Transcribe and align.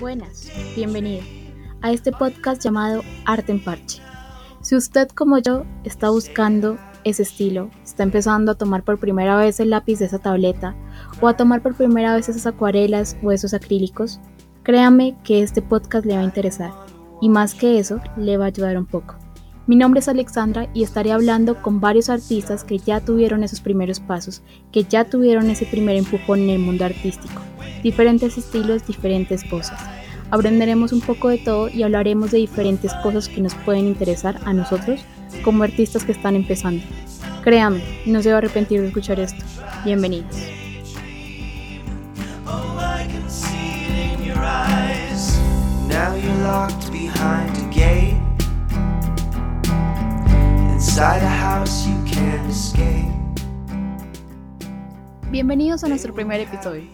Buenas, 0.00 0.52
bienvenido 0.74 1.22
a 1.80 1.90
este 1.90 2.12
podcast 2.12 2.62
llamado 2.62 3.02
Arte 3.24 3.52
en 3.52 3.64
Parche. 3.64 4.02
Si 4.60 4.76
usted 4.76 5.08
como 5.08 5.38
yo 5.38 5.64
está 5.84 6.10
buscando 6.10 6.76
ese 7.04 7.22
estilo, 7.22 7.70
está 7.82 8.02
empezando 8.02 8.52
a 8.52 8.56
tomar 8.56 8.82
por 8.82 8.98
primera 8.98 9.36
vez 9.36 9.58
el 9.58 9.70
lápiz 9.70 9.98
de 9.98 10.04
esa 10.04 10.18
tableta 10.18 10.76
o 11.22 11.28
a 11.28 11.36
tomar 11.38 11.62
por 11.62 11.74
primera 11.74 12.14
vez 12.14 12.28
esas 12.28 12.46
acuarelas 12.46 13.16
o 13.22 13.32
esos 13.32 13.54
acrílicos, 13.54 14.20
créame 14.64 15.16
que 15.24 15.42
este 15.42 15.62
podcast 15.62 16.04
le 16.04 16.14
va 16.14 16.20
a 16.20 16.24
interesar 16.24 16.72
y 17.22 17.30
más 17.30 17.54
que 17.54 17.78
eso, 17.78 17.98
le 18.18 18.36
va 18.36 18.44
a 18.44 18.48
ayudar 18.48 18.76
un 18.76 18.86
poco. 18.86 19.16
Mi 19.66 19.74
nombre 19.74 19.98
es 19.98 20.06
Alexandra 20.06 20.68
y 20.74 20.84
estaré 20.84 21.10
hablando 21.10 21.60
con 21.60 21.80
varios 21.80 22.08
artistas 22.08 22.62
que 22.62 22.78
ya 22.78 23.00
tuvieron 23.00 23.42
esos 23.42 23.60
primeros 23.60 23.98
pasos, 23.98 24.42
que 24.70 24.84
ya 24.84 25.04
tuvieron 25.04 25.50
ese 25.50 25.66
primer 25.66 25.96
empujón 25.96 26.38
en 26.42 26.50
el 26.50 26.60
mundo 26.60 26.84
artístico. 26.84 27.42
Diferentes 27.82 28.38
estilos, 28.38 28.86
diferentes 28.86 29.42
cosas. 29.42 29.80
Aprenderemos 30.30 30.92
un 30.92 31.00
poco 31.00 31.30
de 31.30 31.38
todo 31.38 31.68
y 31.68 31.82
hablaremos 31.82 32.30
de 32.30 32.38
diferentes 32.38 32.92
cosas 33.02 33.28
que 33.28 33.40
nos 33.40 33.56
pueden 33.56 33.86
interesar 33.86 34.40
a 34.44 34.52
nosotros 34.52 35.00
como 35.42 35.64
artistas 35.64 36.04
que 36.04 36.12
están 36.12 36.36
empezando. 36.36 36.84
Créanme, 37.42 37.82
no 38.06 38.22
se 38.22 38.30
va 38.30 38.36
a 38.36 38.38
arrepentir 38.38 38.80
de 38.80 38.86
escuchar 38.86 39.18
esto. 39.18 39.44
Bienvenidos. 39.84 40.36
Oh. 42.46 42.76
Bienvenidos 55.30 55.84
a 55.84 55.88
nuestro 55.88 56.14
primer 56.14 56.40
episodio. 56.40 56.84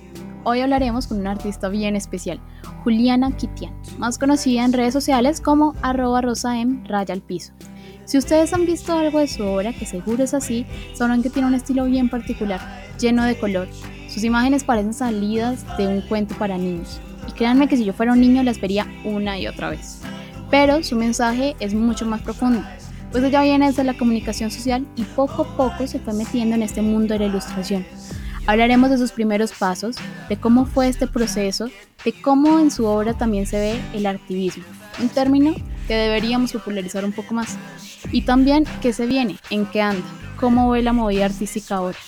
Hoy 0.43 0.60
hablaremos 0.60 1.06
con 1.06 1.20
una 1.20 1.30
artista 1.30 1.69
bien 1.69 1.95
especial, 1.95 2.41
Juliana 2.82 3.30
Kitian, 3.30 3.73
más 3.99 4.18
conocida 4.18 4.65
en 4.65 4.73
redes 4.73 4.93
sociales 4.93 5.40
como 5.40 5.77
arroba 5.82 6.21
rosaem 6.21 6.85
raya 6.85 7.15
al 7.15 7.21
piso. 7.21 7.52
Si 8.04 8.18
ustedes 8.18 8.52
han 8.52 8.66
visto 8.66 8.93
algo 8.93 9.21
de 9.21 9.29
su 9.29 9.45
obra, 9.45 9.73
que 9.73 9.87
seguro 9.87 10.24
es 10.24 10.34
así, 10.34 10.66
sabrán 10.95 11.23
que 11.23 11.30
tiene 11.30 11.46
un 11.46 11.55
estilo 11.55 11.84
bien 11.84 12.10
particular, 12.10 12.59
lleno 12.99 13.23
de 13.23 13.38
color. 13.38 13.68
Sus 14.09 14.24
imágenes 14.24 14.65
parecen 14.65 14.95
salidas 14.95 15.65
de 15.77 15.87
un 15.87 16.01
cuento 16.01 16.34
para 16.34 16.59
niños. 16.59 17.01
Y 17.29 17.32
créanme 17.34 17.68
que 17.68 17.77
si 17.77 17.84
yo 17.84 17.93
fuera 17.93 18.15
un 18.15 18.21
niño 18.21 18.43
las 18.43 18.60
vería 18.60 18.84
una 19.05 19.38
y 19.38 19.46
otra 19.46 19.71
vez. 19.71 20.01
Pero 20.51 20.82
su 20.82 20.96
mensaje 20.96 21.55
es 21.60 21.73
mucho 21.73 22.05
más 22.05 22.21
profundo, 22.21 22.62
pues 23.13 23.23
ella 23.23 23.43
viene 23.43 23.66
desde 23.66 23.85
la 23.85 23.96
comunicación 23.96 24.51
social 24.51 24.87
y 24.96 25.05
poco 25.05 25.43
a 25.43 25.57
poco 25.57 25.87
se 25.87 26.01
fue 26.01 26.15
metiendo 26.15 26.57
en 26.57 26.63
este 26.63 26.80
mundo 26.80 27.13
de 27.13 27.21
la 27.21 27.27
ilustración. 27.27 27.87
Hablaremos 28.46 28.91
de 28.91 28.99
sus 28.99 29.13
primeros 29.13 29.52
pasos, 29.52 29.96
de 30.29 30.37
cómo 30.37 30.65
fue 30.65 30.88
este 30.88 31.07
proceso, 31.07 31.68
de 32.05 32.13
cómo 32.23 32.59
en 32.59 32.71
su 32.71 32.87
obra 32.87 33.15
también 33.15 33.46
se 33.46 33.60
ve 33.60 33.80
el 33.93 34.07
activismo, 34.07 34.65
un 35.01 35.10
término 35.10 35.55
que 35.87 35.95
deberíamos 35.95 36.52
popularizar 36.52 37.05
un 37.05 37.13
poco 37.13 37.35
más. 37.35 37.57
Y 38.10 38.23
también 38.23 38.65
qué 38.80 38.93
se 38.93 39.07
viene, 39.07 39.37
en 39.51 39.66
qué 39.66 39.83
anda, 39.83 40.05
cómo 40.40 40.71
ve 40.71 40.83
la 40.83 40.93
movida 40.93 41.27
artística 41.27 41.77
ahora. 41.77 41.99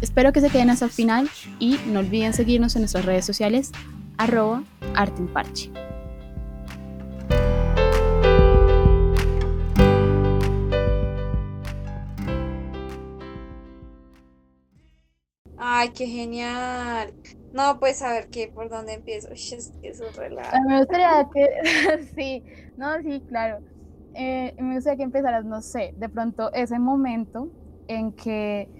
Espero 0.00 0.32
que 0.32 0.40
se 0.40 0.50
queden 0.50 0.70
hasta 0.70 0.84
el 0.84 0.90
final 0.90 1.28
y 1.58 1.78
no 1.86 2.00
olviden 2.00 2.34
seguirnos 2.34 2.76
en 2.76 2.82
nuestras 2.82 3.04
redes 3.04 3.24
sociales, 3.24 3.72
arroba 4.18 4.62
arte 4.94 5.22
Ay, 15.86 15.92
qué 15.92 16.06
genial. 16.06 17.14
No, 17.52 17.78
pues 17.78 18.02
a 18.02 18.12
ver 18.12 18.28
qué, 18.30 18.48
por 18.48 18.68
dónde 18.68 18.94
empiezo. 18.94 19.28
Uy, 19.32 19.36
es 19.36 19.72
es 19.82 20.16
relajo. 20.16 20.52
Ah, 20.52 20.60
Me 20.66 20.78
gustaría 20.78 21.28
que, 21.32 21.48
sí, 22.14 22.44
no, 22.76 23.00
sí, 23.02 23.24
claro. 23.26 23.62
Eh, 24.14 24.54
me 24.58 24.74
gustaría 24.76 24.96
que 24.98 25.02
empezaras, 25.04 25.44
no 25.44 25.62
sé, 25.62 25.92
de 25.96 26.08
pronto 26.08 26.52
ese 26.54 26.78
momento 26.78 27.50
en 27.88 28.12
que 28.14 28.70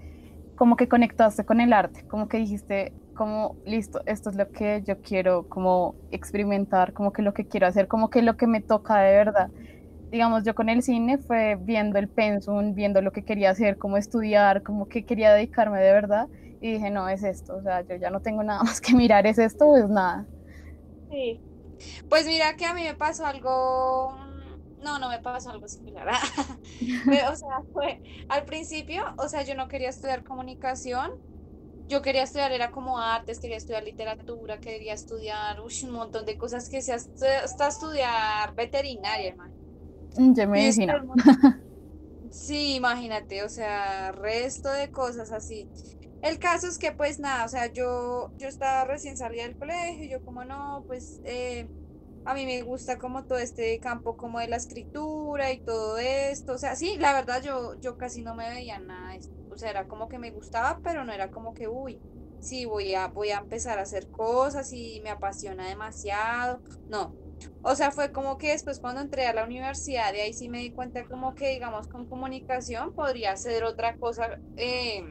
como 0.55 0.75
que 0.77 0.87
conectaste 0.89 1.45
con 1.45 1.61
el 1.61 1.73
arte, 1.73 2.01
como 2.07 2.27
que 2.27 2.37
dijiste, 2.37 2.95
como, 3.13 3.59
listo, 3.65 4.01
esto 4.05 4.29
es 4.31 4.35
lo 4.37 4.49
que 4.51 4.83
yo 4.85 5.01
quiero 5.01 5.47
como 5.47 5.97
experimentar, 6.11 6.93
como 6.93 7.13
que 7.13 7.21
lo 7.23 7.33
que 7.33 7.47
quiero 7.47 7.67
hacer, 7.67 7.87
como 7.87 8.09
que 8.09 8.21
lo 8.23 8.37
que 8.37 8.47
me 8.47 8.61
toca 8.61 8.99
de 8.99 9.13
verdad. 9.15 9.51
Digamos, 10.11 10.43
yo 10.45 10.55
con 10.55 10.69
el 10.69 10.83
cine 10.83 11.17
fue 11.19 11.57
viendo 11.61 11.99
el 11.99 12.09
pensum, 12.09 12.73
viendo 12.75 13.01
lo 13.01 13.11
que 13.11 13.23
quería 13.25 13.51
hacer, 13.51 13.77
cómo 13.77 13.97
estudiar, 13.97 14.63
como 14.63 14.87
que 14.87 15.05
quería 15.05 15.33
dedicarme 15.33 15.79
de 15.81 15.91
verdad 15.93 16.29
y 16.59 16.73
dije, 16.73 16.89
no, 16.89 17.07
es 17.09 17.23
esto, 17.23 17.55
o 17.57 17.61
sea, 17.61 17.81
yo 17.81 17.95
ya 17.95 18.09
no 18.09 18.21
tengo 18.21 18.43
nada 18.43 18.63
más 18.63 18.81
que 18.81 18.95
mirar, 18.95 19.27
es 19.27 19.37
esto 19.37 19.65
o 19.67 19.77
es 19.77 19.89
nada. 19.89 20.27
Sí. 21.09 21.41
Pues 22.09 22.25
mira 22.25 22.55
que 22.55 22.65
a 22.65 22.73
mí 22.73 22.83
me 22.83 22.95
pasó 22.95 23.25
algo, 23.25 24.15
no, 24.83 24.99
no 24.99 25.09
me 25.09 25.19
pasó 25.19 25.51
algo 25.51 25.67
similar. 25.67 26.07
Pero, 27.07 27.31
o 27.31 27.35
sea, 27.35 27.49
fue 27.71 28.01
al 28.29 28.45
principio, 28.45 29.03
o 29.17 29.29
sea, 29.29 29.43
yo 29.43 29.55
no 29.55 29.67
quería 29.67 29.89
estudiar 29.89 30.23
comunicación, 30.23 31.11
yo 31.87 32.01
quería 32.01 32.23
estudiar, 32.23 32.51
era 32.51 32.71
como 32.71 32.99
artes, 32.99 33.39
quería 33.39 33.57
estudiar 33.57 33.83
literatura, 33.83 34.59
quería 34.59 34.93
estudiar 34.93 35.61
ush, 35.61 35.85
un 35.85 35.91
montón 35.91 36.25
de 36.25 36.37
cosas 36.37 36.69
que 36.69 36.81
se 36.81 36.93
hasta, 36.93 37.39
hasta 37.45 37.67
estudiar 37.67 38.53
veterinaria, 38.55 39.29
hermano. 39.29 39.55
Mm, 40.17 40.33
Yo 40.33 40.47
medicina. 40.47 41.03
Sí, 42.29 42.75
imagínate, 42.75 43.43
o 43.43 43.49
sea, 43.49 44.11
resto 44.11 44.69
de 44.69 44.91
cosas 44.91 45.31
así. 45.31 45.69
El 46.27 46.39
caso 46.39 46.67
es 46.67 46.77
que 46.77 46.91
pues 46.91 47.19
nada, 47.19 47.45
o 47.45 47.49
sea, 47.49 47.71
yo, 47.71 48.31
yo 48.35 48.47
estaba 48.49 48.83
recién 48.85 49.15
salida 49.17 49.43
del 49.43 49.55
colegio, 49.57 50.05
yo 50.09 50.21
como 50.23 50.43
no, 50.45 50.83
pues 50.87 51.21
eh, 51.23 51.69
a 52.25 52.33
mí 52.33 52.45
me 52.45 52.61
gusta 52.63 52.97
como 52.97 53.25
todo 53.25 53.37
este 53.39 53.79
campo 53.79 54.17
como 54.17 54.39
de 54.39 54.47
la 54.49 54.57
escritura 54.57 55.51
y 55.53 55.61
todo 55.61 55.97
esto, 55.99 56.53
o 56.53 56.57
sea, 56.57 56.75
sí, 56.75 56.97
la 56.99 57.13
verdad 57.13 57.41
yo, 57.43 57.75
yo 57.79 57.95
casi 57.97 58.23
no 58.23 58.35
me 58.35 58.49
veía 58.49 58.79
nada 58.79 59.11
de 59.13 59.17
esto, 59.19 59.33
o 59.49 59.57
sea, 59.57 59.69
era 59.69 59.87
como 59.87 60.09
que 60.09 60.19
me 60.19 60.31
gustaba, 60.31 60.79
pero 60.83 61.05
no 61.05 61.13
era 61.13 61.29
como 61.29 61.53
que, 61.53 61.67
uy, 61.69 62.01
sí, 62.39 62.65
voy 62.65 62.93
a, 62.95 63.07
voy 63.09 63.29
a 63.31 63.37
empezar 63.39 63.79
a 63.79 63.83
hacer 63.83 64.09
cosas 64.09 64.71
y 64.73 64.99
me 65.03 65.11
apasiona 65.11 65.67
demasiado, 65.69 66.61
no. 66.87 67.15
O 67.61 67.75
sea, 67.75 67.91
fue 67.91 68.11
como 68.11 68.37
que 68.37 68.51
después 68.51 68.79
cuando 68.79 69.01
entré 69.01 69.27
a 69.27 69.33
la 69.33 69.43
universidad, 69.45 70.11
de 70.13 70.21
ahí 70.23 70.33
sí 70.33 70.49
me 70.49 70.59
di 70.59 70.71
cuenta 70.73 71.05
como 71.05 71.35
que, 71.35 71.49
digamos, 71.49 71.87
con 71.87 72.07
comunicación 72.07 72.93
podría 72.93 73.35
ser 73.37 73.63
otra 73.63 73.95
cosa, 73.97 74.27
eh, 74.55 75.03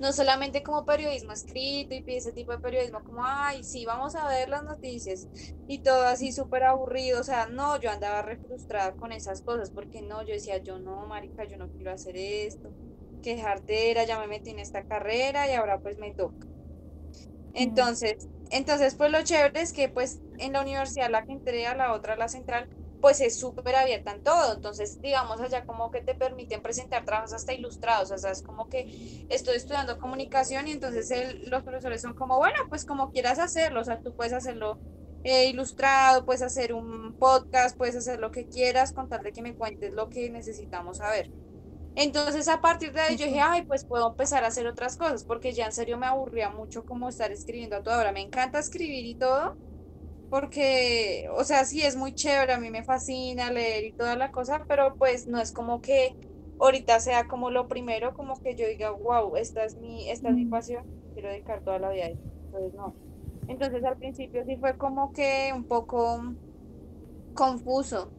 no 0.00 0.12
solamente 0.14 0.62
como 0.62 0.84
periodismo 0.86 1.32
escrito 1.32 1.94
y 1.94 2.02
ese 2.16 2.32
tipo 2.32 2.52
de 2.52 2.58
periodismo 2.58 3.02
como, 3.04 3.22
ay, 3.24 3.62
sí, 3.64 3.84
vamos 3.84 4.14
a 4.16 4.26
ver 4.28 4.48
las 4.48 4.64
noticias 4.64 5.28
y 5.66 5.82
todo 5.82 6.04
así 6.06 6.32
súper 6.32 6.64
aburrido, 6.64 7.20
o 7.20 7.24
sea, 7.24 7.46
no, 7.48 7.78
yo 7.80 7.90
andaba 7.90 8.22
re 8.22 8.38
frustrada 8.38 8.92
con 8.96 9.12
esas 9.12 9.42
cosas 9.42 9.70
porque 9.72 10.02
no, 10.02 10.22
yo 10.24 10.34
decía, 10.34 10.58
yo 10.62 10.80
no, 10.80 11.06
marica, 11.06 11.44
yo 11.44 11.58
no 11.58 11.68
quiero 11.70 11.92
hacer 11.92 12.16
esto, 12.16 12.74
qué 13.22 13.38
jartera, 13.40 14.04
ya 14.04 14.18
me 14.18 14.26
metí 14.26 14.50
en 14.50 14.60
esta 14.60 14.84
carrera 14.84 15.48
y 15.50 15.54
ahora 15.54 15.80
pues 15.80 15.98
me 15.98 16.14
toca. 16.14 16.46
Entonces, 17.52 18.28
entonces, 18.50 18.94
pues 18.96 19.10
lo 19.10 19.22
chévere 19.22 19.60
es 19.60 19.72
que 19.72 19.88
pues 19.88 20.22
en 20.38 20.52
la 20.54 20.62
universidad 20.62 21.10
la 21.10 21.24
que 21.24 21.32
entré 21.32 21.66
a 21.66 21.74
la 21.76 21.92
otra, 21.92 22.16
la 22.16 22.28
central, 22.28 22.68
pues 23.00 23.20
es 23.20 23.38
súper 23.38 23.76
abierta 23.76 24.12
en 24.12 24.22
todo. 24.22 24.54
Entonces, 24.54 25.00
digamos, 25.00 25.40
allá 25.40 25.64
como 25.64 25.90
que 25.90 26.02
te 26.02 26.14
permiten 26.14 26.62
presentar 26.62 27.04
trabajos 27.04 27.32
hasta 27.32 27.52
ilustrados. 27.54 28.10
O 28.12 28.18
sea, 28.18 28.30
es 28.32 28.42
como 28.42 28.68
que 28.68 28.86
estoy 29.28 29.56
estudiando 29.56 29.98
comunicación 29.98 30.68
y 30.68 30.72
entonces 30.72 31.10
el- 31.10 31.40
los 31.50 31.62
profesores 31.64 32.02
son 32.02 32.14
como, 32.14 32.36
bueno, 32.38 32.56
pues 32.68 32.84
como 32.84 33.10
quieras 33.10 33.38
hacerlo. 33.38 33.80
O 33.80 33.84
sea, 33.84 34.00
tú 34.00 34.14
puedes 34.14 34.32
hacerlo 34.32 34.80
eh, 35.22 35.46
ilustrado, 35.48 36.24
puedes 36.24 36.42
hacer 36.42 36.72
un 36.72 37.14
podcast, 37.16 37.76
puedes 37.76 37.96
hacer 37.96 38.20
lo 38.20 38.30
que 38.30 38.48
quieras, 38.48 38.92
con 38.92 39.08
tal 39.08 39.22
de 39.22 39.32
que 39.32 39.42
me 39.42 39.54
cuentes 39.56 39.92
lo 39.92 40.08
que 40.08 40.30
necesitamos 40.30 40.98
saber. 40.98 41.30
Entonces, 41.94 42.48
a 42.48 42.60
partir 42.60 42.92
de 42.92 43.00
ahí 43.00 43.16
yo 43.18 43.26
dije, 43.26 43.40
ay, 43.40 43.64
pues 43.66 43.84
puedo 43.84 44.08
empezar 44.10 44.44
a 44.44 44.48
hacer 44.48 44.66
otras 44.66 44.96
cosas, 44.96 45.24
porque 45.24 45.52
ya 45.52 45.66
en 45.66 45.72
serio 45.72 45.98
me 45.98 46.06
aburría 46.06 46.50
mucho 46.50 46.84
como 46.84 47.08
estar 47.08 47.32
escribiendo 47.32 47.76
a 47.76 47.82
toda 47.82 47.98
hora. 47.98 48.12
Me 48.12 48.20
encanta 48.22 48.58
escribir 48.60 49.04
y 49.06 49.16
todo, 49.16 49.58
porque, 50.30 51.26
o 51.36 51.44
sea, 51.44 51.66
sí 51.66 51.82
es 51.84 51.96
muy 51.96 52.14
chévere, 52.14 52.54
a 52.54 52.60
mí 52.60 52.70
me 52.70 52.84
fascina 52.84 53.52
leer 53.52 53.84
y 53.86 53.94
toda 53.94 54.16
la 54.16 54.32
cosa, 54.32 54.64
pero 54.68 54.96
pues 54.98 55.28
no 55.28 55.40
es 55.40 55.52
como 55.52 55.82
que 55.82 56.16
ahorita 56.58 57.00
sea 57.00 57.26
como 57.28 57.50
lo 57.50 57.68
primero, 57.68 58.14
como 58.14 58.40
que 58.40 58.56
yo 58.56 58.66
diga, 58.68 58.92
wow, 58.92 59.36
esta 59.36 59.64
es 59.64 59.76
mi, 59.76 60.10
esta 60.10 60.30
es 60.30 60.36
mi 60.36 60.46
pasión, 60.46 60.84
quiero 61.14 61.30
dedicar 61.30 61.62
toda 61.62 61.80
la 61.80 61.90
vida 61.90 62.04
a 62.06 62.08
esto. 62.10 62.24
Entonces, 62.52 62.74
no. 62.74 62.96
Entonces, 63.48 63.84
al 63.84 63.98
principio 63.98 64.44
sí 64.46 64.56
fue 64.58 64.76
como 64.78 65.12
que 65.12 65.52
un 65.54 65.66
poco 65.66 66.20
confuso. 67.34 68.14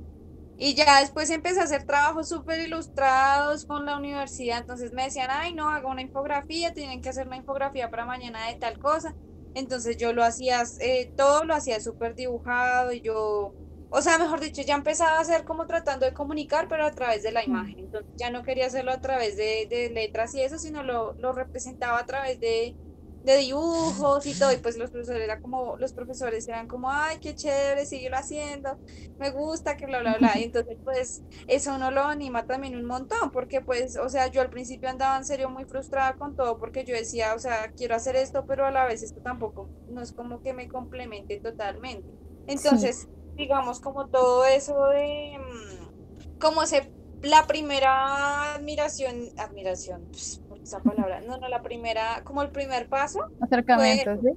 Y 0.58 0.76
ya 0.76 1.02
después 1.02 1.30
empecé 1.32 1.62
a 1.62 1.66
hacer 1.66 1.86
trabajos 1.86 2.30
súper 2.30 2.62
ilustrados 2.62 3.66
con 3.66 3.86
la 3.86 3.98
universidad. 3.98 4.60
Entonces 4.60 4.94
me 4.94 5.04
decían, 5.06 5.30
ay, 5.32 5.54
no, 5.56 5.70
haga 5.70 5.90
una 5.90 6.02
infografía, 6.04 6.74
tienen 6.74 7.02
que 7.02 7.10
hacer 7.10 7.28
una 7.28 7.38
infografía 7.38 7.90
para 7.92 8.06
mañana 8.06 8.48
de 8.48 8.56
tal 8.58 8.78
cosa. 8.80 9.18
Entonces 9.54 9.98
yo 9.98 10.14
lo 10.14 10.24
hacía, 10.24 10.64
eh, 10.80 11.12
todo 11.16 11.44
lo 11.46 11.54
hacía 11.56 11.80
súper 11.82 12.16
dibujado 12.16 12.92
y 12.94 13.02
yo, 13.02 13.56
o 13.90 14.02
sea, 14.02 14.18
mejor 14.18 14.40
dicho, 14.40 14.62
ya 14.62 14.76
empezaba 14.76 15.18
a 15.18 15.22
hacer 15.22 15.44
como 15.46 15.66
tratando 15.68 16.06
de 16.06 16.14
comunicar, 16.14 16.68
pero 16.70 16.86
a 16.86 16.92
través 16.92 17.24
de 17.24 17.32
la 17.32 17.44
imagen. 17.44 17.80
Entonces 17.80 18.10
ya 18.18 18.30
no 18.32 18.44
quería 18.44 18.68
hacerlo 18.68 18.92
a 18.92 19.02
través 19.02 19.36
de, 19.38 19.68
de 19.70 19.90
letras 19.90 20.34
y 20.36 20.42
eso, 20.42 20.58
sino 20.58 20.84
lo, 20.84 21.14
lo 21.18 21.34
representaba 21.34 22.00
a 22.00 22.06
través 22.06 22.40
de, 22.40 22.78
de 23.24 23.38
dibujos 23.38 24.26
y 24.26 24.38
todo, 24.38 24.52
y 24.52 24.58
pues 24.58 24.78
los 24.78 24.90
profesores 24.90 25.24
era 25.24 25.40
como, 25.40 25.78
los 25.78 25.94
profesores 25.94 26.48
eran 26.48 26.68
como, 26.68 26.90
ay, 26.90 27.18
qué 27.20 27.36
chévere, 27.36 27.86
síguelo 27.86 28.18
haciendo, 28.18 28.80
me 29.20 29.30
gusta, 29.32 29.78
que 29.78 29.86
bla, 29.86 30.00
bla, 30.00 30.18
bla, 30.18 30.40
y 30.40 30.44
entonces 30.46 30.78
pues 30.84 31.22
eso 31.48 31.76
uno 31.76 31.92
lo 31.92 32.04
anima 32.04 32.46
también 32.46 32.76
un 32.76 32.86
montón, 32.86 33.32
porque 33.32 33.62
pues, 33.62 33.98
o 33.98 34.10
sea, 34.10 34.28
yo 34.28 34.42
al 34.42 34.50
principio 34.50 34.90
andaba 34.90 35.18
en 35.18 35.26
serio 35.26 35.50
muy 35.50 35.66
frustrada 35.66 36.16
con 36.16 36.36
todo, 36.36 36.58
porque 36.58 36.84
yo 36.84 36.96
decía, 36.96 37.36
o 37.36 37.40
sea, 37.40 37.72
quiero 37.72 37.96
hacer 37.96 38.16
esto, 38.16 38.46
pero 38.46 38.66
a 38.66 38.72
la 38.72 38.86
vez 38.86 39.04
esto 39.04 39.22
tampoco, 39.22 39.70
no 39.90 40.02
es 40.02 40.12
como 40.12 40.42
que 40.42 40.54
me 40.54 40.68
complemente 40.68 41.40
totalmente. 41.40 42.10
Entonces, 42.48 43.08
digamos, 43.36 43.80
como 43.80 44.08
todo 44.08 44.46
eso 44.46 44.88
de, 44.88 45.38
mm, 45.38 46.40
como 46.40 46.66
se, 46.66 46.92
la 47.22 47.46
primera 47.46 48.56
admiración, 48.56 49.30
admiración, 49.38 50.08
pues, 50.10 50.42
esa 50.64 50.84
palabra, 50.84 51.22
no, 51.22 51.38
no, 51.38 51.50
la 51.50 51.62
primera, 51.64 52.24
como 52.24 52.42
el 52.44 52.52
primer 52.52 52.88
paso. 52.90 53.20
Acercamiento, 53.42 54.10
fue, 54.10 54.22
¿sí? 54.22 54.30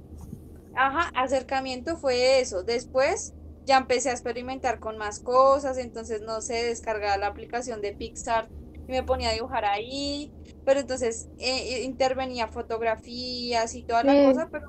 Ajá, 0.73 1.09
acercamiento 1.15 1.97
fue 1.97 2.39
eso. 2.39 2.63
Después 2.63 3.33
ya 3.65 3.77
empecé 3.77 4.09
a 4.09 4.13
experimentar 4.13 4.79
con 4.79 4.97
más 4.97 5.19
cosas, 5.21 5.77
entonces 5.77 6.21
no 6.21 6.41
sé, 6.41 6.63
descargaba 6.65 7.17
la 7.17 7.27
aplicación 7.27 7.81
de 7.81 7.93
Pixar 7.93 8.51
y 8.87 8.91
me 8.91 9.03
ponía 9.03 9.29
a 9.29 9.33
dibujar 9.33 9.65
ahí, 9.65 10.33
pero 10.63 10.79
entonces 10.81 11.29
eh, 11.37 11.81
intervenía 11.83 12.47
fotografías 12.47 13.73
y 13.73 13.83
toda 13.85 14.03
la 14.03 14.15
Sí. 14.15 14.19
cosa, 14.19 14.49
pero, 14.51 14.65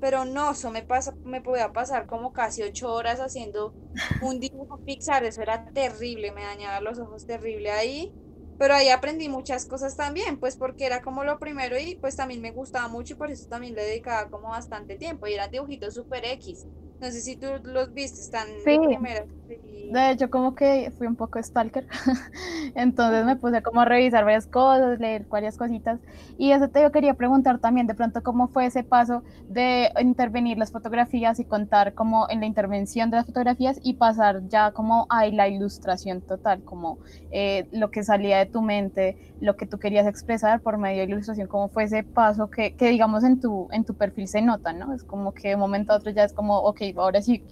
pero 0.00 0.24
no, 0.24 0.52
eso 0.52 0.70
me 0.70 0.82
pasa, 0.82 1.16
me 1.22 1.42
podía 1.42 1.72
pasar 1.72 2.06
como 2.06 2.32
casi 2.32 2.62
ocho 2.62 2.92
horas 2.92 3.20
haciendo 3.20 3.76
un 4.18 4.40
dibujo 4.40 4.80
Pixar, 4.84 5.24
eso 5.24 5.42
era 5.42 5.70
terrible, 5.72 6.32
me 6.32 6.42
dañaba 6.42 6.80
los 6.80 6.98
ojos 6.98 7.24
terrible 7.26 7.70
ahí. 7.70 8.14
Pero 8.62 8.74
ahí 8.74 8.90
aprendí 8.90 9.28
muchas 9.28 9.66
cosas 9.66 9.96
también, 9.96 10.38
pues 10.38 10.56
porque 10.56 10.86
era 10.86 11.02
como 11.02 11.24
lo 11.24 11.36
primero 11.40 11.76
y 11.80 11.96
pues 12.00 12.14
también 12.14 12.40
me 12.40 12.52
gustaba 12.52 12.86
mucho 12.86 13.14
y 13.14 13.16
por 13.16 13.28
eso 13.28 13.44
también 13.48 13.74
le 13.74 13.82
dedicaba 13.82 14.28
como 14.28 14.50
bastante 14.50 14.96
tiempo 14.96 15.26
y 15.26 15.34
eran 15.34 15.50
dibujitos 15.50 15.94
super 15.94 16.24
X. 16.24 16.68
No 17.02 17.10
sé 17.10 17.20
si 17.20 17.36
tú 17.36 17.46
los 17.64 17.92
viste, 17.92 18.20
están 18.20 18.46
Sí. 18.64 18.78
primera. 18.78 19.24
sí. 19.48 19.88
De 19.92 20.10
hecho, 20.12 20.30
como 20.30 20.54
que 20.54 20.90
fui 20.96 21.06
un 21.08 21.16
poco 21.16 21.42
stalker, 21.42 21.86
entonces 22.76 23.24
me 23.26 23.36
puse 23.36 23.60
como 23.60 23.80
a 23.80 23.84
revisar 23.84 24.24
varias 24.24 24.46
cosas, 24.46 24.98
leer 25.00 25.26
varias 25.28 25.56
cositas, 25.56 26.00
y 26.38 26.52
eso 26.52 26.68
te 26.70 26.80
yo 26.80 26.92
quería 26.92 27.14
preguntar 27.14 27.58
también, 27.58 27.86
de 27.88 27.94
pronto, 27.94 28.22
cómo 28.22 28.48
fue 28.48 28.66
ese 28.66 28.84
paso 28.84 29.22
de 29.48 29.90
intervenir 30.00 30.56
las 30.58 30.70
fotografías 30.70 31.40
y 31.40 31.44
contar 31.44 31.92
como 31.92 32.26
en 32.30 32.40
la 32.40 32.46
intervención 32.46 33.10
de 33.10 33.16
las 33.18 33.26
fotografías 33.26 33.78
y 33.82 33.94
pasar 33.94 34.42
ya 34.48 34.70
como 34.72 35.06
a 35.10 35.26
la 35.26 35.48
ilustración 35.48 36.22
total, 36.22 36.62
como 36.64 37.00
eh, 37.30 37.66
lo 37.72 37.90
que 37.90 38.02
salía 38.04 38.38
de 38.38 38.46
tu 38.46 38.62
mente, 38.62 39.16
lo 39.40 39.56
que 39.56 39.66
tú 39.66 39.78
querías 39.78 40.06
expresar 40.06 40.62
por 40.62 40.78
medio 40.78 40.98
de 41.00 41.08
ilustración, 41.12 41.48
cómo 41.48 41.68
fue 41.68 41.84
ese 41.84 42.04
paso 42.04 42.48
que, 42.48 42.74
que 42.76 42.88
digamos 42.88 43.24
en 43.24 43.40
tu, 43.40 43.68
en 43.72 43.84
tu 43.84 43.94
perfil 43.96 44.28
se 44.28 44.40
nota, 44.40 44.72
¿no? 44.72 44.94
Es 44.94 45.04
como 45.04 45.32
que 45.34 45.48
de 45.48 45.54
un 45.56 45.60
momento 45.60 45.92
a 45.92 45.96
otro 45.96 46.10
ya 46.12 46.24
es 46.24 46.32
como, 46.32 46.58
ok, 46.60 46.80
ahora 47.00 47.22
sí 47.22 47.44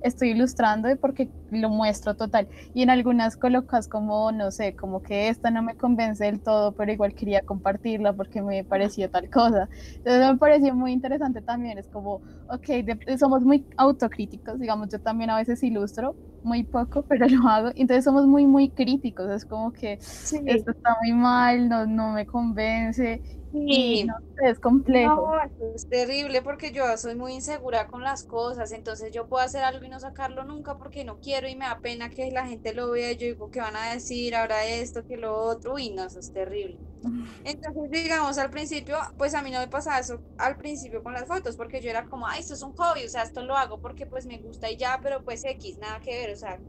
estoy 0.00 0.30
ilustrando 0.30 0.88
porque 1.00 1.30
lo 1.50 1.70
muestro 1.70 2.14
total. 2.14 2.48
Y 2.72 2.82
en 2.82 2.90
algunas 2.90 3.36
colocas 3.36 3.88
como, 3.88 4.30
no 4.32 4.50
sé, 4.50 4.74
como 4.74 5.00
que 5.02 5.28
esta 5.28 5.50
no 5.50 5.62
me 5.62 5.74
convence 5.76 6.24
del 6.24 6.42
todo, 6.42 6.72
pero 6.74 6.92
igual 6.92 7.14
quería 7.14 7.42
compartirla 7.42 8.12
porque 8.14 8.42
me 8.42 8.64
pareció 8.64 9.08
tal 9.10 9.28
cosa. 9.30 9.68
Entonces 10.04 10.32
me 10.32 10.38
pareció 10.38 10.74
muy 10.74 10.92
interesante 10.92 11.42
también. 11.42 11.78
Es 11.78 11.88
como, 11.88 12.22
ok, 12.46 12.66
de, 12.84 13.18
somos 13.18 13.42
muy 13.42 13.66
autocríticos, 13.76 14.58
digamos, 14.58 14.88
yo 14.90 14.98
también 15.00 15.30
a 15.30 15.36
veces 15.36 15.62
ilustro, 15.62 16.16
muy 16.42 16.64
poco, 16.64 17.04
pero 17.08 17.26
lo 17.28 17.48
hago. 17.48 17.70
Entonces 17.74 18.04
somos 18.04 18.26
muy, 18.26 18.46
muy 18.46 18.70
críticos. 18.72 19.30
Es 19.30 19.44
como 19.44 19.72
que 19.72 19.98
Sí. 19.98 20.38
esto 20.44 20.70
está 20.72 20.94
muy 21.02 21.12
mal, 21.12 21.68
no, 21.68 21.86
no 21.86 22.12
me 22.12 22.26
convence. 22.26 23.22
Y 23.66 24.02
Sí. 24.02 24.04
no 24.04 24.14
es 24.48 24.58
complejo. 24.60 25.32
No, 25.60 25.72
es 25.74 25.86
terrible 25.88 26.42
porque 26.42 26.72
yo 26.72 26.96
soy 26.96 27.14
muy 27.16 27.34
insegura 27.34 27.86
con 27.88 28.02
las 28.02 28.24
cosas, 28.24 28.72
entonces 28.72 29.12
yo 29.12 29.28
puedo 29.28 29.42
hacer 29.44 29.64
algo 29.64 29.84
y 29.84 29.88
no 29.88 29.98
sacarlo 30.00 30.44
nunca 30.44 30.76
porque 30.78 31.04
no 31.04 31.18
quiero 31.20 31.48
y 31.48 31.56
me 31.56 31.64
da 31.66 31.80
pena 31.80 32.10
que 32.10 32.30
la 32.30 32.46
gente 32.46 32.74
lo 32.74 32.90
vea 32.90 33.12
y 33.12 33.16
yo 33.16 33.26
digo 33.26 33.50
que 33.50 33.60
van 33.60 33.76
a 33.76 33.92
decir 33.92 34.34
ahora 34.34 34.64
esto, 34.66 35.04
que 35.04 35.16
lo 35.16 35.34
otro, 35.36 35.74
uy, 35.74 35.90
no, 35.90 36.04
eso 36.06 36.18
es 36.20 36.30
terrible. 36.32 36.80
Entonces, 37.44 37.90
digamos, 37.90 38.38
al 38.38 38.50
principio, 38.50 38.98
pues 39.16 39.34
a 39.34 39.42
mí 39.42 39.50
no 39.52 39.60
me 39.60 39.68
pasaba 39.68 40.00
eso 40.00 40.22
al 40.36 40.56
principio 40.56 41.02
con 41.02 41.12
las 41.14 41.26
fotos, 41.28 41.56
porque 41.56 41.80
yo 41.80 41.90
era 41.90 42.04
como, 42.06 42.26
ay, 42.26 42.40
esto 42.40 42.54
es 42.54 42.62
un 42.62 42.74
hobby, 42.74 43.04
o 43.04 43.08
sea, 43.08 43.22
esto 43.22 43.42
lo 43.42 43.56
hago 43.56 43.80
porque 43.80 44.06
pues 44.06 44.26
me 44.26 44.38
gusta 44.40 44.70
y 44.70 44.76
ya, 44.76 45.00
pero 45.02 45.22
pues 45.24 45.44
X, 45.44 45.78
nada 45.78 46.00
que 46.00 46.10
ver, 46.18 46.32
o 46.34 46.36
sea, 46.36 46.60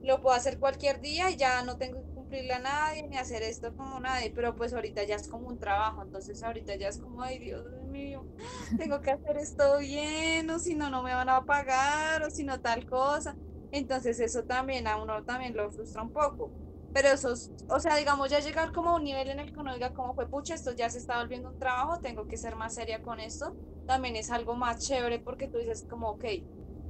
lo 0.00 0.20
puedo 0.20 0.34
hacer 0.36 0.58
cualquier 0.58 1.00
día 1.00 1.30
y 1.30 1.36
ya 1.36 1.62
no 1.62 1.76
tengo 1.78 2.04
a 2.52 2.58
nadie 2.58 3.06
ni 3.08 3.16
hacer 3.18 3.42
esto 3.42 3.74
como 3.74 4.00
nadie, 4.00 4.32
pero 4.34 4.54
pues 4.56 4.72
ahorita 4.72 5.04
ya 5.04 5.16
es 5.16 5.28
como 5.28 5.48
un 5.48 5.58
trabajo, 5.58 6.02
entonces 6.02 6.42
ahorita 6.42 6.76
ya 6.76 6.88
es 6.88 6.98
como, 6.98 7.22
ay, 7.22 7.38
Dios 7.38 7.64
mío, 7.88 8.28
tengo 8.76 9.00
que 9.00 9.10
hacer 9.12 9.36
esto 9.38 9.78
bien, 9.78 10.48
o 10.50 10.58
si 10.58 10.74
no, 10.74 10.90
no 10.90 11.02
me 11.02 11.14
van 11.14 11.28
a 11.28 11.44
pagar, 11.44 12.22
o 12.22 12.30
si 12.30 12.44
no, 12.44 12.60
tal 12.60 12.84
cosa. 12.86 13.38
Entonces 13.70 14.20
eso 14.20 14.44
también 14.44 14.86
a 14.86 14.96
uno 14.96 15.22
también 15.24 15.56
lo 15.56 15.70
frustra 15.70 16.02
un 16.02 16.10
poco. 16.12 16.54
Pero 16.92 17.08
eso, 17.08 17.32
es- 17.32 17.52
o 17.68 17.80
sea, 17.80 17.96
digamos, 17.96 18.30
ya 18.30 18.40
llegar 18.40 18.70
como 18.72 18.90
a 18.90 18.96
un 18.96 19.04
nivel 19.04 19.28
en 19.30 19.40
el 19.40 19.52
que 19.52 19.60
uno 19.60 19.72
diga 19.74 19.92
como 19.92 20.14
fue, 20.14 20.28
pucha, 20.28 20.54
esto 20.54 20.72
ya 20.72 20.90
se 20.90 20.98
está 20.98 21.18
volviendo 21.18 21.48
un 21.48 21.56
trabajo, 21.56 21.98
tengo 22.00 22.26
que 22.26 22.36
ser 22.36 22.54
más 22.56 22.74
seria 22.74 23.00
con 23.00 23.18
esto, 23.20 23.56
también 23.86 24.16
es 24.16 24.30
algo 24.30 24.54
más 24.56 24.80
chévere 24.84 25.18
porque 25.20 25.48
tú 25.48 25.58
dices 25.58 25.84
como, 25.88 26.10
ok, 26.10 26.24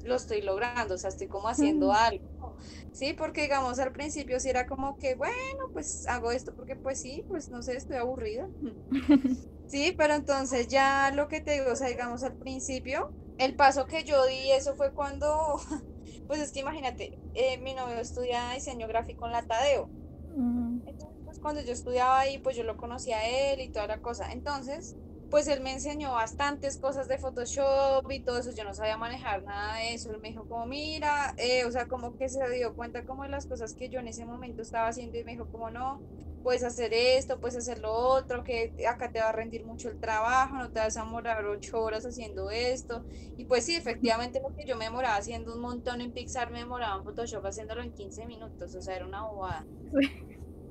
lo 0.02 0.16
estoy 0.16 0.43
logrando, 0.43 0.94
o 0.94 0.99
sea, 0.99 1.10
estoy 1.10 1.28
como 1.28 1.49
haciendo 1.49 1.93
Mm. 1.93 1.94
algo. 1.94 2.56
Sí, 2.93 3.14
porque 3.14 3.43
digamos 3.43 3.78
al 3.78 3.93
principio 3.93 4.40
sí 4.40 4.50
era 4.50 4.66
como 4.66 4.99
que, 4.99 5.14
bueno, 5.16 5.34
pues 5.72 6.06
hago 6.08 6.32
esto 6.32 6.54
porque 6.54 6.76
pues 6.76 7.00
sí, 7.00 7.25
pues 7.28 7.50
no 7.50 7.62
sé, 7.62 7.76
estoy 7.76 7.96
aburrida. 7.96 8.49
Sí, 9.66 9.94
pero 9.96 10.14
entonces 10.14 10.69
ya 10.69 11.10
lo 11.14 11.28
que 11.28 11.40
te 11.40 11.52
digo, 11.52 11.72
o 11.72 11.76
sea, 11.76 11.88
digamos 11.88 12.22
al 12.22 12.37
principio, 12.37 13.14
el 13.38 13.56
paso 13.56 13.87
que 13.87 14.04
yo 14.04 14.25
di, 14.26 14.52
eso 14.52 14.76
fue 14.76 14.93
cuando, 14.93 15.26
pues 16.26 16.40
es 16.40 16.52
que 16.52 16.60
imagínate, 16.60 17.20
eh, 17.34 17.58
mi 17.58 17.75
novio 17.75 17.99
estudia 17.99 18.50
diseño 18.52 18.87
gráfico 18.88 19.26
en 19.26 19.32
la 19.32 19.43
Tadeo. 19.46 19.90
Mm, 20.37 20.82
Entonces, 20.84 21.19
pues, 21.25 21.38
cuando 21.40 21.62
yo 21.62 21.72
estudiaba 21.72 22.20
ahí, 22.20 22.38
pues 22.38 22.56
yo 22.56 22.64
lo 22.64 22.76
conocía 22.76 23.19
a 23.19 23.26
él 23.28 23.60
y 23.60 23.70
toda 23.70 23.87
la 23.88 24.00
cosa. 24.00 24.32
Entonces, 24.32 24.96
pues 25.32 25.49
él 25.49 25.62
me 25.62 25.73
enseñó 25.73 26.12
bastantes 26.12 26.76
cosas 26.79 27.08
de 27.08 27.17
Photoshop 27.17 28.05
y 28.11 28.23
todo 28.23 28.38
eso. 28.40 28.50
Yo 28.55 28.64
no 28.64 28.75
sabía 28.75 28.99
manejar 28.99 29.43
nada 29.44 29.76
de 29.79 29.94
eso. 29.94 30.11
Él 30.12 30.20
me 30.20 30.29
dijo 30.29 30.46
como, 30.46 30.67
mira, 30.67 31.32
eh, 31.38 31.64
o 31.64 31.73
sea, 31.73 31.88
como 31.88 32.19
que 32.19 32.29
se 32.29 32.46
dio 32.50 32.75
cuenta 32.75 33.06
como 33.06 33.23
de 33.23 33.31
las 33.31 33.46
cosas 33.46 33.75
que 33.75 33.88
yo 33.88 33.99
en 34.00 34.08
ese 34.08 34.26
momento 34.26 34.61
estaba 34.61 34.88
haciendo 34.88 35.17
y 35.17 35.25
me 35.25 35.32
dijo 35.32 35.49
como, 35.49 35.70
no, 35.70 36.05
puedes 36.43 36.62
hacer 36.64 36.93
esto, 36.93 37.40
puedes 37.40 37.56
hacer 37.56 37.79
lo 37.79 37.94
otro, 37.94 38.44
que 38.44 38.75
acá 38.87 39.11
te 39.11 39.20
va 39.20 39.31
a 39.31 39.32
rendir 39.32 39.64
mucho 39.64 39.88
el 39.88 39.99
trabajo, 39.99 40.56
no 40.56 40.70
te 40.70 40.81
vas 40.81 40.99
a 40.99 41.05
demorar 41.05 41.46
ocho 41.46 41.81
horas 41.81 42.05
haciendo 42.05 42.50
esto. 42.50 43.07
Y 43.38 43.47
pues 43.47 43.64
sí, 43.64 43.75
efectivamente 43.75 44.38
lo 44.47 44.54
que 44.54 44.66
yo 44.66 44.76
me 44.76 44.85
demoraba 44.85 45.16
haciendo 45.16 45.54
un 45.54 45.62
montón 45.62 46.02
en 46.02 46.12
Pixar, 46.12 46.50
me 46.50 46.59
demoraba 46.59 46.97
en 46.99 47.04
Photoshop 47.04 47.47
haciéndolo 47.47 47.83
en 47.83 47.95
15 47.95 48.26
minutos, 48.26 48.75
o 48.75 48.83
sea, 48.83 48.97
era 48.97 49.07
una 49.07 49.25
bobada. 49.25 49.66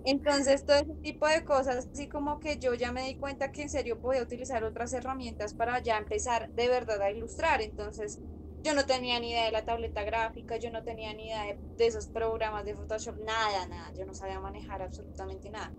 Entonces, 0.03 0.65
todo 0.65 0.77
ese 0.77 0.95
tipo 1.01 1.27
de 1.27 1.43
cosas, 1.43 1.89
así 1.93 2.07
como 2.09 2.39
que 2.39 2.57
yo 2.59 2.73
ya 2.73 2.91
me 2.91 3.03
di 3.05 3.15
cuenta 3.17 3.51
que 3.51 3.63
en 3.63 3.69
serio 3.69 3.99
podía 3.99 4.23
utilizar 4.23 4.63
otras 4.63 4.93
herramientas 4.93 5.53
para 5.53 5.79
ya 5.81 5.97
empezar 5.97 6.49
de 6.53 6.67
verdad 6.69 7.01
a 7.01 7.11
ilustrar. 7.11 7.61
Entonces, 7.61 8.19
yo 8.63 8.73
no 8.73 8.85
tenía 8.85 9.19
ni 9.19 9.31
idea 9.31 9.45
de 9.45 9.51
la 9.51 9.63
tableta 9.65 10.03
gráfica, 10.03 10.57
yo 10.57 10.71
no 10.71 10.83
tenía 10.83 11.13
ni 11.13 11.27
idea 11.27 11.43
de, 11.45 11.59
de 11.77 11.85
esos 11.87 12.07
programas 12.07 12.65
de 12.65 12.75
Photoshop, 12.75 13.17
nada, 13.19 13.67
nada, 13.67 13.91
yo 13.95 14.05
no 14.05 14.13
sabía 14.13 14.39
manejar 14.39 14.81
absolutamente 14.81 15.49
nada. 15.51 15.73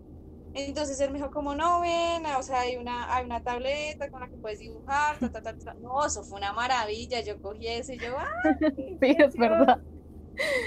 Entonces 0.55 1.01
él 1.01 1.11
me 1.11 1.19
dijo 1.19 1.31
como, 1.31 1.55
no, 1.55 1.81
ven, 1.81 2.27
o 2.27 2.43
sea, 2.43 2.61
hay 2.61 2.77
una, 2.77 3.15
hay 3.15 3.25
una 3.25 3.43
tableta 3.43 4.11
con 4.11 4.21
la 4.21 4.29
que 4.29 4.37
puedes 4.39 4.59
dibujar, 4.59 5.19
ta, 5.21 5.31
ta, 5.31 5.43
ta, 5.43 5.55
ta". 5.57 5.75
No, 5.79 6.05
eso 6.07 6.25
fue 6.25 6.39
una 6.39 6.53
maravilla, 6.53 7.21
yo 7.23 7.41
cogí 7.41 7.69
eso 7.69 7.93
y 7.93 7.99
yo, 8.01 8.17
¡ay! 8.19 9.01
Sí, 9.01 9.17
es 9.19 9.37
verdad. 9.37 9.83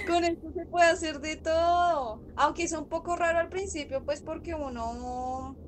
Con 0.05 0.23
esto 0.23 0.51
se 0.53 0.65
puede 0.67 0.89
hacer 0.91 1.19
de 1.19 1.37
todo. 1.37 2.23
Aunque 2.35 2.63
es 2.63 2.71
un 2.73 2.87
poco 2.87 3.15
raro 3.15 3.39
al 3.39 3.49
principio, 3.49 4.03
pues 4.05 4.21
porque 4.21 4.53
uno 4.53 5.59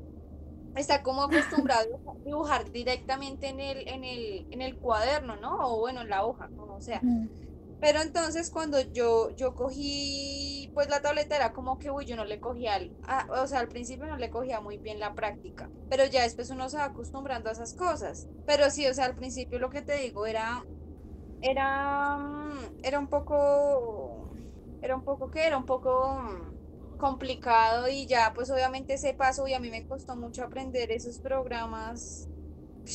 está 0.75 1.04
como 1.04 1.24
acostumbrado 1.24 1.88
a 2.08 2.13
dibujar 2.25 2.72
directamente 2.72 3.50
en 3.50 3.60
el, 3.62 3.84
en 3.88 4.04
el, 4.04 4.48
en 4.51 4.62
el 4.62 4.80
cuaderno, 4.80 5.38
¿no? 5.38 5.56
O 5.62 5.80
bueno, 5.80 6.01
en 6.01 6.10
la 6.10 6.25
hoja, 6.25 6.51
como 6.56 6.82
sea. 6.82 7.06
Pero 7.80 8.01
entonces 8.01 8.50
cuando 8.51 8.82
yo, 8.82 9.32
yo 9.36 9.56
cogí, 9.56 10.72
pues 10.74 10.89
la 10.89 11.01
tableta 11.01 11.36
era 11.36 11.54
como 11.54 11.80
que, 11.80 11.92
uy, 11.92 12.06
yo 12.06 12.16
no 12.16 12.25
le 12.25 12.39
cogía, 12.39 12.75
al- 12.75 12.94
ah, 13.04 13.27
o 13.32 13.48
sea, 13.48 13.60
al 13.60 13.70
principio 13.70 14.08
no 14.08 14.18
le 14.18 14.32
cogía 14.32 14.62
muy 14.62 14.80
bien 14.80 15.00
la 15.00 15.16
práctica, 15.16 15.72
pero 15.89 16.06
ya 16.06 16.24
después 16.24 16.50
uno 16.51 16.70
se 16.70 16.77
va 16.77 16.86
acostumbrando 16.86 17.50
a 17.50 17.54
esas 17.54 17.75
cosas. 17.75 18.30
Pero 18.46 18.70
sí, 18.72 18.88
o 18.88 18.94
sea, 18.96 19.06
al 19.06 19.16
principio 19.16 19.60
lo 19.60 19.70
que 19.70 19.84
te 19.84 19.96
digo 19.98 20.25
era, 20.27 20.68
era, 21.41 22.17
era 22.82 23.00
un 23.00 23.08
poco, 23.10 24.38
era 24.82 24.96
un 24.96 25.03
poco, 25.03 25.29
¿qué? 25.29 25.48
Era 25.48 25.58
un 25.58 25.65
poco 25.65 26.20
mm, 26.22 26.58
complicado 26.98 27.88
y 27.89 28.08
ya, 28.08 28.34
pues 28.34 28.50
obviamente 28.50 28.94
ese 28.96 29.13
paso 29.13 29.48
y 29.48 29.53
a 29.53 29.60
mí 29.60 29.70
me 29.70 29.86
costó 29.86 30.15
mucho 30.15 30.44
aprender 30.44 30.91
esos 30.91 31.20
programas. 31.20 32.29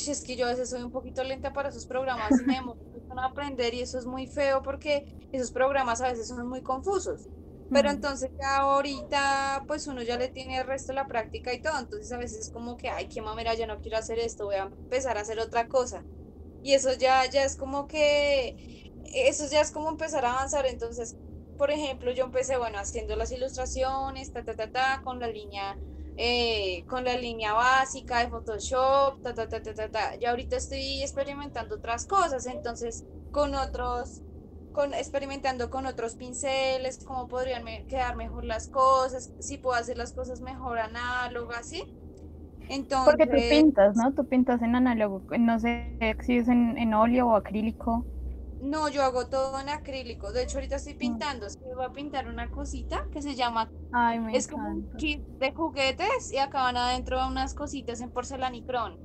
Es 0.06 0.22
que 0.24 0.36
yo 0.36 0.46
a 0.46 0.50
veces 0.50 0.70
soy 0.70 0.82
un 0.82 0.92
poquito 0.92 1.22
lenta 1.24 1.52
para 1.52 1.68
esos 1.70 1.86
programas 1.86 2.40
y 2.40 2.44
me 2.46 2.54
demoro 2.56 2.78
aprender 3.24 3.74
y 3.74 3.82
eso 3.82 3.98
es 3.98 4.06
muy 4.06 4.26
feo 4.26 4.62
porque 4.62 5.06
esos 5.32 5.52
programas 5.52 6.00
a 6.00 6.08
veces 6.10 6.28
son 6.28 6.46
muy 6.48 6.62
confusos. 6.62 7.28
Pero 7.72 7.90
entonces 7.90 8.30
ya 8.40 8.58
ahorita, 8.60 9.64
pues 9.66 9.86
uno 9.86 10.02
ya 10.02 10.18
le 10.18 10.28
tiene 10.28 10.58
el 10.58 10.66
resto 10.66 10.92
de 10.92 10.96
la 10.96 11.06
práctica 11.08 11.52
y 11.54 11.60
todo. 11.62 11.78
Entonces 11.80 12.12
a 12.12 12.18
veces 12.18 12.38
es 12.40 12.50
como 12.50 12.76
que, 12.76 12.90
ay, 12.90 13.08
qué 13.08 13.22
mamera, 13.22 13.54
ya 13.54 13.66
no 13.66 13.80
quiero 13.80 13.98
hacer 13.98 14.18
esto, 14.18 14.44
voy 14.46 14.56
a 14.56 14.64
empezar 14.64 15.18
a 15.18 15.22
hacer 15.22 15.38
otra 15.40 15.68
cosa. 15.68 16.06
Y 16.62 16.74
eso 16.74 16.92
ya, 16.94 17.26
ya 17.30 17.44
es 17.44 17.56
como 17.56 17.86
que, 17.86 18.56
eso 19.14 19.46
ya 19.50 19.60
es 19.60 19.70
como 19.72 19.88
empezar 19.90 20.24
a 20.24 20.32
avanzar. 20.32 20.66
Entonces, 20.66 21.16
por 21.56 21.70
ejemplo, 21.70 22.12
yo 22.12 22.24
empecé, 22.24 22.56
bueno, 22.58 22.78
haciendo 22.78 23.16
las 23.16 23.32
ilustraciones, 23.32 24.32
ta, 24.32 24.44
ta, 24.44 24.54
ta, 24.56 24.70
ta, 24.70 25.00
con 25.04 25.18
la 25.20 25.28
línea, 25.28 25.78
eh, 26.16 26.84
con 26.88 27.04
la 27.04 27.16
línea 27.16 27.52
básica 27.54 28.20
de 28.20 28.28
Photoshop, 28.30 29.20
ta, 29.22 29.34
ta, 29.34 29.48
ta, 29.48 29.62
ta, 29.62 29.74
ta, 29.74 29.90
ta. 29.90 30.16
Y 30.20 30.24
ahorita 30.26 30.56
estoy 30.56 31.02
experimentando 31.02 31.76
otras 31.76 32.06
cosas, 32.06 32.46
entonces, 32.46 33.04
con 33.30 33.54
otros 33.54 34.22
con, 34.72 34.94
experimentando 34.94 35.70
con 35.70 35.86
otros 35.86 36.16
pinceles, 36.16 37.04
cómo 37.04 37.28
podrían 37.28 37.64
quedar 37.86 38.16
mejor 38.16 38.44
las 38.44 38.68
cosas, 38.68 39.32
si 39.38 39.58
puedo 39.58 39.76
hacer 39.76 39.98
las 39.98 40.12
cosas 40.14 40.40
mejor 40.40 40.78
análogas, 40.78 41.68
¿sí? 41.68 41.84
Porque 43.04 43.26
tú 43.28 43.46
pintas, 43.46 43.94
¿no? 43.96 44.12
Tú 44.14 44.26
pintas 44.26 44.60
en 44.62 44.74
análogo, 44.74 45.24
no 45.38 45.58
sé 45.60 45.98
si 46.20 46.38
es 46.38 46.48
en, 46.48 46.76
en 46.78 46.94
óleo 46.94 47.28
o 47.28 47.36
acrílico. 47.36 48.06
no, 48.58 48.88
yo 48.88 49.02
hago 49.04 49.28
todo 49.28 49.58
en 49.60 49.68
acrílico. 49.68 50.32
De 50.32 50.42
hecho, 50.42 50.58
ahorita 50.58 50.76
estoy 50.76 50.94
pintando, 50.94 51.46
es 51.46 51.56
que 51.56 51.64
voy 51.74 51.84
a 51.84 51.92
pintar 51.92 52.28
una 52.28 52.50
cosita 52.50 53.00
que 53.10 53.22
se 53.22 53.34
llama, 53.34 53.72
Ay, 53.90 54.18
me 54.20 54.32
es 54.32 54.46
como 54.48 54.70
un 54.70 54.80
encanta. 54.80 54.98
kit 54.98 55.24
de 55.38 55.52
juguetes 55.52 56.32
y 56.32 56.38
acaban 56.38 56.76
adentro 56.76 57.26
unas 57.26 57.54
cositas 57.54 58.00
en 58.00 58.12
porcelanicrón. 58.12 59.02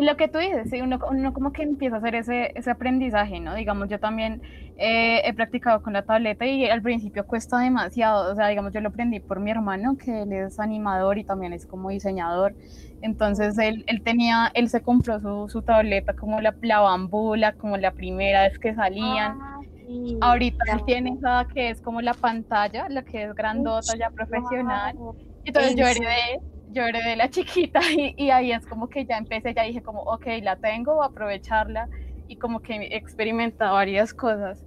Y 0.00 0.06
lo 0.06 0.16
que 0.16 0.28
tú 0.28 0.38
dices, 0.38 0.70
sí, 0.70 0.80
uno, 0.80 0.98
uno 1.10 1.32
como 1.34 1.52
que 1.52 1.62
empieza 1.62 1.96
a 1.96 1.98
hacer 1.98 2.14
ese, 2.14 2.52
ese 2.54 2.70
aprendizaje, 2.70 3.38
¿no? 3.40 3.54
Digamos, 3.54 3.88
yo 3.90 4.00
también 4.00 4.40
eh, 4.76 5.20
he 5.26 5.34
practicado 5.34 5.82
con 5.82 5.92
la 5.92 6.04
tableta 6.04 6.46
y 6.46 6.64
al 6.70 6.80
principio 6.80 7.26
cuesta 7.26 7.58
demasiado, 7.58 8.32
o 8.32 8.34
sea, 8.34 8.48
digamos, 8.48 8.72
yo 8.72 8.80
lo 8.80 8.88
aprendí 8.88 9.20
por 9.20 9.40
mi 9.40 9.50
hermano, 9.50 9.98
que 9.98 10.22
él 10.22 10.32
es 10.32 10.58
animador 10.58 11.18
y 11.18 11.24
también 11.24 11.52
es 11.52 11.66
como 11.66 11.90
diseñador, 11.90 12.56
entonces 13.02 13.58
él, 13.58 13.84
él 13.86 14.02
tenía, 14.02 14.50
él 14.54 14.70
se 14.70 14.80
compró 14.82 15.20
su, 15.20 15.48
su 15.50 15.62
tableta 15.62 16.14
como 16.14 16.40
la, 16.40 16.56
la 16.62 16.80
bambula, 16.80 17.52
como 17.52 17.76
la 17.76 17.92
primera 17.92 18.44
vez 18.44 18.58
que 18.58 18.74
salían, 18.74 19.38
Ah, 19.38 19.60
sí, 19.80 20.16
ahorita 20.20 20.64
él 20.72 20.84
tiene 20.84 21.10
esa 21.18 21.46
que 21.52 21.70
es 21.70 21.80
como 21.80 22.00
la 22.02 22.14
pantalla, 22.14 22.86
la 22.88 23.02
que 23.02 23.24
es 23.24 23.34
grandota, 23.34 23.96
ya 23.96 24.10
profesional, 24.10 24.94
Wow. 24.96 25.16
entonces 25.44 25.74
¿En 25.74 25.76
yo 25.76 25.86
heredé, 25.86 26.40
yo 26.72 26.84
heredé 26.84 27.16
la 27.16 27.30
chiquita 27.30 27.80
y, 27.96 28.14
y 28.16 28.30
ahí 28.30 28.52
es 28.52 28.66
como 28.66 28.88
que 28.88 29.04
ya 29.06 29.18
empecé, 29.18 29.54
ya 29.54 29.62
dije 29.64 29.82
como, 29.82 30.02
ok, 30.02 30.26
la 30.42 30.56
tengo, 30.56 30.94
voy 30.94 31.04
a 31.04 31.08
aprovecharla 31.08 31.88
y 32.26 32.36
como 32.36 32.60
que 32.60 32.74
he 32.74 32.96
experimentado 32.96 33.74
varias 33.74 34.14
cosas. 34.14 34.64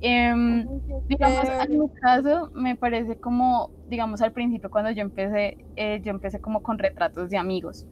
Em, 0.00 0.66
digamos, 1.08 1.48
en 1.48 1.78
mi 1.78 1.88
caso 2.00 2.50
me 2.54 2.76
parece 2.76 3.18
como, 3.18 3.70
digamos, 3.88 4.20
al 4.20 4.32
principio 4.32 4.70
cuando 4.70 4.90
yo 4.90 5.02
empecé, 5.02 5.56
eh, 5.76 6.00
yo 6.04 6.10
empecé 6.10 6.40
como 6.40 6.62
con 6.62 6.78
retratos 6.78 7.30
de 7.30 7.38
amigos. 7.38 7.86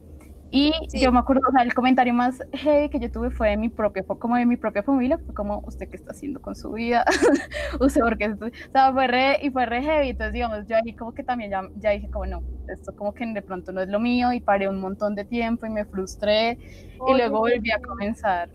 Y 0.56 0.72
Sí. 0.88 1.00
yo 1.00 1.10
me 1.10 1.18
acuerdo, 1.18 1.42
o 1.48 1.52
sea, 1.52 1.62
el 1.64 1.74
comentario 1.74 2.14
más 2.14 2.38
heavy 2.52 2.88
que 2.88 3.00
yo 3.00 3.10
tuve 3.10 3.30
fue 3.32 3.48
de 3.50 3.56
mi 3.56 3.70
propia, 3.70 4.04
como 4.04 4.36
de 4.36 4.46
mi 4.46 4.56
propia 4.56 4.84
familia, 4.84 5.18
fue 5.18 5.34
como, 5.34 5.60
¿usted 5.66 5.88
qué 5.90 5.96
está 5.96 6.12
haciendo 6.12 6.40
con 6.40 6.54
su 6.54 6.70
vida? 6.72 7.04
¿Usted 7.80 8.00
por 8.02 8.16
qué? 8.16 8.26
está-?" 8.26 8.46
O 8.46 8.50
sea, 8.72 8.92
fue 8.92 9.08
re, 9.08 9.38
y 9.42 9.50
fue 9.50 9.66
re 9.66 9.82
heavy, 9.82 10.10
entonces, 10.10 10.32
digamos, 10.34 10.66
yo 10.68 10.76
ahí 10.76 10.94
como 10.94 11.12
que 11.12 11.24
también 11.24 11.50
ya, 11.50 11.62
ya 11.74 11.90
dije 11.90 12.08
como, 12.08 12.26
no, 12.26 12.44
esto 12.68 12.92
como 12.94 13.12
que 13.14 13.26
de 13.26 13.42
pronto 13.42 13.72
no 13.72 13.80
es 13.80 13.88
lo 13.88 13.98
mío, 13.98 14.32
y 14.32 14.40
paré 14.40 14.68
un 14.68 14.80
montón 14.80 15.16
de 15.16 15.24
tiempo 15.24 15.66
y 15.66 15.70
me 15.70 15.86
frustré, 15.86 16.58
y 17.04 17.14
Oye, 17.14 17.16
luego 17.16 17.38
volví 17.40 17.70
a 17.72 17.80
comenzar. 17.80 18.48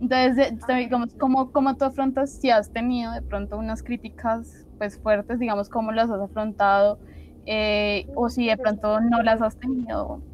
Entonces, 0.00 0.36
de- 0.66 0.74
digamos, 0.76 1.14
¿cómo, 1.18 1.52
cómo 1.52 1.76
tú 1.76 1.84
afrontas 1.84 2.34
si 2.38 2.50
has 2.50 2.72
tenido 2.72 3.12
de 3.12 3.22
pronto 3.22 3.58
unas 3.58 3.82
críticas 3.82 4.66
pues 4.78 4.98
fuertes, 4.98 5.38
digamos, 5.38 5.68
cómo 5.68 5.92
las 5.92 6.10
has 6.10 6.20
afrontado? 6.20 6.98
Eh, 7.44 8.06
o 8.14 8.28
si 8.30 8.46
de 8.48 8.56
pronto 8.56 9.00
no 9.00 9.22
las 9.22 9.42
has 9.42 9.56
tenido, 9.58 10.24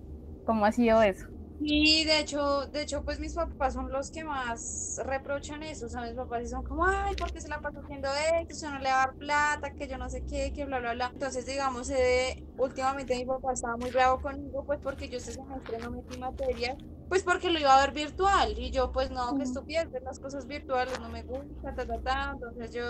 ¿cómo 0.49 0.67
ha 0.67 0.73
sido 0.73 1.03
eso? 1.03 1.27
Y 1.61 2.05
de 2.05 2.21
hecho, 2.21 2.67
de 2.69 2.83
hecho, 2.83 3.03
pues 3.05 3.19
mis 3.19 3.35
papás 3.35 3.75
son 3.75 3.91
los 3.91 4.11
que 4.13 4.23
más 4.25 4.95
reprochan 5.05 5.63
eso. 5.65 5.87
O 5.87 5.89
sea, 5.89 6.03
mis 6.03 6.15
papás 6.15 6.49
son 6.51 6.63
como, 6.63 6.87
ay, 6.87 7.17
¿por 7.17 7.33
qué 7.33 7.41
se 7.41 7.49
la 7.49 7.61
pasa 7.61 7.81
haciendo 7.81 8.09
esto? 8.41 8.55
Si 8.55 8.65
no 8.65 8.79
le 8.79 8.89
va 8.91 9.03
a 9.03 9.07
dar 9.07 9.17
plata, 9.17 9.73
que 9.77 9.89
yo 9.89 9.99
no 9.99 10.09
sé 10.09 10.23
qué, 10.25 10.53
que 10.53 10.65
bla, 10.67 10.79
bla, 10.79 10.93
bla. 10.95 11.11
Entonces, 11.13 11.47
digamos, 11.47 11.91
eh, 11.91 12.37
últimamente 12.57 13.17
mi 13.17 13.25
papá 13.27 13.53
estaba 13.55 13.77
muy 13.77 13.91
bravo 13.91 14.21
conmigo, 14.21 14.65
pues 14.65 14.79
porque 14.81 15.09
yo 15.09 15.19
este 15.19 15.33
semestre 15.33 15.81
no 15.81 15.91
metí 15.91 16.17
materias, 16.17 16.77
pues 17.09 17.25
porque 17.25 17.51
lo 17.51 17.59
iba 17.59 17.75
a 17.77 17.81
ver 17.87 17.93
virtual. 17.93 18.55
Y 18.57 18.71
yo, 18.71 18.93
pues 18.93 19.11
no, 19.11 19.35
que 19.35 19.43
estupidez, 19.43 19.91
ver 19.91 20.03
las 20.05 20.21
cosas 20.21 20.47
virtuales 20.47 21.01
no 21.01 21.09
me 21.09 21.25
gusta, 21.25 21.75
ta, 21.75 21.85
ta, 21.87 22.01
ta. 22.01 22.31
Entonces 22.35 22.73
yo 22.73 22.83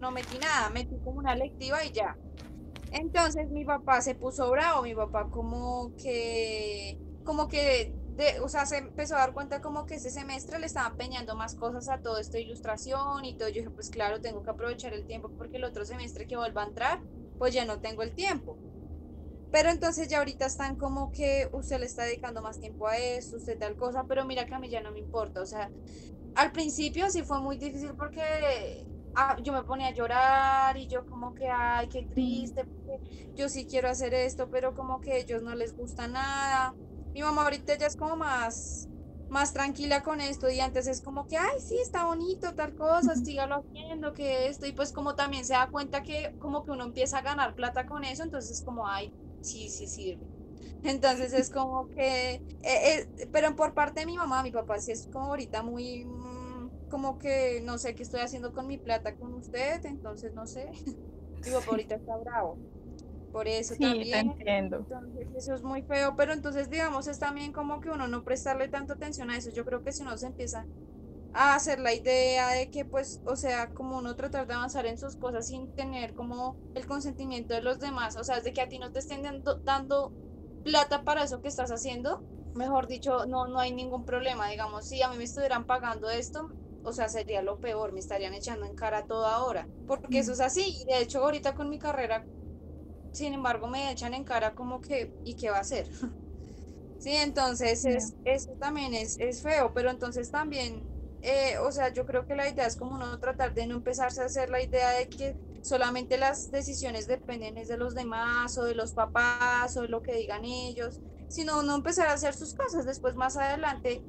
no 0.00 0.10
metí 0.10 0.38
nada, 0.40 0.68
metí 0.70 0.98
como 1.00 1.18
una 1.20 1.36
lectiva 1.36 1.84
y 1.84 1.92
ya. 1.92 2.18
Entonces 2.90 3.50
mi 3.50 3.64
papá 3.64 4.00
se 4.00 4.14
puso 4.14 4.50
bravo, 4.50 4.82
mi 4.82 4.94
papá 4.94 5.28
como 5.30 5.92
que, 5.96 6.98
como 7.24 7.48
que, 7.48 7.94
o 8.42 8.48
sea, 8.48 8.64
se 8.66 8.78
empezó 8.78 9.16
a 9.16 9.18
dar 9.18 9.32
cuenta 9.32 9.60
como 9.60 9.86
que 9.86 9.96
ese 9.96 10.10
semestre 10.10 10.58
le 10.58 10.66
estaba 10.66 10.88
empeñando 10.88 11.36
más 11.36 11.54
cosas 11.54 11.88
a 11.88 12.00
todo 12.00 12.18
esto 12.18 12.38
ilustración 12.38 13.24
y 13.24 13.36
todo. 13.36 13.48
Yo 13.48 13.56
dije, 13.56 13.70
pues 13.70 13.90
claro, 13.90 14.20
tengo 14.20 14.42
que 14.42 14.50
aprovechar 14.50 14.94
el 14.94 15.06
tiempo 15.06 15.30
porque 15.36 15.56
el 15.58 15.64
otro 15.64 15.84
semestre 15.84 16.26
que 16.26 16.36
vuelva 16.36 16.62
a 16.62 16.66
entrar, 16.66 17.00
pues 17.38 17.52
ya 17.54 17.64
no 17.64 17.80
tengo 17.80 18.02
el 18.02 18.14
tiempo. 18.14 18.56
Pero 19.50 19.70
entonces 19.70 20.08
ya 20.08 20.18
ahorita 20.18 20.46
están 20.46 20.76
como 20.76 21.10
que 21.12 21.48
usted 21.52 21.78
le 21.80 21.86
está 21.86 22.04
dedicando 22.04 22.42
más 22.42 22.58
tiempo 22.60 22.88
a 22.88 22.98
esto, 22.98 23.36
usted 23.36 23.58
tal 23.58 23.76
cosa, 23.76 24.04
pero 24.08 24.24
mira 24.24 24.46
que 24.46 24.54
a 24.54 24.58
mí 24.58 24.68
ya 24.68 24.80
no 24.80 24.92
me 24.92 24.98
importa. 24.98 25.40
O 25.40 25.46
sea, 25.46 25.70
al 26.34 26.52
principio 26.52 27.10
sí 27.10 27.22
fue 27.22 27.40
muy 27.40 27.56
difícil 27.56 27.92
porque 27.96 28.86
ah, 29.16 29.36
yo 29.42 29.52
me 29.52 29.64
ponía 29.64 29.88
a 29.88 29.92
llorar 29.94 30.76
y 30.76 30.86
yo 30.88 31.04
como 31.06 31.34
que, 31.34 31.48
ay, 31.50 31.88
qué 31.88 32.04
triste, 32.06 32.64
porque 32.64 33.00
yo 33.34 33.48
sí 33.48 33.66
quiero 33.66 33.88
hacer 33.88 34.14
esto, 34.14 34.48
pero 34.50 34.74
como 34.74 35.00
que 35.00 35.12
a 35.12 35.16
ellos 35.18 35.42
no 35.42 35.54
les 35.54 35.74
gusta 35.76 36.06
nada. 36.08 36.76
Mi 37.12 37.22
mamá 37.22 37.42
ahorita 37.44 37.76
ya 37.78 37.86
es 37.86 37.96
como 37.96 38.16
más, 38.16 38.90
más 39.28 39.52
tranquila 39.52 40.02
con 40.02 40.20
esto 40.20 40.48
y 40.50 40.60
antes 40.60 40.86
es 40.86 41.00
como 41.02 41.26
que, 41.26 41.36
ay, 41.38 41.48
sí, 41.66 41.76
está 41.82 42.04
bonito, 42.04 42.54
tal 42.54 42.74
cosa, 42.74 43.16
sígalo 43.16 43.56
haciendo, 43.56 44.12
que 44.14 44.48
esto, 44.48 44.66
y 44.66 44.72
pues 44.72 44.92
como 44.92 45.14
también 45.16 45.44
se 45.44 45.54
da 45.54 45.70
cuenta 45.70 46.02
que 46.02 46.34
como 46.38 46.62
que 46.64 46.70
uno 46.72 46.84
empieza 46.84 47.18
a 47.18 47.22
ganar 47.22 47.54
plata 47.54 47.86
con 47.86 48.04
eso, 48.04 48.22
entonces 48.22 48.50
es 48.58 48.62
como, 48.62 48.86
ay, 48.88 49.14
sí, 49.40 49.70
sí 49.70 49.86
sirve. 49.88 50.26
Entonces 50.82 51.32
es 51.32 51.50
como 51.50 51.88
que, 51.88 52.34
eh, 52.34 52.42
eh, 53.18 53.28
pero 53.32 53.54
por 53.56 53.74
parte 53.74 54.00
de 54.00 54.06
mi 54.06 54.16
mamá, 54.16 54.42
mi 54.42 54.50
papá 54.52 54.78
sí 54.80 54.92
es 54.92 55.06
como 55.08 55.26
ahorita 55.28 55.62
muy, 55.62 56.04
como 56.88 57.18
que 57.18 57.60
no 57.62 57.78
sé 57.78 57.94
qué 57.94 58.02
estoy 58.04 58.20
haciendo 58.20 58.52
con 58.52 58.66
mi 58.66 58.78
plata 58.78 59.16
con 59.16 59.34
usted, 59.34 59.80
entonces 59.84 60.34
no 60.34 60.46
sé. 60.46 60.70
Papá 61.42 61.72
ahorita 61.72 61.94
está 61.96 62.16
bravo. 62.18 62.60
Por 63.30 63.48
eso 63.48 63.76
Sí, 63.76 64.06
te 64.10 64.18
también. 64.18 64.20
entiendo. 64.20 64.88
Entonces, 64.90 65.28
eso 65.36 65.54
es 65.54 65.62
muy 65.62 65.82
feo, 65.84 66.14
pero 66.16 66.32
entonces, 66.32 66.70
digamos, 66.70 67.06
es 67.08 67.18
también 67.18 67.52
como 67.52 67.80
que 67.80 67.90
uno 67.90 68.08
no 68.08 68.24
prestarle 68.24 68.68
tanta 68.68 68.94
atención 68.94 69.30
a 69.30 69.36
eso. 69.38 69.50
Yo 69.50 69.64
creo 69.64 69.82
que 69.82 69.92
si 69.92 70.02
uno 70.02 70.16
se 70.18 70.26
empieza 70.26 70.68
a 71.32 71.54
hacer 71.54 71.80
la 71.80 71.92
idea 71.94 72.48
de 72.50 72.70
que, 72.70 72.84
pues, 72.86 73.20
o 73.24 73.36
sea, 73.36 73.68
como 73.72 73.98
uno 73.98 74.16
tratar 74.16 74.46
de 74.46 74.54
avanzar 74.54 74.86
en 74.86 74.98
sus 74.98 75.16
cosas 75.16 75.46
sin 75.48 75.70
tener 75.72 76.14
como 76.14 76.58
el 76.74 76.86
consentimiento 76.86 77.54
de 77.54 77.62
los 77.62 77.78
demás, 77.78 78.16
o 78.16 78.24
sea, 78.24 78.40
de 78.40 78.52
que 78.52 78.62
a 78.62 78.68
ti 78.68 78.78
no 78.78 78.90
te 78.92 79.00
estén 79.00 79.22
dando, 79.22 79.60
dando 79.64 80.14
plata 80.62 81.04
para 81.04 81.24
eso 81.24 81.40
que 81.42 81.48
estás 81.48 81.70
haciendo, 81.70 82.24
mejor 82.54 82.86
dicho, 82.86 83.26
no, 83.26 83.46
no 83.48 83.60
hay 83.60 83.72
ningún 83.74 84.04
problema. 84.04 84.48
Digamos, 84.48 84.86
si 84.86 85.02
a 85.02 85.08
mí 85.10 85.18
me 85.18 85.24
estuvieran 85.24 85.66
pagando 85.66 86.08
esto, 86.10 86.48
o 86.86 86.92
sea, 86.92 87.08
sería 87.08 87.42
lo 87.42 87.60
peor, 87.60 87.92
me 87.92 88.00
estarían 88.00 88.34
echando 88.34 88.66
en 88.66 88.74
cara 88.74 89.06
todo 89.06 89.26
ahora, 89.26 89.70
porque 89.86 90.18
eso 90.20 90.32
es 90.32 90.40
así. 90.40 90.62
Y 90.88 90.92
de 90.92 91.00
hecho, 91.02 91.22
ahorita 91.24 91.54
con 91.54 91.68
mi 91.70 91.78
carrera 91.78 92.26
sin 93.12 93.34
embargo 93.34 93.68
me 93.68 93.90
echan 93.90 94.14
en 94.14 94.24
cara 94.24 94.54
como 94.54 94.80
que, 94.80 95.14
¿y 95.22 95.36
qué 95.36 95.50
va 95.50 95.58
a 95.58 95.60
hacer? 95.60 95.88
Sí, 96.98 97.14
entonces 97.14 97.84
es, 97.84 98.16
eso 98.24 98.56
también 98.58 98.94
es, 98.94 99.18
es 99.20 99.42
feo, 99.42 99.72
pero 99.74 99.90
entonces 99.90 100.30
también, 100.30 100.88
eh, 101.20 101.58
o 101.58 101.70
sea, 101.70 101.92
yo 101.92 102.06
creo 102.06 102.26
que 102.26 102.34
la 102.34 102.48
idea 102.48 102.66
es 102.66 102.76
como 102.76 102.94
uno 102.96 103.18
tratar 103.20 103.54
de 103.54 103.66
no 103.66 103.76
empezarse 103.76 104.22
a 104.22 104.26
hacer 104.26 104.50
la 104.50 104.62
idea 104.62 104.90
de 104.90 105.08
que 105.08 105.38
solamente 105.60 106.18
las 106.18 106.50
decisiones 106.50 107.06
dependen 107.06 107.58
es 107.58 107.68
de 107.68 107.76
los 107.76 107.94
demás 107.94 108.56
o 108.58 108.64
de 108.64 108.74
los 108.74 108.92
papás 108.94 109.76
o 109.76 109.82
de 109.82 109.88
lo 109.88 110.02
que 110.02 110.14
digan 110.14 110.44
ellos, 110.44 111.02
sino 111.28 111.60
uno 111.60 111.74
empezar 111.76 112.08
a 112.08 112.14
hacer 112.14 112.34
sus 112.34 112.54
cosas, 112.54 112.86
después 112.86 113.14
más 113.14 113.36
adelante 113.36 114.04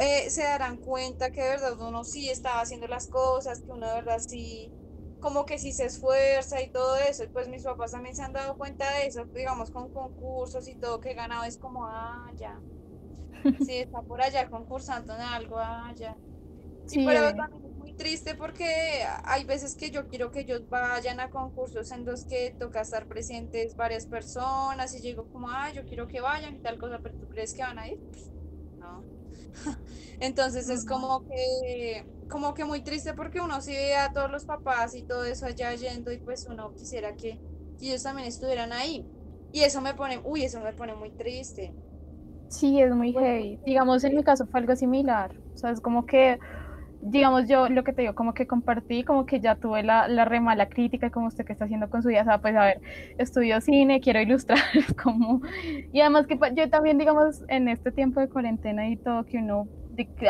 eh, 0.00 0.30
se 0.30 0.42
darán 0.44 0.78
cuenta 0.78 1.30
que 1.30 1.42
de 1.42 1.48
verdad 1.50 1.80
uno 1.80 2.04
sí 2.04 2.30
estaba 2.30 2.60
haciendo 2.62 2.86
las 2.88 3.08
cosas, 3.08 3.62
que 3.62 3.72
uno 3.72 3.86
de 3.88 3.94
verdad 3.94 4.18
sí 4.26 4.74
como 5.18 5.44
que 5.46 5.58
si 5.58 5.72
se 5.72 5.86
esfuerza 5.86 6.60
y 6.62 6.70
todo 6.70 6.96
eso, 6.96 7.24
y 7.24 7.28
pues 7.28 7.48
mis 7.48 7.64
papás 7.64 7.90
también 7.92 8.14
se 8.14 8.22
han 8.22 8.32
dado 8.32 8.56
cuenta 8.56 8.88
de 8.92 9.06
eso, 9.06 9.26
digamos, 9.34 9.70
con 9.72 9.90
concursos 9.90 10.68
y 10.68 10.76
todo 10.76 11.00
que 11.00 11.10
he 11.10 11.14
ganado, 11.14 11.42
es 11.44 11.58
como, 11.58 11.86
ah, 11.88 12.32
ya, 12.36 12.64
sí, 13.58 13.78
está 13.78 14.02
por 14.02 14.22
allá 14.22 14.48
concursando 14.48 15.14
en 15.14 15.20
algo, 15.20 15.58
ah, 15.58 15.92
ya. 15.96 16.20
Sí, 16.86 16.98
Sí, 16.98 17.00
pero 17.04 17.20
eh, 17.20 17.34
también 17.34 17.64
es 17.66 17.76
muy 17.78 17.94
triste 17.94 18.34
porque 18.36 18.64
hay 19.24 19.44
veces 19.44 19.76
que 19.76 19.90
yo 19.90 20.08
quiero 20.08 20.30
que 20.30 20.40
ellos 20.40 20.68
vayan 20.68 21.20
a 21.20 21.30
concursos 21.30 21.90
en 21.92 22.04
los 22.06 22.26
que 22.26 22.56
toca 22.58 22.82
estar 22.82 23.06
presentes 23.08 23.76
varias 23.76 24.06
personas 24.06 24.94
y 24.94 25.00
digo 25.00 25.28
como, 25.28 25.50
ah, 25.50 25.70
yo 25.72 25.84
quiero 25.86 26.08
que 26.08 26.20
vayan 26.20 26.56
y 26.56 26.60
tal 26.60 26.78
cosa, 26.78 27.00
pero 27.02 27.16
¿tú 27.16 27.28
crees 27.28 27.54
que 27.54 27.62
van 27.62 27.78
a 27.78 27.88
ir? 27.88 28.00
Entonces 30.20 30.68
es 30.68 30.84
como 30.84 31.22
que 31.26 32.08
como 32.28 32.52
que 32.54 32.64
muy 32.64 32.82
triste 32.82 33.14
porque 33.14 33.40
uno 33.40 33.60
sí 33.62 33.72
ve 33.72 33.96
a 33.96 34.12
todos 34.12 34.30
los 34.30 34.44
papás 34.44 34.94
y 34.94 35.02
todo 35.04 35.24
eso 35.24 35.46
allá 35.46 35.74
yendo 35.74 36.12
y 36.12 36.18
pues 36.20 36.46
uno 36.46 36.74
quisiera 36.74 37.16
que, 37.16 37.42
que 37.78 37.86
ellos 37.86 38.02
también 38.02 38.28
estuvieran 38.28 38.72
ahí. 38.72 39.08
Y 39.50 39.62
eso 39.62 39.80
me 39.80 39.94
pone, 39.94 40.20
uy, 40.24 40.44
eso 40.44 40.60
me 40.60 40.74
pone 40.74 40.94
muy 40.94 41.12
triste. 41.12 41.78
Sí, 42.48 42.80
es 42.80 42.90
muy 42.94 43.12
heavy. 43.12 43.60
Digamos, 43.64 44.04
en 44.04 44.14
mi 44.16 44.24
caso 44.24 44.46
fue 44.46 44.60
algo 44.60 44.74
similar. 44.76 45.32
O 45.54 45.58
sea, 45.58 45.70
es 45.70 45.80
como 45.80 46.06
que, 46.06 46.38
digamos, 47.00 47.48
yo 47.48 47.68
lo 47.68 47.84
que 47.84 47.92
te 47.92 48.02
digo, 48.02 48.14
como 48.14 48.34
que 48.34 48.46
compartí, 48.46 49.04
como 49.04 49.26
que 49.26 49.40
ya 49.40 49.56
tuve 49.56 49.82
la, 49.82 50.08
la 50.08 50.24
re 50.24 50.40
mala 50.40 50.68
crítica, 50.68 51.10
como 51.10 51.26
usted 51.28 51.44
que 51.44 51.52
está 51.52 51.64
haciendo 51.66 51.88
con 51.90 52.02
su 52.02 52.08
vida, 52.08 52.22
o 52.22 52.24
sea, 52.24 52.40
pues 52.40 52.56
a 52.56 52.64
ver, 52.66 52.80
estudio 53.18 53.60
cine, 53.60 54.00
quiero 54.00 54.20
ilustrar, 54.20 54.58
como... 55.02 55.40
Y 55.92 56.00
además 56.00 56.26
que 56.26 56.36
pa- 56.36 56.52
yo 56.54 56.68
también, 56.70 56.98
digamos, 56.98 57.44
en 57.48 57.68
este 57.68 57.92
tiempo 57.92 58.20
de 58.20 58.28
cuarentena 58.28 58.88
y 58.88 58.96
todo, 58.98 59.24
que 59.24 59.38
uno, 59.38 59.68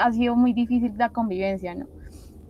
ha 0.01 0.13
sido 0.13 0.37
muy 0.37 0.53
difícil 0.53 0.93
la 0.97 1.11
convivencia, 1.11 1.75
¿no? 1.75 1.89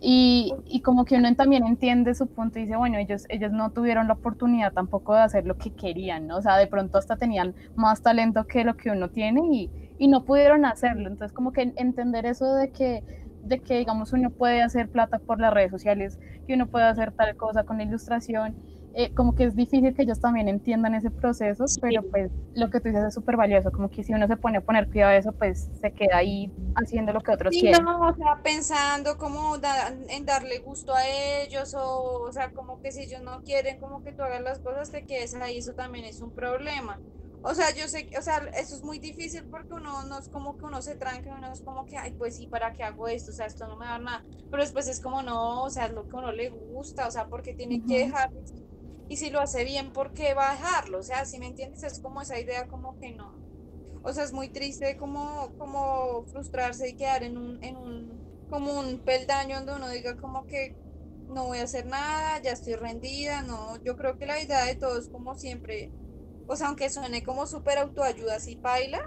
Y, 0.01 0.53
y 0.65 0.81
como 0.81 1.03
que 1.05 1.15
uno 1.15 1.35
también 1.35 1.65
entiende 1.67 2.15
su 2.15 2.27
punto 2.27 2.59
y 2.59 2.63
dice, 2.63 2.77
bueno, 2.77 2.97
ellos, 2.97 3.25
ellos 3.29 3.51
no 3.51 3.71
tuvieron 3.71 4.07
la 4.07 4.13
oportunidad 4.13 4.71
tampoco 4.73 5.13
de 5.13 5.21
hacer 5.21 5.45
lo 5.45 5.57
que 5.57 5.71
querían, 5.73 6.27
¿no? 6.27 6.37
O 6.37 6.41
sea, 6.41 6.57
de 6.57 6.67
pronto 6.67 6.97
hasta 6.97 7.17
tenían 7.17 7.55
más 7.75 8.01
talento 8.01 8.45
que 8.47 8.63
lo 8.63 8.75
que 8.77 8.91
uno 8.91 9.09
tiene 9.09 9.41
y, 9.51 9.71
y 9.97 10.07
no 10.07 10.23
pudieron 10.25 10.63
hacerlo. 10.65 11.09
Entonces, 11.09 11.33
como 11.33 11.51
que 11.51 11.73
entender 11.75 12.25
eso 12.25 12.53
de 12.55 12.71
que, 12.71 13.03
de 13.41 13.59
que, 13.61 13.77
digamos, 13.77 14.13
uno 14.13 14.31
puede 14.31 14.61
hacer 14.61 14.89
plata 14.89 15.19
por 15.19 15.39
las 15.39 15.53
redes 15.53 15.71
sociales, 15.71 16.19
que 16.47 16.53
uno 16.55 16.67
puede 16.67 16.85
hacer 16.85 17.13
tal 17.13 17.35
cosa 17.35 17.63
con 17.63 17.77
la 17.77 17.83
ilustración, 17.83 18.57
eh, 18.93 19.11
como 19.13 19.35
que 19.35 19.43
es 19.45 19.55
difícil 19.55 19.93
que 19.93 20.01
ellos 20.03 20.19
también 20.19 20.47
entiendan 20.49 20.95
ese 20.95 21.11
proceso, 21.11 21.71
pero 21.79 22.03
pues 22.03 22.31
lo 22.53 22.69
que 22.69 22.81
tú 22.81 22.89
dices 22.89 23.05
es 23.05 23.13
súper 23.13 23.37
valioso, 23.37 23.71
como 23.71 23.89
que 23.89 24.03
si 24.03 24.13
uno 24.13 24.27
se 24.27 24.37
pone 24.37 24.57
a 24.57 24.61
poner 24.61 24.89
cuidado 24.89 25.11
a 25.11 25.15
eso, 25.17 25.33
pues 25.33 25.69
se 25.73 25.91
queda 25.93 26.17
ahí 26.17 26.53
haciendo 26.75 27.13
lo 27.13 27.21
que 27.21 27.31
otros 27.31 27.55
Sí, 27.55 27.57
quieren. 27.57 27.81
no, 27.81 28.07
o 28.09 28.13
sea, 28.15 28.41
pensando 28.43 29.17
como 29.17 29.57
da- 29.57 29.87
en 29.87 30.25
darle 30.25 30.59
gusto 30.59 30.93
a 30.93 31.07
ellos 31.07 31.73
o, 31.73 32.21
o 32.27 32.31
sea, 32.31 32.51
como 32.51 32.79
que 32.79 32.91
si 32.91 33.03
ellos 33.03 33.21
no 33.23 33.41
quieren 33.43 33.77
como 33.79 34.03
que 34.03 34.13
tú 34.13 34.21
hagas 34.23 34.41
las 34.41 34.59
cosas, 34.59 34.91
te 34.91 35.03
quedes 35.05 35.33
ahí, 35.35 35.57
eso 35.57 35.73
también 35.73 36.05
es 36.05 36.21
un 36.21 36.31
problema. 36.31 37.01
O 37.41 37.53
sea, 37.55 37.73
yo 37.73 37.87
sé, 37.87 38.07
que- 38.07 38.17
o 38.17 38.21
sea, 38.21 38.37
eso 38.57 38.75
es 38.75 38.83
muy 38.83 38.99
difícil 38.99 39.47
porque 39.49 39.73
uno 39.75 40.03
no 40.05 40.19
es 40.19 40.27
como 40.29 40.57
que 40.57 40.65
uno 40.65 40.81
se 40.81 40.95
tranque, 40.97 41.29
uno 41.29 41.51
es 41.53 41.61
como 41.61 41.85
que, 41.85 41.97
ay, 41.97 42.13
pues 42.13 42.35
sí, 42.35 42.47
¿para 42.47 42.73
qué 42.73 42.83
hago 42.83 43.07
esto? 43.07 43.31
O 43.31 43.33
sea, 43.33 43.45
esto 43.45 43.67
no 43.67 43.77
me 43.77 43.85
da 43.85 43.97
nada. 43.99 44.25
Pero 44.49 44.63
después 44.63 44.87
es 44.87 44.99
como, 45.01 45.21
no, 45.23 45.63
o 45.63 45.69
sea, 45.69 45.85
es 45.85 45.91
lo 45.93 46.07
que 46.07 46.17
uno 46.17 46.31
le 46.33 46.49
gusta, 46.49 47.07
o 47.07 47.11
sea, 47.11 47.29
porque 47.29 47.53
tiene 47.53 47.83
que 47.85 47.99
Ujú. 47.99 47.99
dejar. 47.99 48.31
Y 49.07 49.17
si 49.17 49.29
lo 49.31 49.41
hace 49.41 49.63
bien, 49.65 49.91
¿por 49.93 50.13
qué 50.13 50.33
va 50.33 50.51
a 50.51 50.53
dejarlo? 50.55 50.99
O 50.99 51.03
sea, 51.03 51.25
si 51.25 51.39
me 51.39 51.47
entiendes, 51.47 51.83
es 51.83 51.99
como 51.99 52.21
esa 52.21 52.39
idea 52.39 52.67
como 52.67 52.95
que 52.97 53.11
no. 53.11 53.43
O 54.01 54.13
sea, 54.13 54.23
es 54.23 54.33
muy 54.33 54.49
triste 54.49 54.95
como, 54.97 55.53
como 55.57 56.25
frustrarse 56.27 56.89
y 56.89 56.95
quedar 56.95 57.23
en 57.23 57.37
un, 57.37 57.59
en 57.63 57.75
un, 57.77 58.23
como 58.47 58.79
un 58.79 59.01
peldaño 59.03 59.57
donde 59.57 59.75
uno 59.75 59.89
diga 59.89 60.15
como 60.17 60.45
que 60.45 60.77
no 61.27 61.45
voy 61.47 61.59
a 61.59 61.63
hacer 61.63 61.85
nada, 61.85 62.41
ya 62.41 62.51
estoy 62.53 62.75
rendida, 62.75 63.41
no, 63.43 63.77
yo 63.83 63.95
creo 63.97 64.17
que 64.17 64.25
la 64.25 64.41
idea 64.41 64.63
de 64.65 64.75
todos 64.75 65.09
como 65.09 65.35
siempre, 65.35 65.93
o 66.49 66.57
sea, 66.57 66.67
aunque 66.69 66.89
suene 66.89 67.23
como 67.23 67.47
súper 67.47 67.77
autoayuda 67.79 68.35
así 68.37 68.57
paila, 68.57 68.99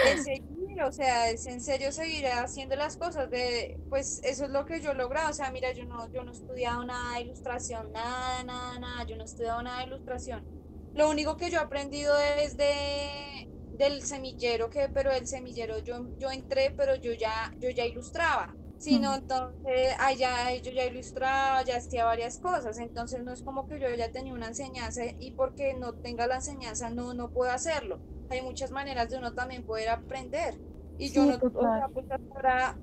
es 0.00 0.22
seguir, 0.24 0.82
o 0.84 0.92
sea, 0.92 1.30
es 1.30 1.46
en 1.46 1.60
serio 1.60 1.90
seguir 1.92 2.26
haciendo 2.26 2.76
las 2.76 2.96
cosas 2.96 3.30
de, 3.30 3.80
pues 3.88 4.20
eso 4.24 4.44
es 4.44 4.50
lo 4.50 4.64
que 4.66 4.80
yo 4.80 4.92
he 4.92 4.94
logrado, 4.94 5.30
o 5.30 5.32
sea, 5.32 5.50
mira, 5.50 5.72
yo 5.72 5.84
no, 5.86 6.10
yo 6.10 6.22
no 6.24 6.30
he 6.32 6.34
estudiado 6.34 6.84
nada 6.84 7.14
de 7.16 7.22
ilustración, 7.22 7.90
nada, 7.92 8.44
nada, 8.44 8.78
nada, 8.78 9.04
yo 9.06 9.16
no 9.16 9.22
he 9.22 9.26
estudiado 9.26 9.62
nada 9.62 9.80
de 9.80 9.86
ilustración. 9.86 10.46
Lo 10.92 11.10
único 11.10 11.36
que 11.36 11.50
yo 11.50 11.58
he 11.58 11.62
aprendido 11.62 12.18
es 12.18 12.56
de 12.56 13.48
del 13.70 14.02
semillero 14.02 14.70
que, 14.70 14.88
pero 14.88 15.10
el 15.12 15.26
semillero 15.26 15.78
yo, 15.80 16.08
yo 16.18 16.30
entré, 16.30 16.72
pero 16.76 16.94
yo 16.96 17.12
ya, 17.12 17.52
yo 17.60 17.68
ya 17.70 17.84
ilustraba. 17.84 18.56
Sí, 18.78 18.98
no, 19.00 19.14
Mm. 19.14 19.16
entonces 19.16 19.94
allá 19.98 20.54
yo 20.56 20.70
ya 20.70 20.84
ilustraba, 20.84 21.62
ya 21.64 21.76
hacía 21.78 22.04
varias 22.04 22.38
cosas, 22.38 22.78
entonces 22.78 23.22
no 23.24 23.32
es 23.32 23.42
como 23.42 23.66
que 23.66 23.80
yo 23.80 23.88
ya 23.94 24.10
tenía 24.12 24.34
una 24.34 24.48
enseñanza 24.48 25.02
y 25.18 25.32
porque 25.32 25.74
no 25.74 25.94
tenga 25.94 26.26
la 26.26 26.36
enseñanza 26.36 26.90
no, 26.90 27.14
no 27.14 27.30
puedo 27.32 27.50
hacerlo. 27.52 28.02
Hay 28.28 28.42
muchas 28.42 28.70
maneras 28.70 29.08
de 29.10 29.18
uno 29.18 29.32
también 29.34 29.64
poder 29.64 29.88
aprender. 29.88 30.60
Y 30.98 31.12
yo 31.12 31.26
no, 31.26 31.36
o 31.54 31.68
sea, 31.74 31.88
pues 31.92 32.06
hasta 32.10 32.26
ahora, 32.36 32.80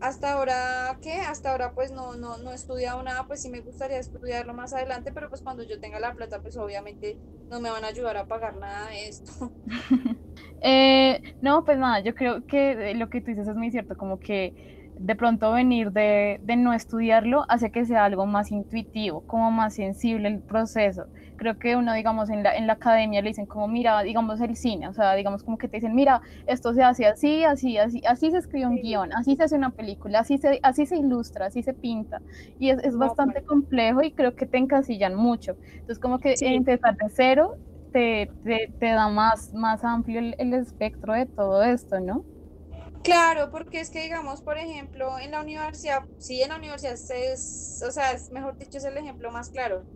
hasta 0.00 0.32
ahora, 0.34 0.98
¿qué? 1.02 1.14
Hasta 1.20 1.52
ahora 1.52 1.74
pues 1.74 1.92
no, 1.92 2.16
no, 2.16 2.38
no 2.38 2.52
he 2.52 2.54
estudiado 2.54 3.02
nada, 3.02 3.26
pues 3.26 3.42
sí 3.42 3.50
me 3.50 3.60
gustaría 3.62 3.98
estudiarlo 3.98 4.54
más 4.54 4.72
adelante, 4.72 5.12
pero 5.12 5.28
pues 5.30 5.42
cuando 5.42 5.64
yo 5.64 5.78
tenga 5.80 6.00
la 6.00 6.14
plata, 6.14 6.42
pues 6.42 6.56
obviamente 6.56 7.20
no 7.50 7.60
me 7.60 7.70
van 7.70 7.84
a 7.84 7.88
ayudar 7.88 8.16
a 8.16 8.26
pagar 8.28 8.56
nada 8.56 8.88
de 8.90 9.08
esto. 9.08 9.32
Eh, 10.60 11.20
no, 11.40 11.64
pues 11.64 11.78
nada, 11.78 12.00
yo 12.00 12.14
creo 12.14 12.44
que 12.46 12.94
lo 12.94 13.08
que 13.08 13.20
tú 13.20 13.30
dices 13.32 13.48
es 13.48 13.56
muy 13.56 13.70
cierto, 13.70 13.96
como 13.96 14.18
que 14.20 14.54
de 15.06 15.16
pronto 15.16 15.52
venir 15.52 15.92
de, 15.92 16.38
de 16.42 16.56
no 16.56 16.72
estudiarlo 16.74 17.44
hace 17.48 17.70
que 17.70 17.84
sea 17.84 18.04
algo 18.04 18.26
más 18.26 18.50
intuitivo, 18.52 19.22
como 19.22 19.50
más 19.50 19.74
sensible 19.74 20.28
el 20.28 20.42
proceso. 20.42 21.06
Creo 21.36 21.56
que 21.58 21.76
uno, 21.76 21.92
digamos, 21.94 22.30
en 22.30 22.42
la, 22.42 22.54
en 22.56 22.66
la 22.66 22.74
academia 22.74 23.20
le 23.22 23.28
dicen 23.30 23.46
como, 23.46 23.68
mira, 23.68 24.00
digamos 24.02 24.40
el 24.40 24.56
cine, 24.56 24.88
o 24.88 24.92
sea, 24.94 25.14
digamos 25.14 25.42
como 25.42 25.58
que 25.58 25.68
te 25.68 25.78
dicen, 25.78 25.94
mira, 25.94 26.22
esto 26.46 26.72
se 26.74 26.82
hace 26.84 27.06
así, 27.06 27.44
así, 27.44 27.78
así, 27.78 28.00
así 28.06 28.30
se 28.30 28.38
escribe 28.38 28.66
un 28.66 28.74
Sí. 28.74 28.80
guion, 28.80 29.10
así 29.14 29.36
se 29.36 29.44
hace 29.44 29.56
una 29.56 29.70
película, 29.72 30.20
así 30.20 30.38
se, 30.38 30.60
así 30.62 30.86
se 30.86 30.96
ilustra, 30.96 31.46
así 31.46 31.62
se 31.62 31.74
pinta. 31.74 32.22
Y 32.58 32.70
es, 32.70 32.78
es 32.84 32.96
bastante 32.96 33.42
complejo 33.42 34.02
y 34.02 34.12
creo 34.12 34.34
que 34.34 34.46
te 34.46 34.58
encasillan 34.58 35.14
mucho. 35.14 35.56
Entonces, 35.80 35.98
como 36.00 36.20
que 36.20 36.38
Sí. 36.38 36.46
empezar 36.52 36.94
de 36.96 37.08
cero 37.10 37.50
te, 37.90 38.32
te, 38.42 38.74
te 38.78 38.86
da 38.86 39.08
más, 39.08 39.52
más 39.52 39.84
amplio 39.84 40.20
el, 40.20 40.34
el 40.38 40.54
espectro 40.54 41.12
de 41.14 41.26
todo 41.26 41.62
esto, 41.62 42.00
¿no? 42.00 42.24
Claro, 43.02 43.50
porque 43.50 43.80
es 43.80 43.90
que 43.90 44.02
digamos, 44.02 44.42
por 44.42 44.58
ejemplo, 44.58 45.18
en 45.18 45.32
la 45.32 45.40
universidad, 45.40 46.04
sí, 46.18 46.40
en 46.40 46.50
la 46.50 46.56
universidad 46.56 46.94
es, 46.94 47.82
o 47.86 47.90
sea, 47.90 48.12
es 48.12 48.30
mejor 48.30 48.56
dicho, 48.56 48.78
es 48.78 48.84
el 48.84 48.96
ejemplo 48.96 49.32
más 49.32 49.50
claro. 49.50 49.88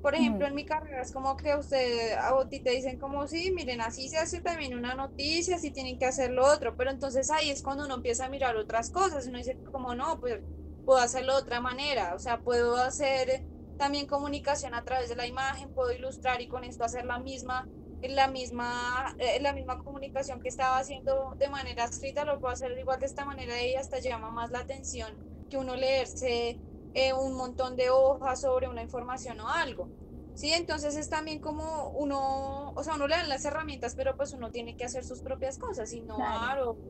Por 0.00 0.14
ejemplo, 0.16 0.46
en 0.46 0.54
mi 0.54 0.64
carrera 0.66 1.02
es 1.02 1.12
como 1.12 1.36
que 1.36 1.54
usted, 1.56 2.14
a 2.18 2.48
ti 2.48 2.60
te 2.62 2.70
dicen 2.70 2.98
como, 2.98 3.28
sí, 3.28 3.52
miren, 3.54 3.80
así 3.82 4.08
se 4.08 4.18
hace 4.18 4.40
también 4.42 4.74
una 4.76 4.94
noticia, 4.94 5.56
así 5.56 5.72
tienen 5.72 5.98
que 5.98 6.06
hacer 6.06 6.30
lo 6.32 6.46
otro, 6.46 6.76
pero 6.76 6.90
entonces 6.90 7.30
ahí 7.30 7.50
es 7.50 7.62
cuando 7.62 7.84
uno 7.86 7.96
empieza 7.96 8.26
a 8.26 8.30
mirar 8.30 8.56
otras 8.56 8.90
cosas, 8.90 9.26
uno 9.28 9.38
dice 9.38 9.58
como, 9.72 9.94
no, 9.94 10.20
pues 10.20 10.42
puedo 10.84 11.00
hacerlo 11.00 11.34
de 11.34 11.42
otra 11.42 11.60
manera, 11.60 12.14
o 12.14 12.18
sea, 12.18 12.42
puedo 12.42 12.76
hacer 12.76 13.46
también 13.76 14.06
comunicación 14.06 14.74
a 14.74 14.84
través 14.84 15.08
de 15.10 15.16
la 15.16 15.26
imagen, 15.26 15.70
puedo 15.72 15.92
ilustrar 15.92 16.40
y 16.42 16.48
con 16.48 16.64
esto 16.64 16.84
hacer 16.84 17.04
la 17.04 17.18
misma, 17.20 17.68
la 18.00 18.28
misma, 18.28 19.14
eh, 19.18 19.40
la 19.40 19.52
misma 19.52 19.78
comunicación 19.78 20.40
que 20.40 20.48
estaba 20.48 20.78
haciendo 20.78 21.34
de 21.38 21.48
manera 21.48 21.84
escrita, 21.84 22.24
lo 22.24 22.38
puedo 22.40 22.52
hacer 22.52 22.72
igual 22.78 22.98
de 23.00 23.06
esta 23.06 23.24
manera 23.24 23.62
y 23.62 23.74
hasta 23.74 23.98
llama 24.00 24.30
más 24.30 24.50
la 24.50 24.60
atención 24.60 25.18
que 25.48 25.56
uno 25.58 25.76
leerse 25.76 26.60
eh, 26.92 27.12
un 27.12 27.34
montón 27.36 27.76
de 27.76 27.90
hojas 27.90 28.40
sobre 28.40 28.68
una 28.68 28.82
información 28.82 29.40
o 29.40 29.48
algo. 29.48 29.92
Sí, 30.34 30.52
entonces 30.52 30.94
es 30.96 31.08
también 31.08 31.40
como 31.40 31.90
uno, 31.90 32.70
o 32.72 32.84
sea, 32.84 32.94
uno 32.94 33.08
le 33.08 33.16
dan 33.16 33.28
las 33.28 33.44
herramientas, 33.44 33.94
pero 33.96 34.16
pues 34.16 34.32
uno 34.32 34.50
tiene 34.52 34.76
que 34.76 34.84
hacer 34.84 35.04
sus 35.04 35.20
propias 35.22 35.58
cosas, 35.58 35.92
innovar 35.92 36.60
o, 36.60 36.80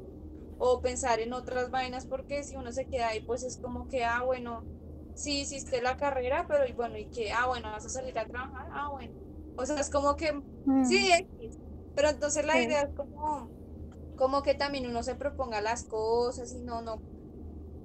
o 0.56 0.80
pensar 0.82 1.20
en 1.20 1.32
otras 1.32 1.70
vainas, 1.70 2.06
porque 2.06 2.44
si 2.44 2.56
uno 2.56 2.72
se 2.72 2.88
queda 2.88 3.08
ahí, 3.08 3.22
pues 3.24 3.42
es 3.44 3.58
como 3.58 3.88
que, 3.88 4.04
ah, 4.04 4.22
bueno, 4.24 4.68
sí 5.14 5.40
hiciste 5.42 5.82
la 5.82 5.96
carrera, 5.96 6.46
pero 6.48 6.66
y 6.66 6.72
bueno, 6.74 6.98
y 6.98 7.08
que, 7.08 7.32
ah, 7.32 7.46
bueno, 7.46 7.70
vas 7.70 7.86
a 7.86 7.90
salir 7.90 8.18
a 8.18 8.26
trabajar, 8.26 8.68
ah, 8.72 8.90
bueno. 8.90 9.14
O 9.58 9.66
sea, 9.66 9.80
es 9.80 9.90
como 9.90 10.16
que, 10.16 10.32
Mm, 10.66 10.82
sí, 10.82 11.10
X. 11.38 11.60
pero 11.94 12.10
entonces 12.10 12.44
la 12.46 12.54
Sí. 12.54 12.60
idea 12.60 12.82
es 12.82 12.94
como, 12.94 13.54
como 14.16 14.42
que 14.44 14.54
también 14.54 14.86
uno 14.88 15.02
se 15.04 15.16
proponga 15.16 15.60
las 15.62 15.86
cosas 15.86 16.52
y 16.52 16.62
no, 16.62 16.82
no. 16.82 17.04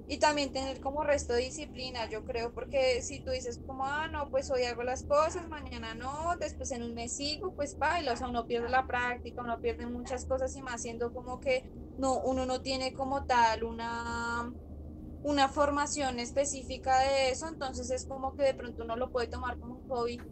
Y 0.06 0.18
también 0.18 0.52
tener 0.52 0.80
como 0.80 1.02
resto 1.04 1.32
de 1.34 1.40
disciplina, 1.42 2.08
yo 2.10 2.24
creo, 2.24 2.52
porque 2.52 3.02
si 3.02 3.22
tú 3.22 3.30
dices 3.30 3.62
como, 3.66 3.86
ah, 3.86 4.06
no, 4.08 4.28
pues 4.30 4.50
hoy 4.50 4.64
hago 4.64 4.82
las 4.82 5.04
cosas, 5.04 5.48
mañana 5.48 5.94
no, 5.94 6.36
después 6.40 6.70
en 6.72 6.82
un 6.82 6.94
mes 6.94 7.14
sigo, 7.16 7.54
pues 7.54 7.78
baila, 7.78 8.12
o 8.12 8.16
sea, 8.16 8.28
uno 8.28 8.46
pierde 8.46 8.68
la 8.70 8.86
práctica, 8.86 9.42
uno 9.42 9.60
pierde 9.60 9.86
muchas 9.86 10.26
cosas 10.26 10.54
y 10.56 10.62
más 10.62 10.82
siendo 10.82 11.12
como 11.12 11.40
que 11.40 11.64
no, 11.96 12.20
uno 12.22 12.44
no 12.46 12.60
tiene 12.62 12.92
como 12.92 13.24
tal 13.24 13.64
una, 13.64 14.54
una 15.22 15.48
formación 15.48 16.20
específica 16.20 16.98
de 17.00 17.30
eso, 17.30 17.48
entonces 17.48 17.90
es 17.90 18.06
como 18.06 18.34
que 18.34 18.42
de 18.44 18.54
pronto 18.54 18.84
uno 18.84 18.96
lo 18.96 19.10
puede 19.10 19.28
tomar 19.28 19.58
como 19.58 19.76
un 19.76 19.82
hobby. 19.86 20.24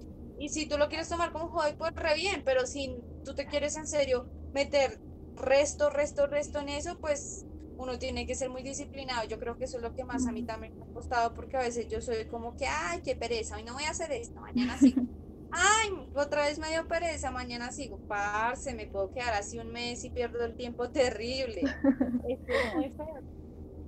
Y 0.43 0.49
si 0.49 0.67
tú 0.67 0.77
lo 0.77 0.89
quieres 0.89 1.09
tomar 1.09 1.31
como 1.31 1.51
hobby, 1.51 1.75
pues 1.79 1.93
re 1.95 2.17
bien, 2.17 2.43
pero 2.45 2.67
si 2.67 3.07
tú 3.23 3.33
te 3.33 3.47
quieres 3.47 3.77
en 3.77 3.87
serio 3.87 4.29
meter 4.51 5.01
resto, 5.37 5.89
resto, 5.89 6.27
resto 6.27 6.59
en 6.59 6.69
eso, 6.69 6.99
pues 7.01 7.47
uno 7.77 7.97
tiene 7.97 8.27
que 8.27 8.35
ser 8.35 8.51
muy 8.51 8.65
disciplinado. 8.65 9.25
Yo 9.29 9.39
creo 9.39 9.57
que 9.57 9.67
eso 9.67 9.77
es 9.77 9.85
lo 9.85 9.95
que 9.95 10.05
más 10.05 10.27
a 10.27 10.33
mí 10.33 10.43
también 10.45 10.73
me 10.77 10.83
ha 10.85 10.89
costado, 10.93 11.33
porque 11.33 11.57
a 11.59 11.61
veces 11.61 11.87
yo 11.89 12.01
soy 12.01 12.27
como 12.27 12.57
que, 12.57 12.67
ay, 12.67 13.03
qué 13.05 13.15
pereza, 13.15 13.55
hoy 13.55 13.63
no 13.63 13.75
voy 13.75 13.85
a 13.85 13.91
hacer 13.91 14.11
esto, 14.11 14.41
mañana 14.41 14.77
sigo. 14.79 15.01
Ay, 15.55 16.11
otra 16.15 16.47
vez 16.47 16.59
me 16.59 16.71
dio 16.71 16.89
pereza, 16.89 17.31
mañana 17.31 17.71
sigo. 17.71 18.03
Parce, 18.09 18.75
me 18.75 18.89
puedo 18.89 19.13
quedar 19.13 19.35
así 19.35 19.59
un 19.61 19.71
mes 19.71 20.03
y 20.03 20.11
pierdo 20.11 20.45
el 20.45 20.57
tiempo 20.57 20.91
terrible. 20.91 21.63
Esto 22.27 22.53
es 22.55 22.73
muy 22.73 22.91
feo. 22.91 23.23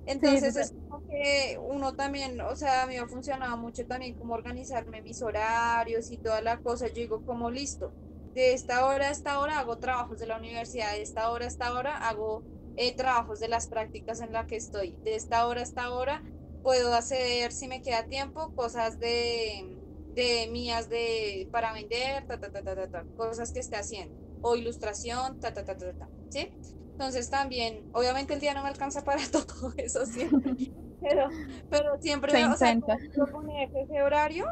Entonces 0.05 0.55
es 0.55 0.71
como 0.87 1.03
que 1.07 1.57
uno 1.61 1.95
también, 1.95 2.39
o 2.41 2.55
sea, 2.55 2.83
a 2.83 2.87
mí 2.87 2.93
me 2.95 2.99
ha 3.01 3.07
funcionado 3.07 3.57
mucho 3.57 3.85
también 3.87 4.15
como 4.15 4.33
organizarme 4.35 5.01
mis 5.01 5.21
horarios 5.21 6.11
y 6.11 6.19
toda 6.19 6.41
la 6.41 6.59
cosa. 6.61 6.87
Yo 6.87 6.93
digo 6.95 7.23
como 7.23 7.49
listo, 7.51 7.95
de 8.33 8.53
esta 8.53 8.85
hora 8.85 9.07
a 9.09 9.11
esta 9.11 9.39
hora 9.39 9.59
hago 9.59 9.79
trabajos 9.79 10.19
de 10.19 10.27
la 10.27 10.37
universidad, 10.37 10.93
de 10.93 11.01
esta 11.01 11.31
hora 11.31 11.45
a 11.45 11.47
esta 11.47 11.73
hora 11.73 11.97
hago 11.97 12.45
eh, 12.75 12.95
trabajos 12.95 13.39
de 13.39 13.47
las 13.47 13.67
prácticas 13.67 14.19
en 14.21 14.31
la 14.33 14.45
que 14.45 14.57
estoy. 14.57 14.99
De 15.03 15.15
esta 15.15 15.47
hora 15.47 15.61
a 15.61 15.63
esta 15.63 15.91
hora 15.93 16.23
puedo 16.61 16.93
hacer, 16.93 17.51
si 17.51 17.67
me 17.67 17.81
queda 17.81 18.05
tiempo, 18.07 18.51
cosas 18.53 18.99
de, 18.99 19.79
de 20.15 20.47
mías 20.51 20.89
de, 20.89 21.47
para 21.51 21.73
vender, 21.73 22.25
ta, 22.27 22.37
ta, 22.39 22.51
ta, 22.51 22.61
ta, 22.63 22.75
ta, 22.75 22.87
ta, 22.89 23.05
cosas 23.15 23.51
que 23.53 23.59
esté 23.59 23.75
haciendo, 23.77 24.15
o 24.41 24.55
ilustración, 24.55 25.39
ta, 25.39 25.53
ta, 25.53 25.63
ta, 25.65 25.75
ta, 25.77 25.93
ta, 25.93 26.09
¿sí? 26.29 26.53
Entonces 26.97 27.29
también, 27.29 27.87
obviamente 27.91 28.33
el 28.33 28.39
día 28.39 28.53
no 28.53 28.63
me 28.63 28.69
alcanza 28.69 29.03
para 29.03 29.21
todo 29.31 29.73
eso 29.77 30.05
siempre, 30.05 30.53
pero, 30.99 31.35
pero 31.69 31.97
siempre 32.01 32.33
Se 32.33 32.39
o 32.45 32.57
sea, 32.57 32.77
intenta. 32.77 32.97
proponer 33.13 33.69
ese 33.73 34.01
horario, 34.03 34.45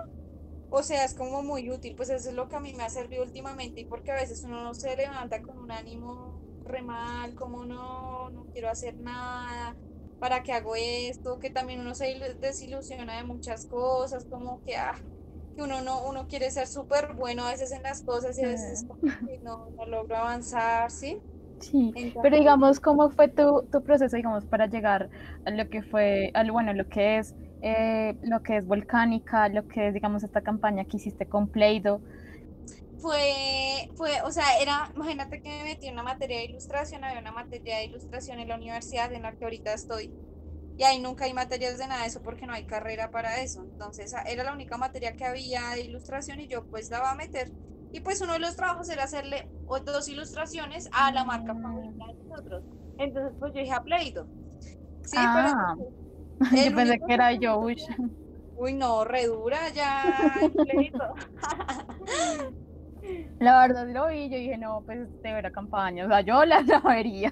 o 0.69 0.83
sea, 0.83 1.05
es 1.05 1.13
como 1.15 1.43
muy 1.43 1.69
útil, 1.71 1.95
pues 1.95 2.09
eso 2.09 2.29
es 2.29 2.35
lo 2.35 2.47
que 2.49 2.55
a 2.55 2.59
mí 2.59 2.73
me 2.73 2.83
ha 2.83 2.89
servido 2.89 3.23
últimamente 3.23 3.81
y 3.81 3.85
porque 3.85 4.11
a 4.11 4.15
veces 4.15 4.43
uno 4.43 4.63
no 4.63 4.73
se 4.73 4.95
levanta 4.95 5.41
con 5.41 5.57
un 5.59 5.71
ánimo 5.71 6.43
re 6.63 6.81
mal, 6.81 7.35
como 7.35 7.65
no, 7.65 8.29
no 8.31 8.47
quiero 8.51 8.69
hacer 8.69 8.97
nada, 8.99 9.77
¿para 10.19 10.43
qué 10.43 10.53
hago 10.53 10.75
esto? 10.75 11.39
Que 11.39 11.49
también 11.51 11.79
uno 11.81 11.93
se 11.95 12.09
ilu- 12.17 12.39
desilusiona 12.39 13.17
de 13.17 13.23
muchas 13.23 13.65
cosas, 13.67 14.25
como 14.25 14.61
que, 14.63 14.77
ah, 14.77 14.95
que 15.55 15.61
uno 15.63 15.81
no, 15.81 16.03
uno 16.05 16.27
quiere 16.27 16.51
ser 16.51 16.67
súper 16.67 17.13
bueno 17.15 17.45
a 17.45 17.51
veces 17.51 17.71
en 17.71 17.83
las 17.83 18.01
cosas 18.03 18.37
y 18.37 18.43
a 18.43 18.49
veces 18.49 18.85
como 18.85 18.99
que 19.25 19.39
no, 19.41 19.69
no 19.77 19.85
logro 19.85 20.17
avanzar, 20.17 20.89
¿sí? 20.91 21.21
Sí, 21.71 21.97
pero 22.21 22.37
digamos, 22.37 22.79
¿cómo 22.79 23.09
fue 23.11 23.29
tu, 23.29 23.67
tu 23.71 23.83
proceso, 23.83 24.15
digamos, 24.17 24.45
para 24.45 24.67
llegar 24.67 25.09
a 25.45 25.51
lo 25.51 25.67
que 25.69 25.81
fue, 25.83 26.31
al, 26.33 26.51
bueno, 26.51 26.73
lo 26.73 26.87
que 26.87 27.17
es, 27.19 27.35
eh, 27.61 28.17
lo 28.21 28.41
que 28.43 28.57
es 28.57 28.65
Volcánica, 28.67 29.47
lo 29.49 29.65
que 29.67 29.87
es, 29.87 29.93
digamos, 29.93 30.23
esta 30.23 30.41
campaña 30.41 30.85
que 30.85 30.97
hiciste 30.97 31.27
con 31.27 31.47
Play-Doh? 31.49 32.01
fue, 32.97 33.87
fue, 33.95 34.21
o 34.23 34.31
sea, 34.31 34.57
era, 34.59 34.91
imagínate 34.95 35.41
que 35.41 35.49
me 35.49 35.63
metí 35.63 35.87
en 35.87 35.93
una 35.95 36.03
materia 36.03 36.37
de 36.37 36.45
ilustración, 36.45 37.03
había 37.03 37.19
una 37.19 37.31
materia 37.31 37.77
de 37.77 37.85
ilustración 37.85 38.39
en 38.39 38.47
la 38.49 38.55
universidad 38.55 39.11
en 39.13 39.23
la 39.23 39.33
que 39.35 39.43
ahorita 39.45 39.73
estoy, 39.73 40.13
y 40.77 40.83
ahí 40.83 40.99
nunca 41.01 41.25
hay 41.25 41.33
materias 41.33 41.77
de 41.79 41.87
nada 41.87 42.03
de 42.03 42.09
eso 42.09 42.21
porque 42.23 42.47
no 42.47 42.53
hay 42.53 42.65
carrera 42.65 43.11
para 43.11 43.41
eso, 43.43 43.63
entonces 43.63 44.13
a- 44.13 44.23
era 44.23 44.43
la 44.43 44.53
única 44.53 44.77
materia 44.77 45.13
que 45.15 45.25
había 45.25 45.71
de 45.71 45.81
ilustración 45.83 46.39
y 46.41 46.47
yo 46.47 46.65
pues 46.67 46.89
la 46.91 46.99
iba 46.99 47.11
a 47.11 47.15
meter, 47.15 47.53
y 47.93 48.01
pues 48.01 48.19
uno 48.21 48.33
de 48.33 48.39
los 48.39 48.55
trabajos 48.55 48.89
era 48.89 49.03
hacerle 49.03 49.47
dos 49.85 50.07
ilustraciones 50.09 50.89
a 50.91 51.11
la 51.11 51.23
marca 51.23 51.53
favorita 51.53 52.05
de 52.07 52.29
nosotros, 52.29 52.63
entonces 52.97 53.37
pues 53.39 53.53
yo 53.53 53.59
dije 53.61 53.71
a 53.71 53.83
Play-Doh, 53.83 54.27
sí, 55.03 55.17
pero 55.17 55.47
Ah, 56.45 56.55
el 56.55 56.71
yo 56.71 56.75
pensé 56.75 56.99
que 57.07 57.13
era 57.13 57.31
yo, 57.33 57.59
uy. 57.59 57.77
Uy, 58.55 58.73
no, 58.73 59.03
re 59.05 59.27
dura 59.27 59.69
ya 59.69 60.13
el 60.41 60.51
Play-Doh. 60.51 61.13
La 63.43 63.61
verdad 63.67 63.87
lo 63.87 64.07
vi, 64.07 64.29
yo 64.29 64.37
dije, 64.37 64.57
no, 64.57 64.83
pues 64.85 65.09
de 65.21 65.33
ver 65.33 65.51
campaña, 65.51 66.05
o 66.05 66.07
sea, 66.09 66.21
yo 66.21 66.45
la, 66.45 66.61
la 66.67 66.79
vería. 66.79 67.31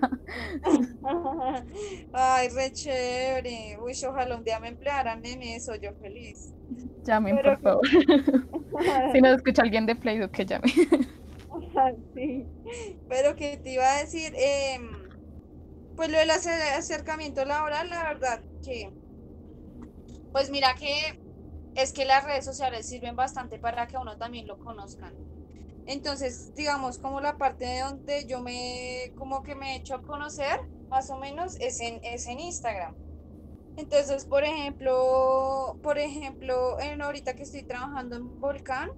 Ay, 2.13 2.49
re 2.49 2.71
chévere. 2.71 3.77
Uy, 3.81 3.93
ojalá 4.07 4.35
un 4.35 4.43
día 4.43 4.59
me 4.59 4.67
emplearan 4.69 5.25
en 5.25 5.41
eso, 5.41 5.75
yo 5.75 5.93
feliz. 5.95 6.53
Llamen, 7.05 7.35
Pero 7.37 7.51
por 7.59 7.61
favor. 7.61 7.87
Si 9.13 9.21
nos 9.21 9.35
escucha 9.37 9.61
alguien 9.61 9.85
de 9.85 9.95
Play-Doh, 9.95 10.29
que 10.31 10.45
llame. 10.45 10.71
Sí. 12.13 12.47
Pero 13.07 13.35
que 13.35 13.57
te 13.57 13.71
iba 13.73 13.83
a 13.95 13.99
decir, 13.99 14.33
Em, 14.37 14.89
pues 15.95 16.09
lo 16.09 16.17
del 16.17 16.29
acer- 16.31 16.77
acercamiento 16.77 17.45
laboral, 17.45 17.89
la 17.89 18.03
verdad 18.03 18.41
que, 18.63 18.89
pues 20.31 20.49
mira 20.49 20.73
que 20.79 20.93
es 21.75 21.93
que 21.93 22.05
las 22.05 22.23
redes 22.23 22.45
sociales 22.45 22.87
sirven 22.87 23.15
bastante 23.15 23.59
para 23.59 23.87
que 23.87 23.97
a 23.97 24.01
uno 24.01 24.17
también 24.17 24.47
lo 24.47 24.57
conozcan. 24.57 25.13
Entonces, 25.85 26.53
digamos, 26.55 26.99
como 26.99 27.21
la 27.21 27.37
parte 27.37 27.65
de 27.65 27.79
donde 27.81 28.25
yo 28.27 28.41
me, 28.41 29.11
como 29.15 29.43
que 29.43 29.55
me 29.55 29.73
he 29.73 29.77
hecho 29.77 29.95
a 29.95 30.01
conocer, 30.01 30.59
más 30.89 31.09
o 31.09 31.17
menos, 31.17 31.55
es 31.59 31.79
en, 31.81 31.99
es 32.03 32.27
en 32.27 32.39
Instagram. 32.39 32.95
Entonces, 33.77 34.25
por 34.25 34.43
ejemplo, 34.43 35.79
por 35.81 35.97
ejemplo, 35.97 36.79
en 36.79 37.01
ahorita 37.01 37.35
que 37.35 37.43
estoy 37.43 37.63
trabajando 37.63 38.15
en 38.17 38.39
Volcán, 38.39 38.89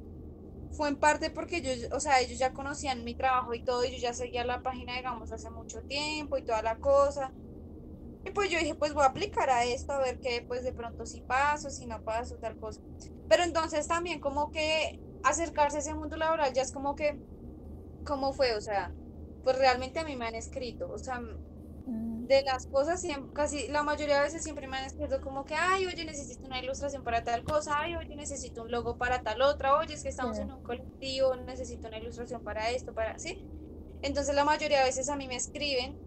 fue 0.72 0.90
en 0.90 0.98
parte 0.98 1.30
porque 1.30 1.62
yo, 1.62 1.72
o 1.96 2.00
sea, 2.00 2.20
ellos 2.20 2.40
ya 2.40 2.52
conocían 2.54 3.04
mi 3.04 3.16
trabajo 3.16 3.54
y 3.54 3.64
todo, 3.64 3.86
y 3.86 3.92
yo 3.92 3.98
ya 4.00 4.14
seguía 4.14 4.44
la 4.46 4.62
página, 4.62 4.96
digamos, 4.96 5.32
hace 5.32 5.50
mucho 5.52 5.82
tiempo 5.84 6.38
y 6.38 6.44
toda 6.44 6.62
la 6.64 6.78
cosa. 6.80 7.32
Y 8.26 8.32
pues 8.32 8.50
yo 8.50 8.58
dije, 8.60 8.76
pues 8.76 8.94
voy 8.94 9.04
a 9.04 9.08
aplicar 9.08 9.50
a 9.50 9.66
esto, 9.66 9.94
a 9.94 10.00
ver 10.00 10.20
qué, 10.20 10.44
pues 10.48 10.64
de 10.64 10.74
pronto 10.74 11.06
si 11.06 11.22
paso, 11.22 11.70
si 11.70 11.86
no 11.86 12.02
paso, 12.04 12.38
tal 12.40 12.58
cosa. 12.58 12.82
Pero 13.28 13.44
entonces 13.44 13.88
también 13.88 14.20
como 14.20 14.50
que 14.52 15.00
acercarse 15.24 15.78
a 15.78 15.80
ese 15.82 15.96
mundo 15.96 16.18
laboral 16.18 16.54
ya 16.54 16.62
es 16.64 16.72
como 16.72 16.96
que, 16.96 17.22
¿cómo 18.04 18.34
fue? 18.34 18.56
O 18.56 18.62
sea, 18.62 18.96
pues 19.44 19.58
realmente 19.58 20.00
a 20.00 20.06
mí 20.06 20.16
me 20.18 20.28
han 20.28 20.36
escrito, 20.36 20.90
o 20.92 20.98
sea, 21.00 21.22
de 22.22 22.42
las 22.44 22.68
cosas, 22.68 23.02
siem- 23.04 23.32
casi 23.34 23.68
la 23.68 23.84
mayoría 23.84 24.18
de 24.18 24.24
veces 24.24 24.44
siempre 24.44 24.68
me 24.68 24.78
han 24.78 24.86
escrito 24.86 25.20
como 25.22 25.44
que, 25.46 25.56
ay, 25.56 25.86
oye, 25.88 26.06
necesito 26.06 26.48
una 26.48 26.60
ilustración 26.60 27.04
para 27.04 27.24
tal 27.24 27.44
cosa, 27.44 27.80
ay, 27.80 27.96
oye, 27.96 28.16
necesito 28.16 28.62
un 28.64 28.72
logo 28.72 28.98
para 28.98 29.22
tal 29.24 29.42
otra, 29.42 29.76
oye, 29.78 29.94
es 29.94 30.04
que 30.04 30.10
estamos 30.10 30.38
Sí. 30.38 30.44
en 30.44 30.52
un 30.52 30.62
colectivo, 30.62 31.36
necesito 31.36 31.88
una 31.90 32.00
ilustración 32.00 32.42
para 32.44 32.70
esto, 32.72 32.94
para, 32.94 33.18
¿sí? 33.20 33.46
Entonces 34.02 34.36
la 34.36 34.46
mayoría 34.46 34.80
de 34.80 34.86
veces 34.86 35.10
a 35.10 35.16
mí 35.18 35.28
me 35.28 35.36
escriben, 35.38 36.00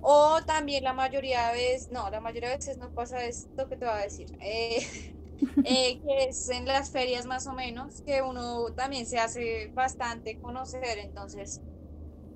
o 0.00 0.40
también 0.46 0.84
la 0.84 0.92
mayoría 0.94 1.48
de 1.48 1.54
veces, 1.54 1.90
no, 1.90 2.10
la 2.10 2.20
mayoría 2.20 2.50
de 2.50 2.56
veces 2.56 2.78
no 2.78 2.92
pasa 2.92 3.24
esto 3.26 3.68
que 3.68 3.76
te 3.76 3.86
voy 3.86 3.94
a 3.94 3.98
decir, 3.98 4.28
eh, 4.40 4.78
eh, 5.62 6.00
que 6.02 6.24
es 6.28 6.48
en 6.48 6.66
las 6.66 6.90
ferias 6.90 7.26
más 7.26 7.46
o 7.46 7.52
menos, 7.54 8.02
que 8.04 8.22
uno 8.22 8.72
también 8.74 9.06
se 9.06 9.18
hace 9.18 9.70
bastante 9.74 10.38
conocer, 10.40 10.98
entonces 10.98 11.62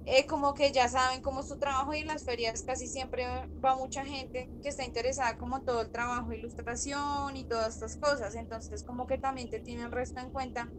eh, 0.05 0.27
como 0.27 0.55
que 0.55 0.73
ya 0.73 0.89
saben 0.89 1.21
cómo 1.23 1.41
es 1.41 1.49
su 1.49 1.59
trabajo 1.59 1.95
y 1.95 2.01
en 2.01 2.07
las 2.09 2.25
ferias 2.25 2.63
casi 2.65 2.89
siempre 2.89 3.27
va 3.65 3.77
mucha 3.77 4.05
gente 4.05 4.53
que 4.63 4.69
está 4.71 4.85
interesada 4.85 5.37
como 5.37 5.63
todo 5.63 5.83
el 5.83 5.91
trabajo 5.91 6.33
ilustración 6.33 7.37
y 7.37 7.47
todas 7.47 7.75
estas 7.75 7.97
cosas, 7.99 8.35
entonces 8.35 8.83
como 8.85 9.07
que 9.07 9.19
también 9.19 9.49
te 9.51 9.61
tienen 9.61 9.93
resto 9.93 10.21
en 10.21 10.31
cuenta, 10.31 10.73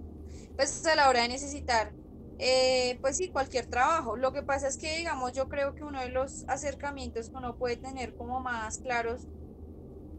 pues 0.56 0.86
a 0.86 0.96
la 0.96 1.10
hora 1.10 1.22
de 1.24 1.30
necesitar, 1.30 1.96
eh, 2.38 2.98
pues 3.02 3.18
sí, 3.18 3.30
cualquier 3.32 3.68
trabajo. 3.68 4.18
Lo 4.18 4.34
que 4.34 4.44
pasa 4.44 4.68
es 4.68 4.78
que, 4.78 4.98
digamos, 4.98 5.34
yo 5.34 5.48
creo 5.50 5.76
que 5.76 5.84
uno 5.84 6.02
de 6.02 6.10
los 6.10 6.44
acercamientos 6.48 7.30
que 7.30 7.38
uno 7.38 7.58
puede 7.58 7.78
tener 7.78 8.16
como 8.16 8.40
más 8.42 8.80
claros 8.80 9.30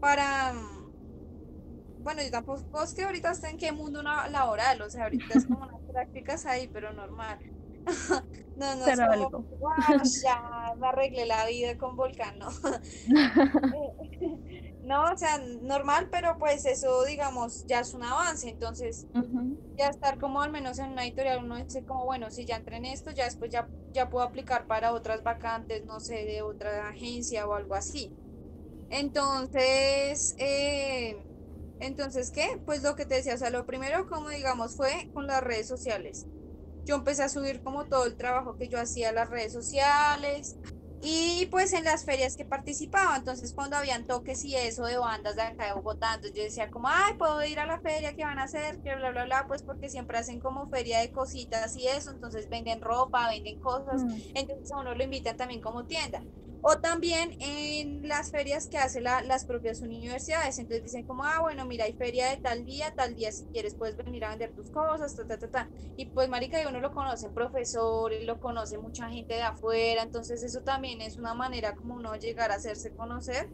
para, 0.01 0.55
bueno, 2.03 2.23
yo 2.23 2.31
tampoco 2.31 2.83
es 2.83 2.95
que 2.95 3.03
ahorita 3.05 3.31
esté 3.33 3.51
en 3.51 3.59
qué 3.59 3.73
mundo 3.73 4.03
na- 4.03 4.29
laboral, 4.29 4.83
o 4.83 4.91
sea, 4.91 5.05
ahorita 5.05 5.37
es 5.37 5.47
como 5.47 5.63
unas 5.65 5.83
prácticas 5.93 6.47
ahí, 6.47 6.69
pero 6.69 6.93
normal. 6.93 7.39
No, 8.55 8.77
no 8.77 8.87
es 8.89 9.01
como. 9.01 9.31
"Guau, 9.51 9.97
ya 10.23 10.75
me 10.79 10.89
arreglé 10.89 11.27
la 11.27 11.47
vida 11.47 11.77
con 11.77 11.97
Volcán, 11.97 12.39
no. 12.39 12.49
No, 14.83 15.05
o 15.13 15.17
sea, 15.17 15.39
normal, 15.39 16.09
pero 16.11 16.37
pues 16.39 16.65
eso, 16.65 17.05
digamos, 17.05 17.65
ya 17.67 17.81
es 17.81 17.95
un 17.95 18.03
avance, 18.05 18.49
entonces 18.49 19.09
Ujú. 19.15 19.59
ya 19.79 19.89
estar 19.89 20.19
como 20.19 20.43
al 20.43 20.51
menos 20.53 20.79
en 20.79 20.91
una 20.93 21.05
editorial, 21.05 21.41
uno 21.45 21.57
dice 21.59 21.85
como, 21.85 22.05
bueno, 22.05 22.31
si 22.31 22.47
ya 22.47 22.57
entré 22.57 22.77
en 22.79 22.87
esto, 22.87 23.11
ya 23.13 23.25
después 23.27 23.51
ya, 23.53 23.71
ya 23.89 24.11
puedo 24.11 24.25
aplicar 24.27 24.67
para 24.67 24.93
otras 24.95 25.23
vacantes, 25.25 25.85
no 25.87 26.01
sé, 26.01 26.25
de 26.27 26.43
otra 26.43 26.89
agencia 26.91 27.47
o 27.49 27.55
algo 27.55 27.75
así. 27.75 28.15
Entonces, 28.91 30.35
eh, 30.39 31.27
entonces, 31.83 32.31
¿qué? 32.31 32.61
Pues 32.65 32.83
lo 32.83 32.95
que 32.95 33.07
te 33.07 33.17
decía, 33.17 33.35
o 33.35 33.39
sea, 33.39 33.51
lo 33.51 33.67
primero, 33.67 34.07
como 34.07 34.29
digamos, 34.29 34.77
fue 34.77 35.11
con 35.13 35.27
las 35.27 35.43
redes 35.43 35.67
sociales. 35.67 36.27
Yo 36.85 36.97
empecé 36.97 37.23
a 37.23 37.29
subir 37.29 37.63
como 37.63 37.87
todo 37.87 38.07
el 38.07 38.17
trabajo 38.17 38.57
que 38.57 38.69
yo 38.69 38.81
hacía 38.81 39.11
a 39.11 39.13
las 39.13 39.29
redes 39.29 39.53
sociales 39.53 40.57
y 41.05 41.47
pues 41.47 41.73
en 41.73 41.83
las 41.85 42.05
ferias 42.05 42.37
que 42.37 42.45
participaba. 42.45 43.17
Entonces, 43.17 43.53
cuando 43.53 43.77
habían 43.77 44.07
toques 44.07 44.45
y 44.45 44.55
eso 44.55 44.85
de 44.85 44.97
bandas 44.97 45.35
de 45.35 45.43
acá 45.43 45.67
de 45.67 45.73
Bogotá, 45.75 46.15
entonces 46.15 46.37
yo 46.37 46.45
decía 46.45 46.71
como, 46.71 46.89
ay, 46.89 47.15
puedo 47.19 47.45
ir 47.45 47.59
a 47.59 47.67
la 47.67 47.81
feria, 47.81 48.15
¿qué 48.15 48.25
van 48.25 48.39
a 48.39 48.45
hacer? 48.45 48.81
Que 48.83 48.95
bla, 48.95 49.11
bla, 49.11 49.25
bla, 49.25 49.45
pues 49.49 49.65
porque 49.65 49.89
siempre 49.89 50.19
hacen 50.19 50.39
como 50.39 50.69
feria 50.69 51.01
de 51.01 51.11
cositas 51.11 51.77
y 51.77 51.89
eso, 51.89 52.13
entonces 52.13 52.49
venden 52.49 52.81
ropa, 52.81 53.29
venden 53.29 53.59
cosas. 53.59 54.03
Mm. 54.05 54.21
Entonces 54.35 54.71
a 54.73 54.79
uno 54.79 54.95
lo 54.95 55.03
invitan 55.03 55.37
también 55.37 55.61
como 55.61 55.85
tienda. 55.85 56.23
O 56.65 56.79
también 56.79 57.35
en 57.41 58.09
las 58.09 58.31
ferias 58.31 58.69
que 58.69 58.79
hacen 58.79 59.05
la- 59.05 59.23
las 59.23 59.45
propias 59.45 59.83
universidades. 59.83 60.59
Entonces 60.59 60.85
dicen 60.85 61.05
como, 61.05 61.25
ah, 61.25 61.41
bueno, 61.41 61.67
mira, 61.67 61.85
hay 61.87 61.95
feria 61.95 62.31
de 62.31 62.37
tal 62.39 62.65
día, 62.65 62.93
tal 62.97 63.15
día 63.17 63.33
si 63.33 63.47
quieres 63.47 63.75
puedes 63.75 63.97
venir 63.97 64.25
a 64.25 64.31
vender 64.31 64.53
tus 64.55 64.71
cosas, 64.71 65.15
ta, 65.15 65.27
ta, 65.27 65.39
ta, 65.39 65.49
ta. 65.51 65.71
Y 65.97 66.07
pues, 66.07 66.29
marica, 66.29 66.59
uno 66.69 66.81
lo 66.81 66.93
conoce 66.93 67.31
profesores, 67.31 68.25
lo 68.25 68.39
conoce 68.39 68.79
mucha 68.79 69.09
gente 69.11 69.35
de 69.35 69.43
afuera. 69.43 70.03
Entonces 70.03 70.43
eso 70.43 70.63
también 70.63 71.01
es 71.01 71.19
una 71.19 71.35
manera 71.35 71.75
como 71.75 71.95
uno 71.97 72.15
llegar 72.17 72.53
a 72.53 72.57
hacerse 72.57 72.93
conocer. 72.93 73.51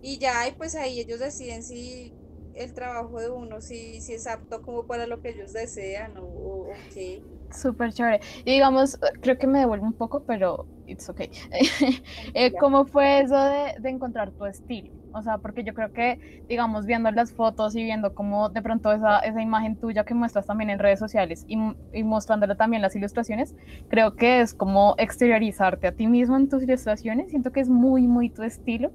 Y 0.00 0.18
ya, 0.18 0.46
y 0.48 0.52
pues 0.52 0.74
ahí 0.74 1.00
ellos 1.00 1.20
deciden 1.20 1.62
si 1.64 2.14
el 2.52 2.74
trabajo 2.74 3.20
de 3.20 3.30
uno, 3.30 3.60
si, 3.60 4.00
si 4.00 4.14
es 4.14 4.26
apto 4.26 4.60
como 4.62 4.86
para 4.86 5.06
lo 5.06 5.20
que 5.20 5.30
ellos 5.30 5.52
desean 5.52 6.16
o, 6.18 6.24
o 6.24 6.84
qué. 6.92 7.24
Súper 7.54 7.92
chévere. 7.92 8.20
Y 8.44 8.52
digamos, 8.52 8.98
creo 9.20 9.38
que 9.38 9.46
me 9.46 9.60
devuelvo 9.60 9.86
un 9.86 9.92
poco, 9.92 10.24
pero 10.24 10.66
it's 10.86 11.08
okay. 11.08 11.30
Eh, 12.34 12.52
¿Cómo 12.58 12.84
fue 12.84 13.20
eso 13.20 13.36
de, 13.36 13.74
de, 13.78 13.88
encontrar 13.90 14.32
tu 14.32 14.44
estilo? 14.44 14.90
O 15.12 15.22
sea, 15.22 15.38
porque 15.38 15.62
yo 15.62 15.72
creo 15.72 15.92
que, 15.92 16.42
digamos, 16.48 16.86
viendo 16.86 17.10
las 17.12 17.32
fotos 17.32 17.76
y 17.76 17.84
viendo 17.84 18.14
cómo 18.14 18.48
de 18.48 18.60
pronto 18.60 18.92
esa, 18.92 19.20
esa 19.20 19.40
imagen 19.40 19.76
tuya 19.76 20.04
que 20.04 20.14
muestras 20.14 20.46
también 20.46 20.70
en 20.70 20.80
redes 20.80 20.98
sociales 20.98 21.44
y, 21.46 21.56
y 21.92 22.02
mostrándole 22.02 22.56
también 22.56 22.82
las 22.82 22.96
ilustraciones, 22.96 23.54
creo 23.88 24.16
que 24.16 24.40
es 24.40 24.52
como 24.54 24.96
exteriorizarte 24.98 25.86
a 25.86 25.92
ti 25.92 26.08
mismo 26.08 26.36
en 26.36 26.48
tus 26.48 26.64
ilustraciones. 26.64 27.30
Siento 27.30 27.52
que 27.52 27.60
es 27.60 27.68
muy, 27.68 28.08
muy 28.08 28.30
tu 28.30 28.42
estilo 28.42 28.90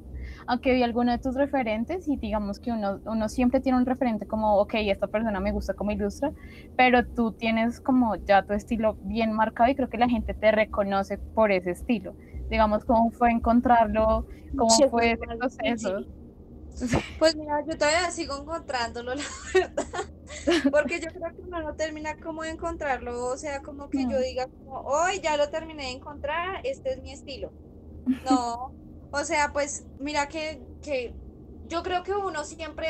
aunque 0.47 0.73
vi 0.73 0.83
alguno 0.83 1.11
de 1.11 1.17
tus 1.17 1.35
referentes 1.35 2.07
y 2.07 2.17
digamos 2.17 2.59
que 2.59 2.71
uno, 2.71 2.99
uno 3.05 3.29
siempre 3.29 3.59
tiene 3.59 3.77
un 3.77 3.85
referente 3.85 4.25
como, 4.25 4.57
ok, 4.57 4.75
esta 4.75 5.07
persona 5.07 5.39
me 5.39 5.51
gusta 5.51 5.73
como 5.73 5.91
ilustra, 5.91 6.31
pero 6.75 7.05
tú 7.05 7.31
tienes 7.31 7.79
como 7.79 8.15
ya 8.15 8.43
tu 8.43 8.53
estilo 8.53 8.97
bien 9.01 9.33
marcado 9.33 9.69
y 9.69 9.75
creo 9.75 9.89
que 9.89 9.97
la 9.97 10.09
gente 10.09 10.33
te 10.33 10.51
reconoce 10.51 11.17
por 11.17 11.51
ese 11.51 11.71
estilo. 11.71 12.15
Digamos, 12.49 12.83
¿cómo 12.85 13.11
fue 13.11 13.31
encontrarlo? 13.31 14.25
¿Cómo 14.57 14.89
fue 14.89 15.13
ese 15.13 15.37
proceso? 15.37 15.99
Pues 17.19 17.35
mira, 17.35 17.61
yo 17.67 17.77
todavía 17.77 18.09
sigo 18.09 18.37
encontrándolo, 18.39 19.13
la 19.13 19.23
verdad. 19.53 19.85
Porque 20.71 20.99
yo 20.99 21.07
creo 21.07 21.35
que 21.35 21.41
uno 21.41 21.61
no 21.61 21.73
termina 21.73 22.15
como 22.17 22.43
de 22.43 22.51
encontrarlo, 22.51 23.25
o 23.25 23.37
sea, 23.37 23.61
como 23.61 23.89
que 23.89 24.05
yo 24.09 24.19
diga 24.19 24.47
como, 24.47 24.81
hoy 24.81 25.19
ya 25.21 25.35
lo 25.35 25.49
terminé 25.49 25.83
de 25.83 25.91
encontrar, 25.91 26.61
este 26.63 26.91
es 26.91 27.01
mi 27.01 27.11
estilo. 27.11 27.51
No, 28.29 28.71
o 29.11 29.23
sea, 29.25 29.51
pues 29.53 29.87
mira 29.97 30.27
que, 30.29 30.67
que 30.81 31.17
yo 31.63 31.83
creo 31.83 32.03
que 32.03 32.13
uno 32.13 32.43
siempre, 32.45 32.87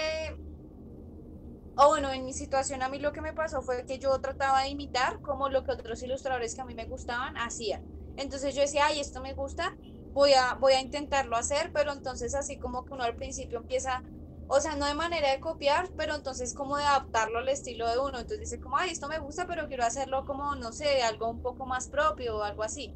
o 1.76 1.88
bueno, 1.90 2.12
en 2.12 2.26
mi 2.26 2.34
situación 2.34 2.82
a 2.84 2.90
mí 2.90 3.00
lo 3.00 3.14
que 3.14 3.22
me 3.22 3.34
pasó 3.34 3.62
fue 3.62 3.86
que 3.86 4.00
yo 4.00 4.20
trataba 4.20 4.62
de 4.64 4.70
imitar 4.70 5.20
como 5.22 5.50
lo 5.50 5.64
que 5.64 5.72
otros 5.72 6.02
ilustradores 6.02 6.54
que 6.56 6.62
a 6.62 6.66
mí 6.66 6.76
me 6.76 6.86
gustaban 6.86 7.34
hacían. 7.38 7.82
Entonces 8.16 8.54
yo 8.56 8.62
decía, 8.62 8.88
ay, 8.88 9.00
esto 9.00 9.22
me 9.22 9.34
gusta, 9.34 9.78
voy 10.12 10.34
a, 10.34 10.56
voy 10.56 10.74
a 10.74 10.82
intentarlo 10.82 11.38
hacer, 11.38 11.72
pero 11.74 11.94
entonces 11.94 12.34
así 12.36 12.58
como 12.60 12.84
que 12.86 12.94
uno 12.94 13.04
al 13.06 13.16
principio 13.16 13.58
empieza, 13.60 14.04
o 14.48 14.60
sea, 14.60 14.76
no 14.76 14.86
de 14.88 14.94
manera 14.94 15.32
de 15.32 15.40
copiar, 15.40 15.90
pero 15.96 16.16
entonces 16.16 16.54
como 16.54 16.76
de 16.78 16.84
adaptarlo 16.84 17.40
al 17.40 17.48
estilo 17.50 17.88
de 17.90 17.98
uno. 18.00 18.20
Entonces 18.20 18.40
dice 18.42 18.60
como, 18.60 18.76
ay, 18.78 18.90
esto 18.92 19.08
me 19.08 19.20
gusta, 19.20 19.48
pero 19.48 19.68
quiero 19.68 19.86
hacerlo 19.86 20.26
como, 20.26 20.56
no 20.56 20.74
sé, 20.74 21.02
algo 21.04 21.30
un 21.30 21.40
poco 21.40 21.66
más 21.66 21.88
propio 21.88 22.38
o 22.38 22.44
algo 22.44 22.64
así. 22.64 22.94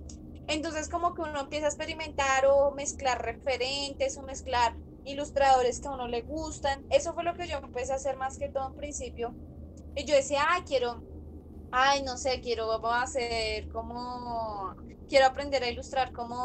Entonces 0.48 0.90
como 0.90 1.14
que 1.14 1.22
uno 1.22 1.40
empieza 1.42 1.66
a 1.68 1.70
experimentar 1.70 2.46
o 2.48 2.72
mezclar 2.72 3.22
referentes 3.24 4.18
o 4.18 4.24
mezclar 4.24 4.78
ilustradores 5.04 5.80
que 5.80 5.88
a 5.88 5.92
uno 5.92 6.08
le 6.08 6.22
gustan. 6.22 6.86
Eso 6.90 7.14
fue 7.14 7.24
lo 7.24 7.34
que 7.36 7.48
yo 7.48 7.58
empecé 7.64 7.94
a 7.94 7.96
hacer 7.98 8.18
más 8.18 8.38
que 8.38 8.50
todo 8.50 8.68
en 8.68 8.76
principio. 8.76 9.38
Y 9.96 10.06
yo 10.06 10.16
decía, 10.16 10.46
ay, 10.50 10.64
quiero, 10.64 11.06
ay, 11.72 12.04
no 12.04 12.18
sé, 12.18 12.42
quiero 12.42 12.72
hacer 12.94 13.68
como, 13.70 14.76
quiero 15.08 15.28
aprender 15.28 15.64
a 15.64 15.70
ilustrar 15.70 16.12
como, 16.12 16.36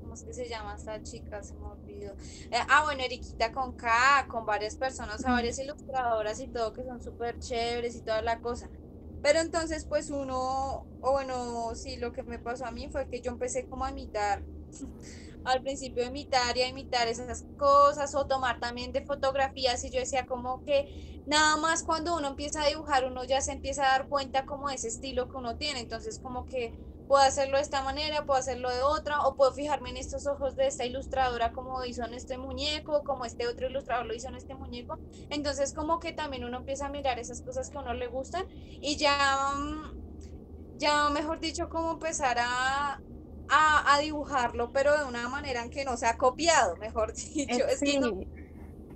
¿cómo 0.00 0.14
es 0.14 0.22
que 0.24 0.34
se 0.34 0.48
llama 0.48 0.74
esta 0.76 1.02
chica? 1.02 1.42
Se 1.42 1.54
me 1.56 1.66
olvidó. 1.66 2.12
Eh, 2.50 2.58
ah, 2.68 2.84
bueno, 2.84 3.02
Eriquita 3.04 3.52
con 3.52 3.74
K, 3.74 4.26
con 4.28 4.46
varias 4.46 4.76
personas, 4.76 5.24
a 5.24 5.32
varias 5.32 5.58
ilustradoras 5.58 6.40
y 6.40 6.48
todo, 6.48 6.72
que 6.72 6.84
son 6.84 7.00
súper 7.02 7.38
chéveres 7.38 7.94
y 7.96 8.02
toda 8.02 8.22
la 8.22 8.40
cosa. 8.40 8.70
Pero 9.20 9.40
entonces, 9.40 9.86
pues 9.86 10.10
uno, 10.10 10.88
o 11.00 11.12
bueno, 11.12 11.74
sí, 11.74 11.96
lo 11.98 12.12
que 12.12 12.22
me 12.24 12.38
pasó 12.38 12.66
a 12.66 12.72
mí 12.72 12.88
fue 12.90 13.08
que 13.08 13.20
yo 13.20 13.30
empecé 13.32 13.66
como 13.66 13.84
a 13.84 13.90
imitar, 13.90 14.44
al 15.44 15.62
principio 15.62 16.04
a 16.04 16.06
imitar 16.08 16.56
y 16.56 16.62
a 16.62 16.68
imitar 16.68 17.08
esas 17.08 17.46
cosas, 17.56 18.14
o 18.14 18.26
tomar 18.26 18.58
también 18.60 18.92
de 18.92 19.04
fotografías, 19.04 19.84
y 19.84 19.90
yo 19.90 20.00
decía 20.00 20.26
como 20.26 20.62
que 20.62 20.86
nada 21.26 21.56
más 21.58 21.82
cuando 21.82 22.16
uno 22.16 22.28
empieza 22.28 22.62
a 22.62 22.66
dibujar, 22.68 23.04
uno 23.04 23.24
ya 23.24 23.40
se 23.42 23.52
empieza 23.52 23.84
a 23.84 23.98
dar 23.98 24.08
cuenta 24.08 24.46
como 24.46 24.70
ese 24.70 24.88
estilo 24.88 25.28
que 25.28 25.36
uno 25.36 25.56
tiene, 25.56 25.80
entonces 25.80 26.18
como 26.18 26.46
que 26.48 26.74
puedo 27.10 27.24
hacerlo 27.24 27.56
de 27.56 27.64
esta 27.64 27.82
manera, 27.82 28.24
puedo 28.24 28.38
hacerlo 28.38 28.70
de 28.70 28.82
otra, 28.82 29.22
o 29.22 29.34
puedo 29.34 29.52
fijarme 29.52 29.90
en 29.90 29.96
estos 29.96 30.28
ojos 30.28 30.54
de 30.54 30.68
esta 30.68 30.84
ilustradora 30.84 31.50
como 31.50 31.84
hizo 31.84 32.04
en 32.04 32.14
este 32.14 32.38
muñeco, 32.38 33.02
como 33.02 33.24
este 33.24 33.48
otro 33.48 33.68
ilustrador 33.68 34.06
lo 34.06 34.14
hizo 34.14 34.28
en 34.28 34.36
este 34.36 34.54
muñeco. 34.54 34.96
Entonces 35.28 35.72
como 35.72 35.98
que 35.98 36.12
también 36.12 36.44
uno 36.44 36.58
empieza 36.58 36.86
a 36.86 36.88
mirar 36.88 37.18
esas 37.18 37.42
cosas 37.42 37.68
que 37.68 37.78
a 37.78 37.80
uno 37.80 37.94
le 37.94 38.06
gustan 38.06 38.46
y 38.48 38.96
ya, 38.96 39.54
mm, 39.56 40.78
ya 40.78 41.10
mejor 41.10 41.40
dicho, 41.40 41.68
como 41.68 41.90
empezar 41.90 42.36
a, 42.38 43.00
a, 43.48 43.98
dibujarlo, 43.98 44.70
pero 44.72 44.96
de 44.96 45.04
una 45.04 45.28
manera 45.28 45.64
en 45.64 45.70
que 45.70 45.84
no 45.84 45.96
sea 45.96 46.16
copiado, 46.16 46.76
mejor 46.76 47.12
dicho. 47.34 47.66
Es 47.66 47.80
que 47.80 47.98
no, 47.98 48.20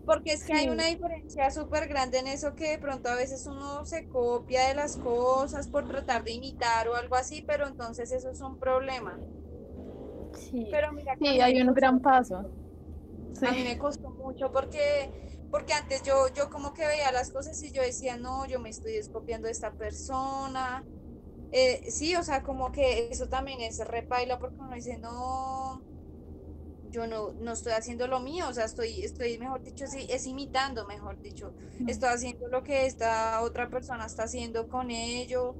porque 0.05 0.33
es 0.33 0.45
que 0.45 0.55
hay 0.55 0.69
una 0.69 0.87
diferencia 0.87 1.51
súper 1.51 1.89
grande 1.89 2.19
en 2.19 2.27
eso 2.29 2.55
que 2.55 2.71
de 2.71 2.79
pronto 2.79 3.09
a 3.09 3.15
veces 3.17 3.47
uno 3.47 3.85
se 3.87 4.07
copia 4.09 4.69
de 4.69 4.75
las 4.75 4.97
cosas 4.99 5.69
por 5.69 5.87
tratar 5.87 6.25
de 6.25 6.33
imitar 6.33 6.89
o 6.89 6.97
algo 6.97 7.17
así, 7.17 7.43
pero 7.47 7.67
entonces 7.67 8.13
eso 8.13 8.31
es 8.31 8.41
un 8.41 8.59
problema. 8.59 9.23
Sí, 10.51 10.67
pero 10.71 10.93
mira, 10.93 11.17
sí 11.19 11.41
hay 11.41 11.61
un 11.63 11.73
gran 11.75 12.01
paso. 12.01 12.55
A 13.43 13.53
mí 13.53 13.63
me 13.65 13.79
costó 13.79 14.11
mucho 14.11 14.51
porque, 14.53 15.11
porque 15.51 15.73
antes 15.75 16.03
yo, 16.03 16.29
yo 16.35 16.49
como 16.51 16.73
que 16.73 16.87
veía 16.87 17.13
las 17.13 17.31
cosas 17.31 17.61
y 17.63 17.73
yo 17.73 17.83
decía, 17.83 18.17
no, 18.17 18.47
yo 18.47 18.59
me 18.61 18.71
estoy 18.71 18.95
copiando 19.13 19.47
de 19.47 19.53
esta 19.53 19.75
persona. 19.77 20.87
Eh, 21.51 21.83
sí, 21.91 22.17
o 22.17 22.23
sea, 22.25 22.43
como 22.43 22.73
que 22.73 23.09
eso 23.11 23.29
también 23.29 23.61
es 23.63 23.79
repaila 23.87 24.39
porque 24.41 24.61
uno 24.61 24.75
dice, 24.75 24.99
no, 24.99 25.85
yo 26.95 27.09
no, 27.09 27.33
no 27.41 27.53
estoy 27.53 27.73
haciendo 27.73 28.07
lo 28.07 28.21
mío, 28.21 28.47
o 28.49 28.55
sea, 28.55 28.65
estoy, 28.67 29.03
estoy, 29.03 29.37
mejor 29.39 29.63
dicho, 29.65 29.85
sí, 29.89 30.07
es 30.09 30.27
imitando, 30.27 30.87
mejor 30.87 31.21
dicho, 31.21 31.53
estoy 31.89 32.11
haciendo 32.11 32.47
lo 32.53 32.63
que 32.63 32.87
esta 32.87 33.43
otra 33.43 33.69
persona 33.69 34.07
está 34.07 34.25
haciendo 34.25 34.69
con 34.69 34.93
ello 34.93 35.57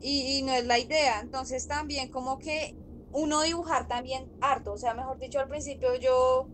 y, 0.00 0.38
y 0.38 0.42
no 0.42 0.52
es 0.52 0.64
la 0.64 0.78
idea. 0.78 1.20
Entonces 1.20 1.66
también 1.66 2.10
como 2.10 2.38
que 2.38 2.76
uno 3.10 3.42
dibujar 3.42 3.88
también 3.88 4.30
harto, 4.40 4.72
o 4.72 4.78
sea, 4.78 4.94
mejor 4.94 5.18
dicho, 5.18 5.40
al 5.40 5.48
principio 5.48 5.96
yo, 5.96 6.48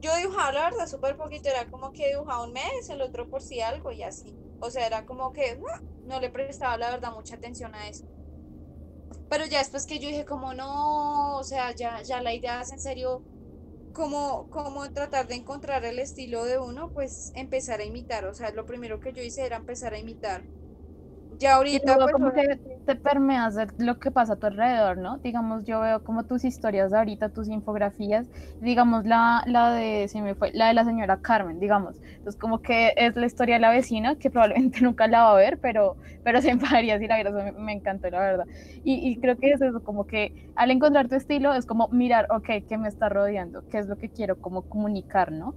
yo 0.00 0.14
dibujaba 0.16 0.52
la 0.52 0.64
verdad 0.70 0.86
súper 0.86 1.16
poquito, 1.16 1.48
era 1.48 1.66
como 1.70 1.92
que 1.92 2.08
dibujaba 2.08 2.44
un 2.44 2.52
mes, 2.52 2.90
el 2.90 3.00
otro 3.00 3.26
por 3.30 3.40
si 3.42 3.60
algo 3.60 3.90
y 3.90 4.02
así. 4.02 4.36
O 4.60 4.70
sea, 4.70 4.86
era 4.86 5.06
como 5.06 5.32
que 5.32 5.58
no 6.04 6.20
le 6.20 6.28
prestaba 6.30 6.76
la 6.76 6.90
verdad 6.90 7.12
mucha 7.14 7.36
atención 7.36 7.74
a 7.74 7.88
eso. 7.88 8.04
Pero 9.30 9.46
ya 9.46 9.58
después 9.58 9.86
que 9.86 9.98
yo 9.98 10.08
dije 10.08 10.24
como 10.26 10.52
no, 10.54 11.38
o 11.38 11.44
sea, 11.44 11.74
ya, 11.74 12.02
ya 12.02 12.20
la 12.22 12.34
idea 12.34 12.60
es 12.60 12.70
en 12.72 12.80
serio 12.80 13.22
como, 13.96 14.48
como 14.50 14.90
tratar 14.92 15.26
de 15.28 15.34
encontrar 15.36 15.84
el 15.86 15.98
estilo 15.98 16.44
de 16.44 16.58
uno, 16.58 16.92
pues 16.92 17.32
empezar 17.34 17.80
a 17.80 17.84
imitar. 17.84 18.26
O 18.26 18.34
sea, 18.34 18.52
lo 18.52 18.66
primero 18.66 19.00
que 19.00 19.12
yo 19.14 19.22
hice 19.22 19.46
era 19.46 19.56
empezar 19.56 19.94
a 19.94 19.98
imitar. 19.98 20.46
Ya 21.38 21.56
ahorita 21.56 21.96
pues, 21.96 22.12
como 22.12 22.32
que 22.32 22.58
te 22.86 22.96
permeas 22.96 23.54
de 23.54 23.66
lo 23.76 23.98
que 23.98 24.10
pasa 24.10 24.34
a 24.34 24.36
tu 24.36 24.46
alrededor, 24.46 24.96
¿no? 24.96 25.18
Digamos, 25.18 25.64
yo 25.64 25.80
veo 25.80 26.02
como 26.02 26.24
tus 26.24 26.44
historias 26.44 26.90
de 26.90 26.98
ahorita, 26.98 27.28
tus 27.28 27.48
infografías, 27.48 28.26
digamos 28.60 29.04
la, 29.04 29.42
la 29.46 29.72
de 29.72 30.08
se 30.08 30.22
me 30.22 30.34
fue, 30.34 30.50
la 30.54 30.68
de 30.68 30.74
la 30.74 30.84
señora 30.84 31.20
Carmen, 31.20 31.60
digamos. 31.60 31.96
Entonces 32.16 32.40
como 32.40 32.62
que 32.62 32.94
es 32.96 33.16
la 33.16 33.26
historia 33.26 33.56
de 33.56 33.60
la 33.60 33.70
vecina, 33.70 34.16
que 34.16 34.30
probablemente 34.30 34.80
nunca 34.80 35.08
la 35.08 35.24
va 35.24 35.32
a 35.32 35.36
ver, 35.36 35.58
pero, 35.58 35.96
pero 36.24 36.40
se 36.40 36.50
enfadaría 36.50 36.98
si 36.98 37.06
la 37.06 37.16
vieras, 37.16 37.34
me, 37.34 37.52
me, 37.52 37.72
encantó 37.72 38.08
la 38.08 38.20
verdad. 38.20 38.46
Y, 38.82 39.06
y, 39.06 39.20
creo 39.20 39.36
que 39.36 39.52
es 39.52 39.60
eso, 39.60 39.82
como 39.82 40.06
que 40.06 40.32
al 40.54 40.70
encontrar 40.70 41.08
tu 41.08 41.16
estilo 41.16 41.52
es 41.52 41.66
como 41.66 41.88
mirar, 41.88 42.26
ok, 42.30 42.64
¿qué 42.66 42.78
me 42.78 42.88
está 42.88 43.10
rodeando? 43.10 43.62
¿Qué 43.70 43.78
es 43.78 43.86
lo 43.86 43.96
que 43.96 44.08
quiero 44.08 44.40
como 44.40 44.62
comunicar, 44.62 45.32
no? 45.32 45.54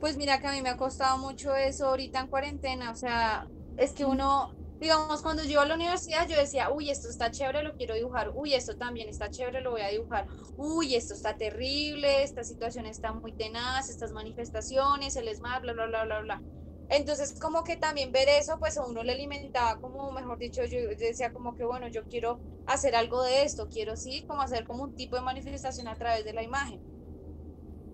Pues 0.00 0.16
mira 0.16 0.40
que 0.40 0.46
a 0.46 0.52
mí 0.52 0.62
me 0.62 0.68
ha 0.68 0.76
costado 0.76 1.18
mucho 1.18 1.56
eso 1.56 1.88
ahorita 1.88 2.20
en 2.20 2.28
cuarentena, 2.28 2.90
o 2.92 2.94
sea, 2.94 3.46
es 3.78 3.94
que 3.94 4.04
uno 4.04 4.50
digamos, 4.80 5.22
cuando 5.22 5.42
yo 5.44 5.60
a 5.60 5.66
la 5.66 5.74
universidad 5.74 6.28
yo 6.28 6.36
decía, 6.36 6.70
uy, 6.70 6.90
esto 6.90 7.08
está 7.08 7.30
chévere, 7.32 7.62
lo 7.64 7.74
quiero 7.74 7.94
dibujar, 7.96 8.30
uy, 8.34 8.54
esto 8.54 8.76
también 8.76 9.08
está 9.08 9.28
chévere, 9.30 9.60
lo 9.60 9.72
voy 9.72 9.80
a 9.82 9.88
dibujar, 9.88 10.28
uy, 10.56 10.94
esto 10.94 11.14
está 11.14 11.36
terrible, 11.36 12.22
esta 12.22 12.44
situación 12.44 12.86
está 12.86 13.12
muy 13.12 13.32
tenaz, 13.34 13.88
estas 13.90 14.12
manifestaciones, 14.12 15.16
el 15.16 15.28
ESMAD, 15.28 15.62
bla, 15.62 15.72
bla, 15.72 15.86
bla, 15.86 16.04
bla, 16.04 16.20
bla. 16.20 16.44
Entonces, 16.88 17.38
como 17.38 17.64
que 17.64 17.76
también 17.76 18.12
ver 18.12 18.28
eso, 18.28 18.58
pues 18.58 18.78
a 18.78 18.86
uno 18.86 19.02
le 19.02 19.12
alimentaba, 19.12 19.78
como 19.78 20.10
mejor 20.12 20.38
dicho, 20.38 20.64
yo 20.64 20.78
decía 20.98 21.32
como 21.32 21.54
que, 21.54 21.64
bueno, 21.64 21.88
yo 21.88 22.06
quiero 22.06 22.40
hacer 22.66 22.94
algo 22.96 23.22
de 23.22 23.42
esto, 23.42 23.68
quiero 23.68 23.96
sí, 23.96 24.24
como 24.26 24.42
hacer 24.42 24.64
como 24.64 24.84
un 24.84 24.94
tipo 24.94 25.16
de 25.16 25.22
manifestación 25.22 25.88
a 25.88 25.96
través 25.96 26.24
de 26.24 26.32
la 26.34 26.42
imagen. 26.42 26.82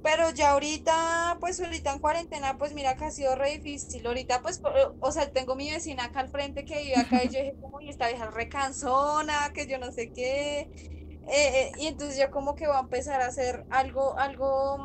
Pero 0.05 0.31
ya 0.33 0.53
ahorita, 0.53 1.39
pues 1.41 1.61
ahorita 1.61 1.93
en 1.93 2.01
cuarentena, 2.01 2.59
pues 2.59 2.75
mira 2.75 2.95
que 2.97 3.07
ha 3.07 3.13
sido 3.13 3.37
re 3.37 3.53
difícil. 3.53 4.07
Ahorita, 4.07 4.43
pues, 4.43 4.61
o 5.01 5.13
sea, 5.13 5.33
tengo 5.33 5.57
mi 5.57 5.71
vecina 5.73 6.07
acá 6.07 6.21
al 6.21 6.29
frente 6.31 6.65
que 6.67 6.79
vive 6.83 6.97
acá 6.99 7.25
y 7.25 7.31
yo 7.31 7.41
dije, 7.41 7.57
como, 7.61 7.81
y 7.81 7.91
esta 7.91 8.09
vieja 8.09 8.31
recansona, 8.31 9.51
que 9.55 9.67
yo 9.67 9.79
no 9.79 9.93
sé 9.93 10.13
qué. 10.13 10.61
Eh, 10.61 10.69
eh, 11.29 11.73
y 11.79 11.87
entonces 11.89 12.19
yo 12.19 12.31
como 12.31 12.55
que 12.55 12.67
voy 12.69 12.77
a 12.77 12.81
empezar 12.81 13.23
a 13.23 13.27
hacer 13.29 13.67
algo, 13.71 14.19
algo, 14.19 14.79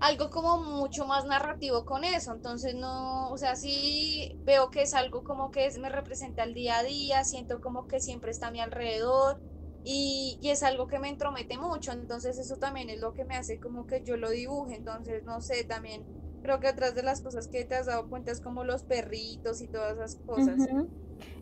algo 0.00 0.30
como 0.30 0.58
mucho 0.62 1.06
más 1.06 1.24
narrativo 1.26 1.84
con 1.84 2.04
eso. 2.04 2.32
Entonces 2.32 2.74
no, 2.74 3.30
o 3.30 3.38
sea, 3.38 3.56
sí 3.56 4.36
veo 4.44 4.70
que 4.70 4.82
es 4.82 4.94
algo 4.94 5.24
como 5.24 5.50
que 5.50 5.70
me 5.80 5.88
representa 5.90 6.44
el 6.44 6.54
día 6.54 6.78
a 6.78 6.82
día, 6.84 7.24
siento 7.24 7.60
como 7.60 7.86
que 7.86 8.00
siempre 8.00 8.30
está 8.30 8.48
a 8.48 8.50
mi 8.52 8.60
alrededor 8.60 9.40
y, 9.90 10.38
y, 10.42 10.50
es 10.50 10.62
algo 10.62 10.86
que 10.86 10.98
me 10.98 11.08
entromete 11.08 11.56
mucho, 11.58 11.92
entonces 11.92 12.38
eso 12.38 12.56
también 12.58 12.90
es 12.90 13.00
lo 13.00 13.14
que 13.14 13.24
me 13.24 13.36
hace 13.36 13.58
como 13.60 13.86
que 13.86 14.02
yo 14.04 14.16
lo 14.16 14.30
dibuje, 14.30 14.74
entonces 14.76 15.24
no 15.24 15.40
sé, 15.40 15.64
también 15.64 16.06
creo 16.42 16.60
que 16.60 16.68
otras 16.68 16.94
de 16.94 17.02
las 17.02 17.22
cosas 17.22 17.48
que 17.48 17.64
te 17.64 17.76
has 17.76 17.86
dado 17.86 18.08
cuenta 18.08 18.32
es 18.32 18.40
como 18.40 18.64
los 18.64 18.84
perritos 18.84 19.60
y 19.62 19.68
todas 19.68 19.94
esas 19.96 20.16
cosas. 20.26 20.70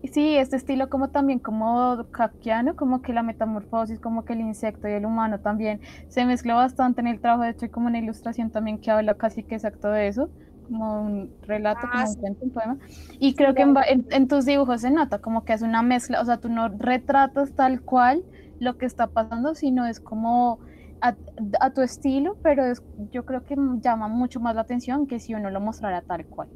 Y 0.02 0.08
sí, 0.08 0.36
este 0.36 0.56
estilo 0.56 0.88
como 0.88 1.10
también 1.10 1.38
como 1.40 2.08
kafkiano, 2.10 2.76
como 2.76 3.02
que 3.02 3.12
la 3.12 3.22
metamorfosis, 3.22 4.00
como 4.00 4.24
que 4.24 4.32
el 4.34 4.40
insecto 4.40 4.88
y 4.88 4.92
el 4.92 5.04
humano 5.06 5.40
también 5.40 5.80
se 6.08 6.24
mezcla 6.24 6.54
bastante 6.54 7.00
en 7.00 7.08
el 7.08 7.20
trabajo, 7.20 7.42
de 7.44 7.50
hecho 7.50 7.66
hay 7.66 7.70
como 7.70 7.86
una 7.88 7.98
ilustración 7.98 8.50
también 8.50 8.78
que 8.78 8.90
habla 8.90 9.14
casi 9.16 9.44
que 9.44 9.54
exacto 9.56 9.88
de 9.90 10.08
eso, 10.08 10.32
como 10.62 11.02
un 11.02 11.34
relato, 11.42 11.88
Ah, 11.88 11.90
como 11.90 12.08
un 12.08 12.14
sí. 12.14 12.20
cuento, 12.20 12.44
un 12.44 12.52
poema. 12.52 12.78
Y 13.18 13.34
creo 13.36 13.54
que 13.54 13.62
en, 13.62 13.74
en- 13.88 14.06
en 14.10 14.28
tus 14.28 14.44
dibujos 14.46 14.80
se 14.82 14.90
nota 14.90 15.18
como 15.18 15.44
que 15.44 15.52
es 15.54 15.62
una 15.62 15.82
mezcla, 15.82 16.20
o 16.20 16.24
sea, 16.24 16.38
tú 16.38 16.48
no 16.48 16.68
retratas 16.68 17.54
tal 17.54 17.82
cual 17.82 18.24
lo 18.58 18.76
que 18.78 18.86
está 18.86 19.08
pasando, 19.08 19.54
sino 19.54 19.86
es 19.86 20.00
como 20.00 20.60
a, 21.00 21.16
a 21.60 21.72
tu 21.72 21.82
estilo, 21.82 22.38
pero 22.42 22.64
es, 22.66 22.82
yo 22.96 23.24
creo 23.24 23.44
que 23.44 23.56
llama 23.80 24.08
mucho 24.08 24.40
más 24.40 24.54
la 24.54 24.62
atención 24.62 25.06
que 25.06 25.20
si 25.20 25.34
uno 25.34 25.50
lo 25.50 25.60
mostrara 25.60 26.02
tal 26.02 26.26
cual. 26.28 26.48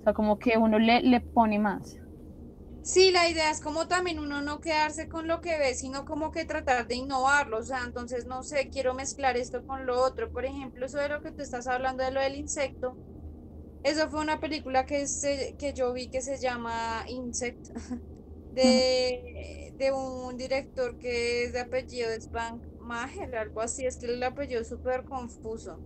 O 0.00 0.02
sea, 0.04 0.14
como 0.14 0.38
que 0.38 0.58
uno 0.58 0.78
le, 0.78 1.02
le 1.02 1.20
pone 1.20 1.58
más. 1.58 2.00
Sí, 2.82 3.10
la 3.10 3.28
idea 3.28 3.50
es 3.50 3.60
como 3.60 3.86
también 3.86 4.18
uno 4.18 4.40
no 4.40 4.60
quedarse 4.60 5.08
con 5.08 5.28
lo 5.28 5.40
que 5.42 5.58
ve, 5.58 5.74
sino 5.74 6.04
como 6.06 6.30
que 6.30 6.46
tratar 6.46 6.86
de 6.86 6.94
innovarlo. 6.96 7.58
O 7.58 7.62
sea, 7.62 7.84
entonces, 7.84 8.26
no 8.26 8.42
sé, 8.42 8.70
quiero 8.70 8.94
mezclar 8.94 9.36
esto 9.36 9.64
con 9.66 9.84
lo 9.86 10.00
otro. 10.02 10.30
Por 10.32 10.46
ejemplo, 10.46 10.86
eso 10.86 10.98
de 10.98 11.08
lo 11.10 11.20
que 11.20 11.32
tú 11.32 11.42
estás 11.42 11.66
hablando 11.66 12.02
de 12.04 12.12
lo 12.12 12.20
del 12.20 12.36
insecto. 12.36 12.98
Eso 13.82 14.10
fue 14.10 14.20
una 14.20 14.40
película 14.40 14.86
que, 14.86 15.06
se, 15.08 15.56
que 15.58 15.74
yo 15.74 15.92
vi 15.92 16.10
que 16.10 16.22
se 16.22 16.38
llama 16.38 17.04
Insect, 17.08 17.68
de, 18.50 19.67
de 19.78 19.92
un 19.92 20.36
director 20.36 20.98
que 20.98 21.44
es 21.44 21.52
de 21.52 21.60
apellido 21.60 22.10
Spank 22.20 22.66
Maher, 22.78 23.36
algo 23.36 23.60
así. 23.62 23.86
Es 23.86 23.98
que 23.98 24.06
el 24.06 24.22
apellido 24.22 24.60
es 24.62 24.68
súper 24.68 25.04
confuso. 25.04 25.82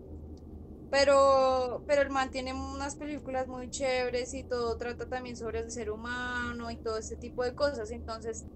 Pero, 0.90 1.84
pero 1.86 2.02
el 2.02 2.10
man 2.10 2.30
tiene 2.30 2.52
unas 2.52 2.96
películas 2.96 3.48
muy 3.48 3.70
chéveres 3.70 4.34
y 4.34 4.44
todo 4.44 4.76
trata 4.76 5.08
también 5.08 5.36
sobre 5.36 5.60
el 5.60 5.70
ser 5.70 5.90
humano 5.90 6.70
y 6.70 6.76
todo 6.78 6.98
ese 6.98 7.16
tipo 7.16 7.44
de 7.44 7.54
cosas. 7.54 7.90
Entonces, 7.90 8.46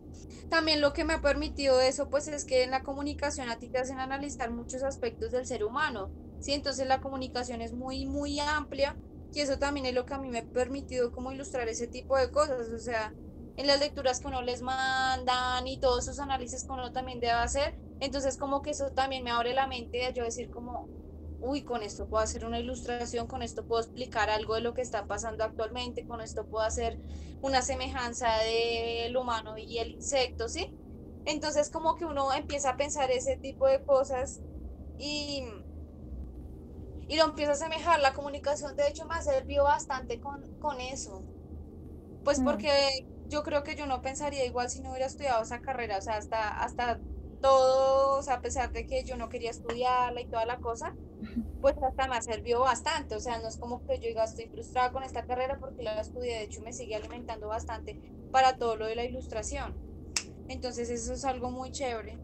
también 0.48 0.80
lo 0.82 0.92
que 0.92 1.04
me 1.04 1.14
ha 1.14 1.20
permitido 1.22 1.80
eso, 1.80 2.10
pues 2.10 2.28
es 2.28 2.44
que 2.44 2.62
en 2.64 2.70
la 2.70 2.82
comunicación 2.82 3.48
a 3.48 3.58
ti 3.58 3.70
te 3.70 3.78
hacen 3.78 3.98
analizar 4.00 4.50
muchos 4.50 4.82
aspectos 4.82 5.32
del 5.32 5.46
ser 5.46 5.64
humano. 5.64 6.12
Sí, 6.38 6.52
entonces 6.52 6.86
la 6.86 7.00
comunicación 7.00 7.62
es 7.62 7.72
muy, 7.72 8.06
muy 8.06 8.38
amplia 8.40 8.98
y 9.32 9.40
eso 9.40 9.58
también 9.58 9.86
es 9.86 9.94
lo 9.94 10.06
que 10.06 10.14
a 10.14 10.18
mí 10.18 10.28
me 10.30 10.38
ha 10.40 10.46
permitido 10.46 11.12
como 11.12 11.32
ilustrar 11.32 11.68
ese 11.68 11.88
tipo 11.88 12.16
de 12.18 12.30
cosas. 12.30 12.68
O 12.68 12.78
sea, 12.78 13.16
en 13.56 13.66
las 13.66 13.80
lecturas 13.80 14.20
que 14.20 14.28
uno 14.28 14.42
les 14.42 14.62
mandan 14.62 15.66
y 15.66 15.78
todos 15.80 16.04
esos 16.08 16.18
análisis 16.20 16.64
que 16.64 16.72
uno 16.72 16.92
también 16.92 17.20
debe 17.20 17.32
hacer. 17.34 17.78
Entonces, 18.00 18.36
como 18.36 18.62
que 18.62 18.70
eso 18.70 18.90
también 18.92 19.24
me 19.24 19.30
abre 19.30 19.54
la 19.54 19.66
mente 19.66 19.98
de 19.98 20.12
yo 20.14 20.24
decir 20.24 20.50
como, 20.50 20.90
uy, 21.40 21.64
con 21.64 21.82
esto 21.82 22.08
puedo 22.08 22.22
hacer 22.22 22.44
una 22.44 22.58
ilustración, 22.60 23.26
con 23.26 23.42
esto 23.42 23.66
puedo 23.66 23.82
explicar 23.82 24.30
algo 24.30 24.54
de 24.54 24.60
lo 24.62 24.74
que 24.74 24.82
está 24.82 25.06
pasando 25.06 25.44
actualmente, 25.44 26.04
con 26.06 26.20
esto 26.20 26.46
puedo 26.46 26.64
hacer 26.64 27.00
una 27.40 27.62
semejanza 27.62 28.28
del 28.38 29.16
humano 29.16 29.56
y 29.58 29.78
el 29.78 29.90
insecto, 29.92 30.48
¿sí? 30.48 30.74
Entonces 31.24 31.70
como 31.70 31.96
que 31.96 32.04
uno 32.06 32.32
empieza 32.32 32.70
a 32.70 32.76
pensar 32.76 33.10
ese 33.10 33.36
tipo 33.38 33.66
de 33.66 33.82
cosas 33.84 34.42
y, 34.98 35.44
y 37.08 37.16
lo 37.16 37.24
empieza 37.24 37.52
a 37.52 37.54
asemejar. 37.54 38.00
La 38.00 38.14
comunicación 38.14 38.76
de 38.76 38.88
hecho 38.88 39.06
me 39.06 39.14
ha 39.16 39.22
servido 39.22 39.64
bastante 39.64 40.20
con, 40.20 40.40
con 40.58 40.80
eso. 40.80 41.26
Pues 42.22 42.40
Mm. 42.40 42.42
porque 42.42 42.90
yo 43.28 43.42
creo 43.42 43.62
que 43.62 43.76
yo 43.76 43.86
no 43.86 44.02
pensaría 44.02 44.44
igual 44.44 44.70
si 44.70 44.80
no 44.80 44.90
hubiera 44.90 45.06
estudiado 45.06 45.42
esa 45.42 45.60
carrera, 45.60 45.98
o 45.98 46.02
sea, 46.02 46.16
hasta, 46.16 46.48
hasta 46.60 47.00
todo, 47.40 48.18
o 48.18 48.22
sea, 48.22 48.34
a 48.34 48.40
pesar 48.40 48.72
de 48.72 48.86
que 48.86 49.04
yo 49.04 49.16
no 49.16 49.28
quería 49.28 49.50
estudiarla 49.50 50.20
y 50.20 50.28
toda 50.28 50.46
la 50.46 50.58
cosa, 50.58 50.94
pues 51.60 51.74
hasta 51.82 52.08
me 52.08 52.20
sirvió 52.22 52.60
bastante, 52.60 53.14
o 53.16 53.20
sea, 53.20 53.38
no 53.38 53.48
es 53.48 53.58
como 53.58 53.84
que 53.86 53.98
yo 53.98 54.08
diga 54.08 54.24
estoy 54.24 54.48
frustrada 54.48 54.92
con 54.92 55.02
esta 55.02 55.24
carrera 55.26 55.58
porque 55.60 55.82
la 55.82 56.00
estudié, 56.00 56.34
de 56.38 56.44
hecho 56.44 56.62
me 56.62 56.72
sigue 56.72 56.94
alimentando 56.94 57.48
bastante 57.48 58.00
para 58.30 58.56
todo 58.56 58.76
lo 58.76 58.86
de 58.86 58.96
la 58.96 59.04
ilustración. 59.04 59.74
Entonces 60.48 60.90
eso 60.90 61.12
es 61.14 61.24
algo 61.24 61.50
muy 61.50 61.70
chévere. 61.72 62.18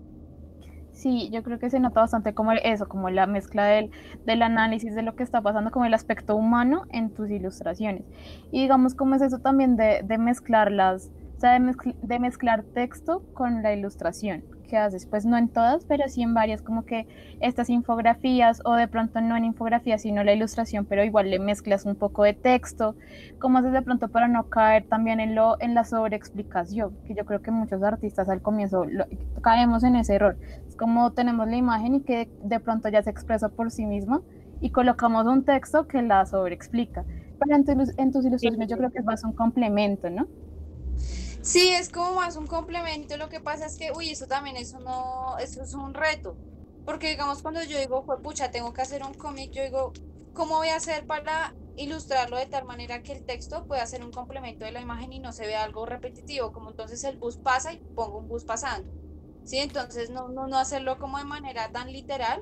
Sí, 0.92 1.30
yo 1.32 1.42
creo 1.42 1.58
que 1.58 1.70
se 1.70 1.80
nota 1.80 2.00
bastante 2.02 2.34
como 2.34 2.52
eso, 2.52 2.86
como 2.86 3.08
la 3.10 3.26
mezcla 3.26 3.64
del, 3.66 3.90
del 4.24 4.42
análisis 4.42 4.94
de 4.94 5.02
lo 5.02 5.14
que 5.14 5.22
está 5.22 5.40
pasando, 5.42 5.70
como 5.70 5.86
el 5.86 5.94
aspecto 5.94 6.36
humano 6.36 6.84
en 6.90 7.12
tus 7.12 7.30
ilustraciones. 7.30 8.04
Y 8.50 8.60
digamos, 8.62 8.94
cómo 8.94 9.14
es 9.14 9.22
eso 9.22 9.38
también 9.38 9.76
de, 9.76 10.02
de 10.04 10.18
mezclarlas, 10.18 11.10
o 11.36 11.40
sea, 11.40 11.52
de, 11.54 11.60
mezcl- 11.60 11.96
de 12.02 12.18
mezclar 12.20 12.64
texto 12.74 13.24
con 13.32 13.62
la 13.62 13.72
ilustración 13.74 14.44
que 14.72 14.78
haces, 14.78 15.06
pues 15.06 15.26
no 15.26 15.36
en 15.36 15.50
todas, 15.50 15.84
pero 15.86 16.04
sí 16.08 16.22
en 16.22 16.34
varias, 16.34 16.62
como 16.62 16.84
que 16.84 17.06
estas 17.40 17.68
infografías, 17.70 18.60
o 18.64 18.74
de 18.74 18.88
pronto 18.88 19.20
no 19.20 19.36
en 19.36 19.44
infografías, 19.44 20.02
sino 20.02 20.24
la 20.24 20.32
ilustración, 20.34 20.86
pero 20.86 21.04
igual 21.04 21.30
le 21.30 21.38
mezclas 21.38 21.84
un 21.86 21.96
poco 21.96 22.24
de 22.24 22.34
texto, 22.34 22.96
¿cómo 23.38 23.58
haces 23.58 23.72
de 23.72 23.82
pronto 23.82 24.08
para 24.08 24.28
no 24.28 24.48
caer 24.48 24.84
también 24.88 25.20
en, 25.20 25.34
lo, 25.34 25.56
en 25.60 25.74
la 25.74 25.84
sobreexplicación? 25.84 26.98
Que 27.04 27.14
yo 27.14 27.24
creo 27.24 27.42
que 27.42 27.50
muchos 27.50 27.82
artistas 27.82 28.28
al 28.28 28.42
comienzo 28.42 28.84
lo- 28.86 29.06
caemos 29.42 29.84
en 29.84 29.96
ese 29.96 30.14
error. 30.14 30.38
Es 30.68 30.76
como 30.76 31.12
tenemos 31.12 31.48
la 31.48 31.56
imagen 31.56 31.94
y 31.96 32.02
que 32.04 32.30
de 32.42 32.60
pronto 32.60 32.88
ya 32.88 33.02
se 33.02 33.10
expresa 33.10 33.48
por 33.50 33.70
sí 33.70 33.86
misma 33.86 34.22
y 34.60 34.70
colocamos 34.70 35.26
un 35.26 35.44
texto 35.44 35.86
que 35.86 36.02
la 36.02 36.24
sobreexplica. 36.26 37.04
Pero 37.38 37.56
en, 37.56 37.64
tu- 37.64 37.92
en 37.96 38.12
tus 38.12 38.24
ilustraciones 38.24 38.68
yo 38.70 38.76
creo 38.76 38.90
que 38.90 39.00
es 39.00 39.04
más 39.04 39.24
un 39.24 39.32
complemento, 39.34 40.10
¿no? 40.10 40.28
Sí, 41.42 41.70
es 41.74 41.88
como 41.90 42.14
más 42.14 42.36
un 42.36 42.46
complemento, 42.46 43.16
lo 43.16 43.28
que 43.28 43.40
pasa 43.40 43.66
es 43.66 43.76
que, 43.76 43.90
uy, 43.92 44.10
eso 44.10 44.26
también 44.28 44.56
es 44.56 44.72
uno, 44.72 45.36
eso 45.38 45.62
es 45.62 45.74
un 45.74 45.92
reto, 45.92 46.38
porque 46.84 47.08
digamos 47.10 47.42
cuando 47.42 47.62
yo 47.64 47.78
digo, 47.78 48.04
fue 48.04 48.22
pucha, 48.22 48.50
tengo 48.50 48.72
que 48.72 48.82
hacer 48.82 49.02
un 49.02 49.14
cómic, 49.14 49.50
yo 49.52 49.62
digo, 49.64 49.92
¿cómo 50.32 50.56
voy 50.58 50.68
a 50.68 50.76
hacer 50.76 51.04
para 51.06 51.56
ilustrarlo 51.74 52.36
de 52.36 52.46
tal 52.46 52.64
manera 52.64 53.02
que 53.02 53.12
el 53.12 53.24
texto 53.24 53.66
pueda 53.66 53.84
ser 53.86 54.04
un 54.04 54.12
complemento 54.12 54.64
de 54.64 54.72
la 54.72 54.80
imagen 54.80 55.12
y 55.12 55.18
no 55.20 55.32
se 55.32 55.46
vea 55.46 55.64
algo 55.64 55.84
repetitivo, 55.86 56.52
como 56.52 56.70
entonces 56.70 57.02
el 57.04 57.18
bus 57.18 57.38
pasa 57.38 57.72
y 57.72 57.82
pongo 57.94 58.18
un 58.18 58.28
bus 58.28 58.44
pasando, 58.44 58.94
¿sí? 59.44 59.58
Entonces 59.58 60.10
no, 60.10 60.28
no, 60.28 60.46
no 60.48 60.58
hacerlo 60.58 60.98
como 60.98 61.18
de 61.18 61.24
manera 61.24 61.70
tan 61.72 61.92
literal, 61.92 62.40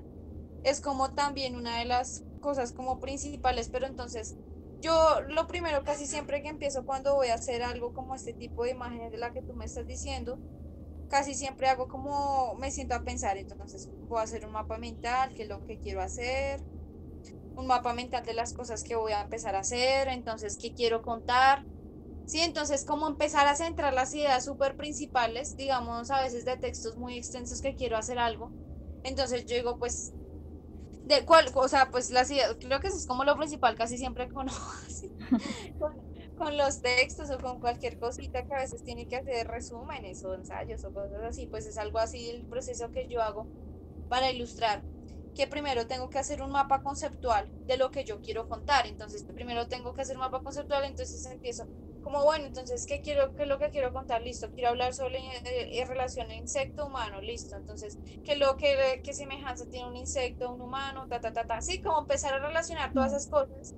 es 0.63 0.81
como 0.81 1.13
también 1.13 1.57
una 1.57 1.79
de 1.79 1.85
las 1.87 2.25
cosas 2.41 2.73
como 2.73 2.99
principales, 3.01 3.69
pero 3.71 3.87
entonces 3.87 4.37
yo 4.81 5.21
lo 5.29 5.47
primero 5.47 5.85
casi 5.85 6.07
siempre 6.07 6.43
que 6.43 6.49
empiezo 6.49 6.85
cuando 6.85 7.15
voy 7.15 7.29
a 7.29 7.35
hacer 7.35 7.63
algo 7.63 7.93
como 7.93 8.15
este 8.15 8.35
tipo 8.35 8.65
de 8.65 8.71
imágenes 8.73 9.13
de 9.13 9.19
la 9.19 9.33
que 9.33 9.43
tú 9.43 9.55
me 9.55 9.65
estás 9.67 9.87
diciendo, 9.87 10.41
casi 11.09 11.35
siempre 11.35 11.69
hago 11.69 11.89
como 11.89 12.55
me 12.57 12.71
siento 12.73 12.95
a 12.95 13.05
pensar, 13.05 13.37
entonces 13.39 13.91
voy 14.01 14.21
a 14.21 14.23
hacer 14.25 14.47
un 14.47 14.53
mapa 14.53 14.79
mental, 14.79 15.33
qué 15.35 15.45
es 15.45 15.49
lo 15.49 15.63
que 15.65 15.79
quiero 15.81 16.03
hacer, 16.03 16.63
un 17.55 17.67
mapa 17.67 17.93
mental 17.95 18.25
de 18.25 18.35
las 18.35 18.53
cosas 18.53 18.83
que 18.85 18.97
voy 18.97 19.13
a 19.13 19.23
empezar 19.23 19.55
a 19.57 19.61
hacer, 19.61 20.09
entonces 20.09 20.59
qué 20.59 20.73
quiero 20.75 21.03
contar. 21.03 21.67
Sí, 22.25 22.41
entonces 22.43 22.85
como 22.85 23.09
empezar 23.09 23.47
a 23.49 23.57
centrar 23.57 23.95
las 23.95 24.15
ideas 24.15 24.45
súper 24.45 24.77
principales, 24.77 25.57
digamos 25.57 26.11
a 26.11 26.23
veces 26.23 26.45
de 26.45 26.57
textos 26.59 26.97
muy 26.97 27.19
extensos 27.19 27.61
que 27.61 27.77
quiero 27.77 27.97
hacer 27.99 28.19
algo. 28.19 28.55
Entonces 29.05 29.47
yo 29.47 29.57
digo, 29.57 29.79
pues 29.79 30.15
de 31.11 31.25
cuál, 31.27 31.51
o 31.55 31.69
sea, 31.69 31.91
pues 31.91 32.11
las 32.11 32.31
ideas, 32.31 32.57
creo 32.61 32.81
que 32.81 32.89
eso 32.89 32.97
es 32.99 33.07
como 33.07 33.25
lo 33.25 33.37
principal 33.37 33.77
casi 33.77 33.99
siempre 33.99 34.29
con, 34.33 34.49
con, 35.79 35.93
con 36.35 36.57
los 36.57 36.81
textos 36.81 37.31
o 37.31 37.39
con 37.39 37.59
cualquier 37.61 37.99
cosita 37.99 38.45
que 38.45 38.55
a 38.55 38.59
veces 38.59 38.83
tiene 38.83 39.07
que 39.07 39.17
hacer 39.17 39.47
resúmenes 39.49 40.23
o 40.25 40.35
ensayos 40.35 40.85
o 40.85 40.93
cosas 40.93 41.23
así, 41.29 41.47
pues 41.47 41.67
es 41.67 41.79
algo 41.79 41.99
así 41.99 42.31
el 42.31 42.47
proceso 42.47 42.91
que 42.91 43.07
yo 43.09 43.23
hago 43.23 43.51
para 44.09 44.31
ilustrar, 44.33 44.87
que 45.35 45.47
primero 45.47 45.87
tengo 45.87 46.11
que 46.11 46.19
hacer 46.19 46.43
un 46.43 46.53
mapa 46.53 46.83
conceptual 46.83 47.53
de 47.67 47.77
lo 47.79 47.91
que 47.91 48.05
yo 48.05 48.21
quiero 48.21 48.49
contar, 48.49 48.87
entonces 48.87 49.25
primero 49.35 49.69
tengo 49.69 49.95
que 49.95 50.03
hacer 50.03 50.17
un 50.17 50.23
mapa 50.23 50.43
conceptual, 50.43 50.85
entonces 50.85 51.25
empiezo 51.27 51.69
como 52.01 52.25
bueno, 52.25 52.47
entonces, 52.47 52.87
¿qué 52.87 53.01
quiero, 53.03 53.35
qué 53.35 53.43
es 53.45 53.49
lo 53.49 53.59
que 53.59 53.71
quiero 53.71 53.93
contar? 53.93 54.23
Listo, 54.23 54.51
quiero 54.53 54.71
hablar 54.71 54.95
sobre 54.95 55.19
eh, 55.19 55.81
eh, 55.81 55.85
relación 55.87 56.31
insecto-humano, 56.31 57.21
listo, 57.21 57.57
entonces, 57.57 57.99
¿qué 58.23 58.33
es 58.33 58.39
lo 58.39 58.57
que, 58.57 59.01
qué 59.05 59.15
semejanza 59.15 59.67
tiene 59.67 59.89
un 59.89 59.97
insecto, 59.97 60.53
un 60.53 60.61
humano, 60.61 61.07
ta, 61.09 61.21
ta, 61.21 61.33
ta, 61.33 61.47
ta, 61.47 61.61
sí, 61.63 61.81
como 61.81 62.01
empezar 62.01 62.35
a 62.35 62.39
relacionar 62.39 62.93
todas 62.93 63.13
esas 63.13 63.29
cosas 63.29 63.75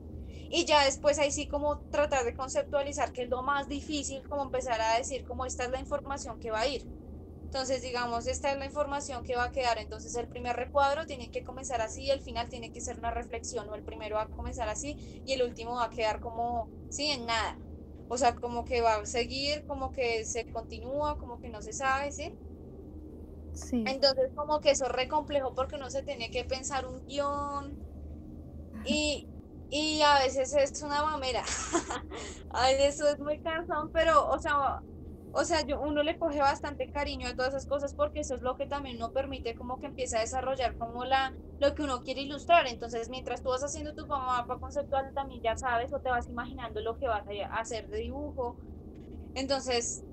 y 0.49 0.67
ya 0.67 0.85
después 0.85 1.19
ahí 1.19 1.33
sí 1.33 1.49
como 1.49 1.83
tratar 1.91 2.25
de 2.25 2.35
conceptualizar, 2.35 3.13
que 3.13 3.23
es 3.23 3.29
lo 3.31 3.43
más 3.43 3.69
difícil, 3.69 4.27
como 4.29 4.43
empezar 4.43 4.81
a 4.81 4.99
decir, 4.99 5.25
como 5.25 5.47
esta 5.47 5.65
es 5.65 5.71
la 5.71 5.81
información 5.81 6.39
que 6.39 6.51
va 6.51 6.61
a 6.61 6.67
ir. 6.67 6.87
Entonces, 7.53 7.83
digamos, 7.83 8.27
esta 8.27 8.53
es 8.53 8.59
la 8.59 8.65
información 8.67 9.25
que 9.25 9.37
va 9.37 9.45
a 9.45 9.53
quedar. 9.53 9.79
Entonces, 9.79 10.15
el 10.15 10.29
primer 10.29 10.57
recuadro 10.57 11.05
tiene 11.07 11.31
que 11.31 11.43
comenzar 11.45 11.81
así, 11.83 12.11
el 12.11 12.23
final 12.23 12.49
tiene 12.49 12.71
que 12.73 12.81
ser 12.81 12.99
una 12.99 13.11
reflexión, 13.11 13.69
o 13.69 13.75
el 13.75 13.85
primero 13.85 14.17
va 14.17 14.23
a 14.23 14.29
comenzar 14.29 14.69
así 14.69 14.97
y 15.25 15.35
el 15.35 15.43
último 15.43 15.75
va 15.77 15.85
a 15.87 15.91
quedar 15.91 16.21
como, 16.21 16.71
sí, 16.89 17.11
en 17.11 17.27
nada. 17.27 17.63
O 18.15 18.19
sea, 18.19 18.35
como 18.37 18.65
que 18.65 18.83
va 18.83 18.97
a 18.97 19.07
seguir, 19.07 19.65
como 19.67 19.91
que 19.93 20.25
se 20.27 20.47
continúa, 20.51 21.17
como 21.19 21.39
que 21.41 21.49
no 21.51 21.63
se 21.63 21.73
sabe, 21.73 22.13
¿sí? 22.13 22.37
Sí. 23.53 23.85
Entonces, 23.85 24.31
como 24.35 24.61
que 24.61 24.71
eso 24.71 24.87
es 24.87 24.93
re 24.93 25.07
complejo 25.09 25.55
porque 25.55 25.77
uno 25.77 25.89
se 25.91 26.03
tiene 26.03 26.31
que 26.31 26.45
pensar 26.45 26.85
un 26.87 27.05
guion 27.05 27.81
y, 28.83 29.31
y 29.71 30.03
a 30.03 30.19
veces 30.21 30.53
es 30.55 30.83
una 30.83 31.03
mamera. 31.05 31.43
a 32.51 32.67
veces 32.69 32.95
eso 32.97 33.09
es 33.09 33.19
muy 33.21 33.41
cansón, 33.41 33.91
pero, 33.93 34.29
o 34.29 34.39
sea, 34.39 34.85
o 35.33 35.45
sea, 35.45 35.63
yo, 35.67 35.81
uno 35.81 36.03
le 36.03 36.19
coge 36.19 36.41
bastante 36.41 36.91
cariño 36.91 37.29
a 37.29 37.35
todas 37.37 37.55
esas 37.55 37.67
cosas 37.67 37.95
porque 37.95 38.21
eso 38.21 38.35
es 38.35 38.43
lo 38.43 38.57
que 38.57 38.67
también 38.67 38.97
uno 38.97 39.13
permite 39.13 39.55
como 39.55 39.79
que 39.79 39.87
empiece 39.87 40.17
a 40.17 40.21
desarrollar 40.21 40.77
como 40.77 41.05
la, 41.05 41.37
lo 41.59 41.75
que 41.75 41.83
uno 41.83 42.03
quiere 42.03 42.23
ilustrar. 42.23 42.67
Entonces, 42.69 43.09
mientras 43.11 43.43
tú 43.43 43.51
vas 43.51 43.63
haciendo 43.65 43.95
tu 43.95 44.07
mapa 44.07 44.59
conceptual, 44.59 45.13
también 45.15 45.43
ya 45.43 45.57
sabes 45.57 45.93
o 45.93 46.01
te 46.01 46.11
vas 46.11 46.29
imaginando 46.29 46.81
lo 46.83 46.97
que 46.99 47.09
vas 47.09 47.25
a 47.27 47.61
hacer 47.61 47.89
de 47.89 47.99
dibujo. 47.99 48.59
Entonces, 49.35 50.05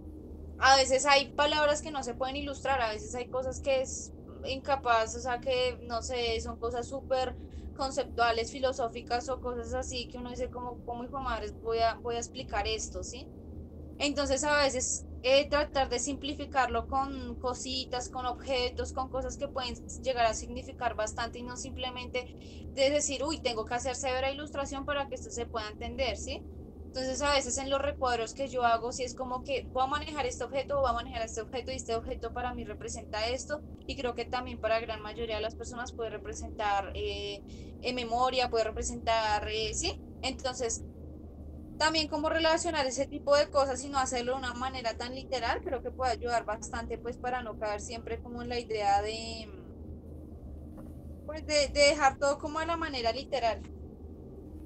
a 0.57 0.75
veces 0.77 1.05
hay 1.05 1.31
palabras 1.33 1.81
que 1.81 1.91
no 1.91 2.03
se 2.03 2.15
pueden 2.15 2.35
ilustrar, 2.37 2.81
a 2.81 2.89
veces 2.91 3.15
hay 3.15 3.27
cosas 3.29 3.61
que 3.61 3.81
es 3.81 4.13
incapaz, 4.45 5.15
o 5.15 5.19
sea, 5.21 5.39
que 5.41 5.77
no 5.83 6.01
sé, 6.01 6.39
son 6.41 6.57
cosas 6.57 6.87
súper 6.87 7.37
conceptuales, 7.73 8.51
filosóficas 8.51 9.29
o 9.29 9.39
cosas 9.41 9.73
así 9.73 10.07
que 10.09 10.17
uno 10.17 10.29
dice 10.31 10.49
como, 10.49 10.79
como 10.83 11.03
hijo 11.05 11.17
de 11.17 11.23
madre, 11.23 11.47
voy 11.61 11.79
a, 11.79 11.97
voy 12.01 12.15
a 12.15 12.19
explicar 12.19 12.67
esto, 12.67 13.03
¿sí? 13.03 13.29
Entonces 13.97 14.43
a 14.43 14.57
veces 14.63 15.07
eh, 15.21 15.49
tratar 15.49 15.89
de 15.89 15.99
simplificarlo 15.99 16.87
con 16.87 17.35
cositas, 17.39 18.09
con 18.09 18.25
objetos, 18.25 18.93
con 18.93 19.09
cosas 19.09 19.37
que 19.37 19.47
pueden 19.47 19.75
llegar 20.01 20.25
a 20.25 20.33
significar 20.33 20.95
bastante 20.95 21.39
y 21.39 21.43
no 21.43 21.57
simplemente 21.57 22.25
de 22.73 22.89
decir, 22.89 23.23
uy, 23.23 23.41
tengo 23.41 23.65
que 23.65 23.73
hacer 23.75 23.95
severa 23.95 24.31
ilustración 24.31 24.85
para 24.85 25.07
que 25.07 25.15
esto 25.15 25.29
se 25.31 25.45
pueda 25.45 25.69
entender, 25.69 26.15
¿sí? 26.17 26.41
Entonces 26.89 27.21
a 27.21 27.33
veces 27.33 27.57
en 27.59 27.69
los 27.69 27.81
recuadros 27.81 28.33
que 28.33 28.47
yo 28.47 28.63
hago, 28.63 28.91
si 28.91 29.03
es 29.03 29.13
como 29.13 29.43
que 29.43 29.67
voy 29.71 29.83
a 29.83 29.87
manejar 29.87 30.25
este 30.25 30.43
objeto 30.43 30.79
voy 30.81 30.89
a 30.89 30.93
manejar 30.93 31.21
este 31.21 31.41
objeto 31.41 31.71
y 31.71 31.75
este 31.75 31.93
objeto 31.95 32.33
para 32.33 32.55
mí 32.55 32.63
representa 32.63 33.27
esto 33.27 33.61
y 33.85 33.95
creo 33.95 34.15
que 34.15 34.25
también 34.25 34.59
para 34.59 34.75
la 34.75 34.81
gran 34.81 35.01
mayoría 35.01 35.35
de 35.35 35.41
las 35.41 35.55
personas 35.55 35.93
puede 35.93 36.09
representar 36.09 36.91
eh, 36.95 37.43
en 37.81 37.95
memoria, 37.95 38.49
puede 38.49 38.63
representar, 38.63 39.47
eh, 39.49 39.73
¿sí? 39.75 40.01
Entonces 40.21 40.83
también 41.79 42.09
cómo 42.09 42.29
relacionar 42.29 42.85
ese 42.85 43.07
tipo 43.07 43.35
de 43.35 43.49
cosas 43.49 43.83
y 43.83 43.89
no 43.89 43.97
hacerlo 43.97 44.33
de 44.33 44.39
una 44.39 44.53
manera 44.53 44.93
tan 44.95 45.15
literal, 45.15 45.61
creo 45.63 45.81
que 45.81 45.91
puede 45.91 46.11
ayudar 46.11 46.45
bastante 46.45 46.97
pues 46.97 47.17
para 47.17 47.41
no 47.41 47.57
caer 47.57 47.79
siempre 47.79 48.19
como 48.19 48.43
en 48.43 48.49
la 48.49 48.59
idea 48.59 49.01
de, 49.01 49.49
pues 51.25 51.45
de, 51.47 51.69
dejar 51.73 52.17
todo 52.17 52.37
como 52.37 52.59
de 52.59 52.67
la 52.67 52.75
manera 52.75 53.13
literal. 53.13 53.61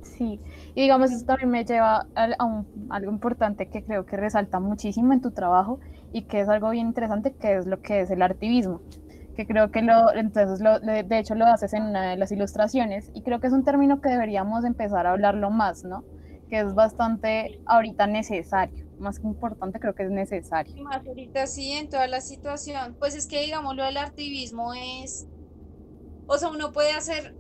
Sí, 0.02 0.40
y 0.76 0.82
digamos, 0.82 1.12
eso 1.12 1.24
también 1.26 1.52
me 1.52 1.64
lleva 1.64 2.08
a, 2.16 2.46
un, 2.46 2.68
algo 2.90 3.12
importante 3.12 3.70
que 3.70 3.84
creo 3.84 4.06
que 4.06 4.18
resalta 4.18 4.60
muchísimo 4.60 5.14
en 5.14 5.22
tu 5.22 5.32
trabajo 5.32 5.80
y 6.12 6.24
que 6.24 6.42
es 6.42 6.50
algo 6.50 6.72
bien 6.72 6.88
interesante, 6.88 7.36
que 7.40 7.58
es 7.58 7.68
lo 7.68 7.80
que 7.80 8.02
es 8.02 8.12
el 8.12 8.24
artivismo, 8.24 8.82
que 9.36 9.46
creo 9.46 9.70
que 9.70 9.84
lo, 9.84 10.14
entonces 10.16 10.62
lo, 10.62 10.80
de 10.80 11.20
hecho 11.20 11.36
lo 11.36 11.46
haces 11.46 11.74
en 11.74 11.84
una 11.84 12.10
de 12.10 12.18
las 12.18 12.32
ilustraciones 12.32 13.12
y 13.14 13.22
creo 13.22 13.40
que 13.40 13.48
es 13.48 13.54
un 13.54 13.64
término 13.64 14.02
que 14.02 14.10
deberíamos 14.10 14.66
empezar 14.66 15.06
a 15.06 15.12
hablarlo 15.12 15.52
más, 15.52 15.84
¿no? 15.86 16.04
Que 16.54 16.60
es 16.60 16.76
bastante 16.76 17.60
ahorita 17.66 18.06
necesario, 18.06 18.86
más 19.00 19.20
que 19.20 19.26
importante 19.26 19.80
creo 19.80 19.96
que 19.96 20.04
es 20.04 20.12
necesario. 20.12 20.84
Más 20.84 21.04
ahorita 21.04 21.48
sí, 21.48 21.72
en 21.72 21.90
toda 21.90 22.06
la 22.06 22.22
situación, 22.22 22.96
pues 23.00 23.16
es 23.16 23.26
que 23.26 23.42
digamos 23.42 23.76
lo 23.76 23.84
del 23.84 23.98
activismo 23.98 24.72
es, 24.76 25.26
o 26.28 26.38
sea, 26.38 26.50
uno 26.50 26.72
puede 26.72 26.92
hacer, 26.92 27.36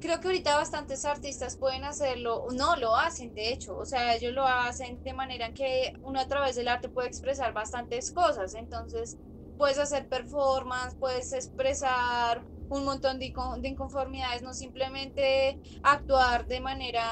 creo 0.00 0.20
que 0.20 0.28
ahorita 0.28 0.54
bastantes 0.54 1.06
artistas 1.06 1.56
pueden 1.56 1.84
hacerlo, 1.84 2.46
no, 2.54 2.76
lo 2.76 2.94
hacen 2.94 3.32
de 3.32 3.54
hecho, 3.54 3.74
o 3.74 3.86
sea, 3.86 4.14
ellos 4.14 4.34
lo 4.34 4.46
hacen 4.46 5.02
de 5.02 5.14
manera 5.14 5.54
que 5.54 5.94
uno 6.02 6.20
a 6.20 6.28
través 6.28 6.54
del 6.54 6.68
arte 6.68 6.90
puede 6.90 7.08
expresar 7.08 7.54
bastantes 7.54 8.12
cosas, 8.12 8.54
entonces 8.54 9.16
puedes 9.56 9.78
hacer 9.78 10.10
performance, 10.10 10.94
puedes 10.96 11.32
expresar 11.32 12.44
un 12.68 12.84
montón 12.84 13.18
de, 13.18 13.32
de 13.60 13.68
inconformidades, 13.68 14.42
no 14.42 14.52
simplemente 14.52 15.58
actuar 15.82 16.46
de 16.46 16.60
manera 16.60 17.02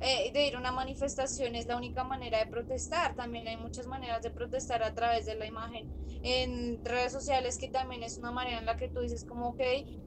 eh, 0.00 0.30
de 0.32 0.46
ir 0.46 0.56
a 0.56 0.58
una 0.58 0.72
manifestación 0.72 1.54
es 1.54 1.66
la 1.66 1.76
única 1.76 2.04
manera 2.04 2.38
de 2.38 2.46
protestar. 2.46 3.14
También 3.14 3.46
hay 3.48 3.56
muchas 3.56 3.86
maneras 3.86 4.22
de 4.22 4.30
protestar 4.30 4.82
a 4.82 4.94
través 4.94 5.26
de 5.26 5.34
la 5.36 5.46
imagen 5.46 5.92
en 6.22 6.80
redes 6.84 7.12
sociales, 7.12 7.58
que 7.58 7.68
también 7.68 8.02
es 8.02 8.16
una 8.18 8.32
manera 8.32 8.58
en 8.58 8.66
la 8.66 8.76
que 8.76 8.88
tú 8.90 9.00
dices 9.00 9.24
como, 9.24 9.48
ok, 9.50 9.60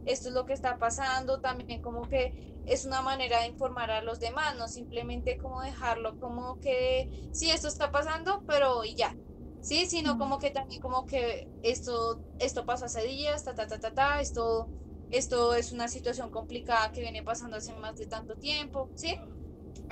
esto 0.05 0.29
es 0.29 0.33
lo 0.33 0.45
que 0.45 0.53
está 0.53 0.77
pasando, 0.77 1.39
también 1.39 1.79
como 1.81 2.01
que 2.07 2.33
es 2.65 2.85
una 2.85 3.01
manera 3.01 3.39
de 3.41 3.47
informar 3.47 3.91
a 3.91 4.01
los 4.03 4.19
demás, 4.19 4.55
no 4.55 4.67
simplemente 4.67 5.37
como 5.37 5.61
dejarlo 5.61 6.17
como 6.17 6.57
que, 6.59 7.09
sí, 7.31 7.49
esto 7.51 7.67
está 7.67 7.91
pasando, 7.91 8.43
pero 8.47 8.83
y 8.85 8.95
ya. 8.95 9.17
Sí, 9.59 9.85
sino 9.85 10.17
como 10.17 10.39
que 10.39 10.51
también 10.51 10.81
como 10.81 11.05
que 11.05 11.49
esto, 11.61 12.21
esto 12.37 12.65
pasó 12.65 12.85
hace 12.85 13.03
días, 13.03 13.43
ta, 13.45 13.55
ta, 13.55 13.65
ta, 13.67 13.79
ta, 13.79 13.93
ta, 13.93 14.19
esto, 14.21 14.71
esto 15.09 15.53
es 15.55 15.71
una 15.71 15.87
situación 15.87 16.29
complicada 16.29 16.91
que 16.91 16.99
viene 17.01 17.23
pasando 17.23 17.55
hace 17.57 17.73
más 17.75 17.95
de 17.95 18.07
tanto 18.07 18.35
tiempo, 18.37 18.91
¿sí? 18.93 19.15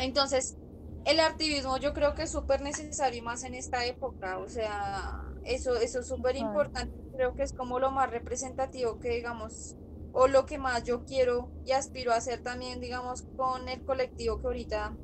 Entonces, 0.02 0.58
el 1.06 1.20
activismo 1.20 1.78
yo 1.78 1.94
creo 1.94 2.16
que 2.16 2.24
es 2.24 2.32
súper 2.32 2.62
necesario 2.62 3.20
y 3.20 3.22
más 3.22 3.44
en 3.44 3.56
esta 3.56 3.86
época, 3.86 4.40
o 4.40 4.50
sea, 4.50 5.24
eso, 5.44 5.76
eso 5.76 6.00
es 6.00 6.08
súper 6.08 6.36
importante, 6.36 6.96
creo 7.16 7.36
que 7.36 7.44
es 7.44 7.54
como 7.54 7.80
lo 7.80 7.92
más 7.92 8.10
representativo 8.10 9.00
que 9.00 9.10
digamos, 9.10 9.76
o 10.14 10.28
lo 10.28 10.46
que 10.46 10.58
más 10.58 10.84
yo 10.84 11.06
quiero 11.06 11.52
y 11.66 11.72
aspiro 11.72 12.12
a 12.12 12.18
hacer 12.18 12.42
también, 12.42 12.82
digamos, 12.82 13.24
con 13.36 13.70
el 13.70 13.84
colectivo 13.84 14.40
que 14.42 14.48
ahorita 14.48 14.98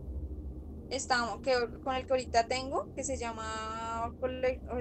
estamos, 0.90 1.42
que, 1.42 1.54
con 1.84 1.96
el 1.96 2.06
que 2.06 2.14
ahorita 2.14 2.48
tengo, 2.48 2.94
que 2.94 3.04
se 3.04 3.18
llama, 3.18 4.14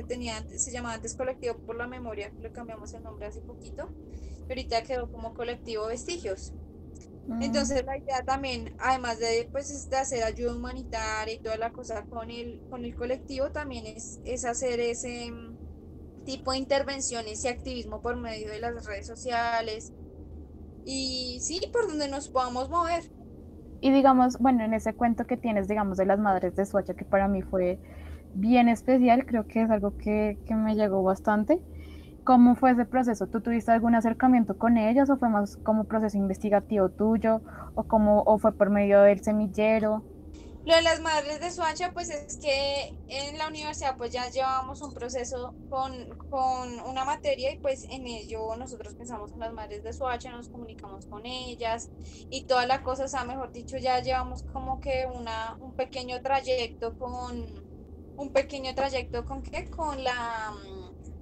tenía, 0.08 0.46
se 0.48 0.70
llamaba 0.70 0.94
antes 0.94 1.14
Colectivo 1.14 1.56
por 1.58 1.76
la 1.76 1.86
Memoria, 1.86 2.32
le 2.40 2.52
cambiamos 2.52 2.92
el 2.94 3.02
nombre 3.02 3.26
hace 3.26 3.40
poquito, 3.40 3.88
ahorita 4.48 4.82
quedó 4.82 5.10
como 5.10 5.34
Colectivo 5.34 5.86
Vestigios. 5.86 6.52
Entonces 7.40 7.84
la 7.84 7.98
idea 7.98 8.22
también, 8.24 8.74
además 8.78 9.18
de, 9.18 9.48
pues, 9.50 9.90
de 9.90 9.96
hacer 9.96 10.22
ayuda 10.22 10.54
humanitaria 10.54 11.34
y 11.34 11.40
toda 11.40 11.56
la 11.56 11.72
cosa 11.72 12.04
con 12.04 12.30
el, 12.30 12.60
con 12.70 12.84
el 12.84 12.94
colectivo, 12.94 13.50
también 13.50 13.86
es, 13.86 14.20
es 14.24 14.44
hacer 14.44 14.78
ese 14.78 15.30
mm, 15.30 16.24
tipo 16.24 16.52
de 16.52 16.58
intervenciones 16.58 17.44
y 17.44 17.48
activismo 17.48 18.00
por 18.00 18.16
medio 18.16 18.50
de 18.50 18.60
las 18.60 18.86
redes 18.86 19.06
sociales 19.06 19.92
y 20.84 21.38
sí, 21.40 21.60
por 21.72 21.88
donde 21.88 22.08
nos 22.08 22.28
podamos 22.28 22.70
mover. 22.70 23.02
Y 23.80 23.90
digamos, 23.90 24.38
bueno, 24.38 24.64
en 24.64 24.72
ese 24.72 24.94
cuento 24.94 25.26
que 25.26 25.36
tienes, 25.36 25.68
digamos, 25.68 25.96
de 25.98 26.06
las 26.06 26.18
madres 26.18 26.54
de 26.54 26.64
Suacha, 26.64 26.94
que 26.94 27.04
para 27.04 27.28
mí 27.28 27.42
fue 27.42 27.80
bien 28.34 28.68
especial, 28.68 29.26
creo 29.26 29.46
que 29.46 29.62
es 29.62 29.70
algo 29.70 29.96
que, 29.96 30.38
que 30.46 30.54
me 30.54 30.76
llegó 30.76 31.02
bastante 31.02 31.60
¿Cómo 32.26 32.56
fue 32.56 32.72
ese 32.72 32.84
proceso? 32.84 33.28
¿Tú 33.28 33.40
tuviste 33.40 33.70
algún 33.70 33.94
acercamiento 33.94 34.58
con 34.58 34.78
ellas 34.78 35.08
o 35.10 35.16
fue 35.16 35.28
más 35.28 35.58
como 35.58 35.84
proceso 35.84 36.18
investigativo 36.18 36.88
tuyo 36.88 37.40
o, 37.76 37.84
como, 37.84 38.22
o 38.22 38.36
fue 38.40 38.50
por 38.52 38.68
medio 38.68 39.00
del 39.02 39.22
semillero? 39.22 40.02
Lo 40.64 40.74
de 40.74 40.82
las 40.82 41.00
madres 41.00 41.38
de 41.38 41.52
Suacha, 41.52 41.92
pues 41.92 42.10
es 42.10 42.38
que 42.38 42.98
en 43.06 43.38
la 43.38 43.46
universidad 43.46 43.96
pues 43.96 44.10
ya 44.10 44.28
llevamos 44.28 44.82
un 44.82 44.92
proceso 44.92 45.54
con, 45.70 45.92
con 46.28 46.80
una 46.80 47.04
materia 47.04 47.52
y 47.52 47.58
pues 47.58 47.84
en 47.90 48.08
ello 48.08 48.56
nosotros 48.56 48.94
pensamos 48.94 49.30
en 49.30 49.38
las 49.38 49.52
madres 49.52 49.84
de 49.84 49.92
Suacha, 49.92 50.32
nos 50.32 50.48
comunicamos 50.48 51.06
con 51.06 51.24
ellas 51.26 51.90
y 52.28 52.42
toda 52.46 52.66
la 52.66 52.82
cosa, 52.82 53.04
o 53.04 53.08
sea, 53.08 53.22
mejor 53.22 53.52
dicho, 53.52 53.76
ya 53.76 54.00
llevamos 54.00 54.42
como 54.52 54.80
que 54.80 55.06
una, 55.14 55.56
un 55.60 55.74
pequeño 55.74 56.20
trayecto 56.22 56.98
con, 56.98 57.46
un 58.16 58.32
pequeño 58.32 58.74
trayecto 58.74 59.24
con 59.24 59.42
qué, 59.42 59.70
con 59.70 60.02
la 60.02 60.52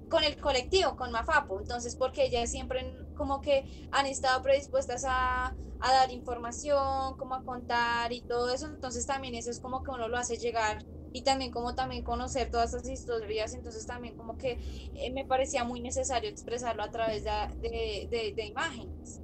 con 0.09 0.23
el 0.23 0.39
colectivo, 0.39 0.95
con 0.95 1.11
Mafapo, 1.11 1.59
entonces 1.59 1.95
porque 1.95 2.25
ellas 2.25 2.49
siempre 2.49 2.95
como 3.15 3.41
que 3.41 3.65
han 3.91 4.05
estado 4.05 4.41
predispuestas 4.41 5.03
a, 5.07 5.55
a, 5.79 5.93
dar 5.93 6.11
información, 6.11 7.15
como 7.17 7.35
a 7.35 7.43
contar 7.43 8.11
y 8.13 8.21
todo 8.21 8.53
eso, 8.53 8.67
entonces 8.67 9.05
también 9.05 9.35
eso 9.35 9.49
es 9.49 9.59
como 9.59 9.83
que 9.83 9.91
uno 9.91 10.07
lo 10.07 10.17
hace 10.17 10.37
llegar 10.37 10.85
y 11.15 11.23
también 11.23 11.49
como 11.49 11.75
también 11.75 12.03
conocer 12.03 12.51
todas 12.51 12.73
esas 12.73 12.89
historias, 12.89 13.53
entonces 13.53 13.85
también 13.85 14.17
como 14.17 14.37
que 14.37 14.59
eh, 14.95 15.11
me 15.13 15.25
parecía 15.25 15.63
muy 15.63 15.79
necesario 15.79 16.29
expresarlo 16.29 16.83
a 16.83 16.91
través 16.91 17.23
de, 17.23 18.09
de, 18.09 18.33
de, 18.35 18.45
imágenes. 18.45 19.21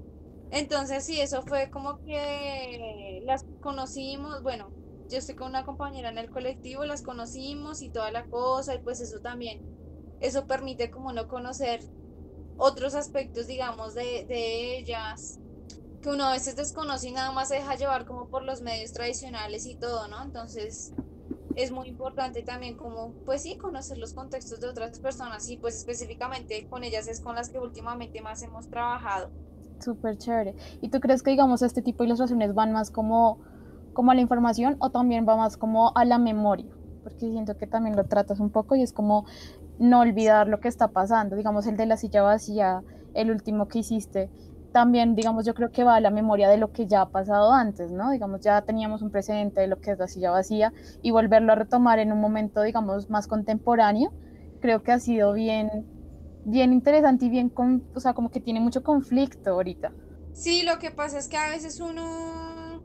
Entonces 0.51 1.05
sí, 1.05 1.19
eso 1.19 1.41
fue 1.43 1.69
como 1.69 1.99
que 1.99 3.21
las 3.25 3.45
conocimos, 3.59 4.41
bueno, 4.41 4.71
yo 5.09 5.17
estoy 5.17 5.35
con 5.35 5.49
una 5.49 5.65
compañera 5.65 6.09
en 6.09 6.17
el 6.17 6.29
colectivo, 6.29 6.85
las 6.85 7.01
conocimos 7.01 7.81
y 7.81 7.89
toda 7.89 8.09
la 8.11 8.23
cosa, 8.23 8.73
y 8.73 8.79
pues 8.79 9.01
eso 9.01 9.19
también 9.19 9.80
eso 10.21 10.47
permite 10.47 10.89
como 10.89 11.11
no 11.11 11.27
conocer 11.27 11.81
otros 12.57 12.95
aspectos, 12.95 13.47
digamos, 13.47 13.95
de, 13.95 14.25
de 14.27 14.77
ellas, 14.77 15.39
que 16.01 16.09
uno 16.09 16.25
a 16.25 16.33
veces 16.33 16.55
desconoce 16.55 17.09
y 17.09 17.11
nada 17.11 17.31
más 17.31 17.49
se 17.49 17.55
deja 17.55 17.75
llevar 17.75 18.05
como 18.05 18.27
por 18.27 18.43
los 18.43 18.61
medios 18.61 18.93
tradicionales 18.93 19.65
y 19.65 19.75
todo, 19.75 20.07
¿no? 20.07 20.23
Entonces 20.23 20.93
es 21.55 21.71
muy 21.71 21.87
importante 21.87 22.43
también 22.43 22.77
como, 22.77 23.13
pues 23.25 23.43
sí, 23.43 23.57
conocer 23.57 23.97
los 23.97 24.13
contextos 24.13 24.59
de 24.59 24.67
otras 24.67 24.99
personas 24.99 25.49
y 25.49 25.57
pues 25.57 25.75
específicamente 25.77 26.67
con 26.69 26.83
ellas 26.83 27.07
es 27.07 27.19
con 27.19 27.35
las 27.35 27.49
que 27.49 27.59
últimamente 27.59 28.21
más 28.21 28.41
hemos 28.43 28.69
trabajado. 28.69 29.29
Súper 29.79 30.17
chévere. 30.17 30.55
¿Y 30.81 30.89
tú 30.89 30.99
crees 30.99 31.23
que, 31.23 31.31
digamos, 31.31 31.61
este 31.61 31.81
tipo 31.81 32.03
de 32.03 32.07
ilustraciones 32.07 32.53
van 32.53 32.71
más 32.71 32.91
como, 32.91 33.39
como 33.93 34.11
a 34.11 34.15
la 34.15 34.21
información 34.21 34.77
o 34.79 34.91
también 34.91 35.25
va 35.27 35.35
más 35.35 35.57
como 35.57 35.91
a 35.95 36.05
la 36.05 36.19
memoria? 36.19 36.71
Porque 37.03 37.19
siento 37.19 37.57
que 37.57 37.65
también 37.65 37.95
lo 37.95 38.05
tratas 38.05 38.39
un 38.39 38.51
poco 38.51 38.75
y 38.75 38.83
es 38.83 38.93
como 38.93 39.25
no 39.81 39.99
olvidar 39.99 40.47
lo 40.47 40.59
que 40.59 40.67
está 40.67 40.89
pasando. 40.89 41.35
Digamos, 41.35 41.65
el 41.65 41.75
de 41.75 41.87
la 41.87 41.97
silla 41.97 42.21
vacía, 42.21 42.83
el 43.15 43.31
último 43.31 43.67
que 43.67 43.79
hiciste, 43.79 44.29
también, 44.71 45.15
digamos, 45.15 45.45
yo 45.45 45.53
creo 45.53 45.71
que 45.71 45.83
va 45.83 45.95
a 45.95 45.99
la 45.99 46.11
memoria 46.11 46.47
de 46.47 46.57
lo 46.57 46.71
que 46.71 46.87
ya 46.87 47.01
ha 47.01 47.09
pasado 47.09 47.51
antes, 47.51 47.91
¿no? 47.91 48.11
Digamos, 48.11 48.41
ya 48.41 48.61
teníamos 48.61 49.01
un 49.01 49.09
precedente 49.09 49.59
de 49.59 49.67
lo 49.67 49.81
que 49.81 49.91
es 49.91 49.99
la 49.99 50.07
silla 50.07 50.31
vacía 50.31 50.71
y 51.01 51.11
volverlo 51.11 51.51
a 51.51 51.55
retomar 51.55 51.99
en 51.99 52.11
un 52.11 52.21
momento, 52.21 52.61
digamos, 52.61 53.09
más 53.09 53.27
contemporáneo, 53.27 54.13
creo 54.61 54.83
que 54.83 54.91
ha 54.91 54.99
sido 54.99 55.33
bien, 55.33 55.85
bien 56.45 56.71
interesante 56.71 57.25
y 57.25 57.29
bien, 57.29 57.49
con, 57.49 57.83
o 57.95 57.99
sea, 57.99 58.13
como 58.13 58.29
que 58.29 58.39
tiene 58.39 58.59
mucho 58.59 58.83
conflicto 58.83 59.49
ahorita. 59.49 59.91
Sí, 60.31 60.63
lo 60.63 60.79
que 60.79 60.91
pasa 60.91 61.17
es 61.17 61.27
que 61.27 61.37
a 61.37 61.49
veces 61.49 61.81
uno 61.81 62.81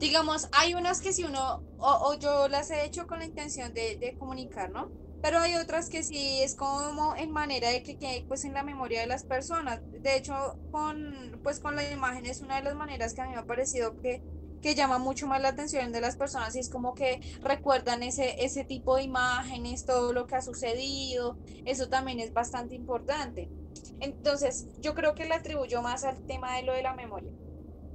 digamos, 0.00 0.48
hay 0.52 0.74
unas 0.74 1.00
que 1.02 1.12
si 1.12 1.24
uno, 1.24 1.62
o, 1.78 2.14
yo 2.18 2.48
las 2.48 2.70
he 2.70 2.86
hecho 2.86 3.06
con 3.06 3.18
la 3.18 3.26
intención 3.26 3.74
de, 3.74 3.98
de 3.98 4.16
comunicar, 4.18 4.70
¿no? 4.70 4.90
Pero 5.22 5.38
hay 5.38 5.56
otras 5.56 5.90
que 5.90 6.02
sí 6.02 6.40
es 6.42 6.54
como 6.54 7.14
en 7.14 7.30
manera 7.30 7.70
de 7.70 7.82
que 7.82 7.98
quede 7.98 8.24
pues 8.26 8.44
en 8.44 8.54
la 8.54 8.62
memoria 8.62 9.00
de 9.00 9.06
las 9.06 9.24
personas. 9.24 9.80
De 9.90 10.16
hecho, 10.16 10.34
con 10.70 11.38
pues 11.42 11.60
con 11.60 11.76
la 11.76 11.90
imagen 11.90 12.26
es 12.26 12.40
una 12.40 12.56
de 12.56 12.62
las 12.62 12.74
maneras 12.74 13.14
que 13.14 13.20
a 13.20 13.26
mí 13.26 13.32
me 13.32 13.38
ha 13.38 13.44
parecido 13.44 13.98
que, 14.00 14.22
que 14.62 14.74
llama 14.74 14.98
mucho 14.98 15.26
más 15.26 15.42
la 15.42 15.48
atención 15.48 15.92
de 15.92 16.00
las 16.00 16.16
personas 16.16 16.54
y 16.56 16.60
es 16.60 16.70
como 16.70 16.94
que 16.94 17.20
recuerdan 17.42 18.02
ese, 18.02 18.42
ese 18.44 18.64
tipo 18.64 18.96
de 18.96 19.02
imágenes, 19.02 19.84
todo 19.84 20.12
lo 20.12 20.26
que 20.26 20.36
ha 20.36 20.42
sucedido. 20.42 21.36
Eso 21.66 21.88
también 21.88 22.20
es 22.20 22.32
bastante 22.32 22.74
importante. 22.74 23.50
Entonces, 24.00 24.68
yo 24.78 24.94
creo 24.94 25.14
que 25.14 25.26
le 25.26 25.34
atribuyo 25.34 25.82
más 25.82 26.04
al 26.04 26.24
tema 26.26 26.56
de 26.56 26.62
lo 26.62 26.72
de 26.72 26.82
la 26.82 26.94
memoria 26.94 27.30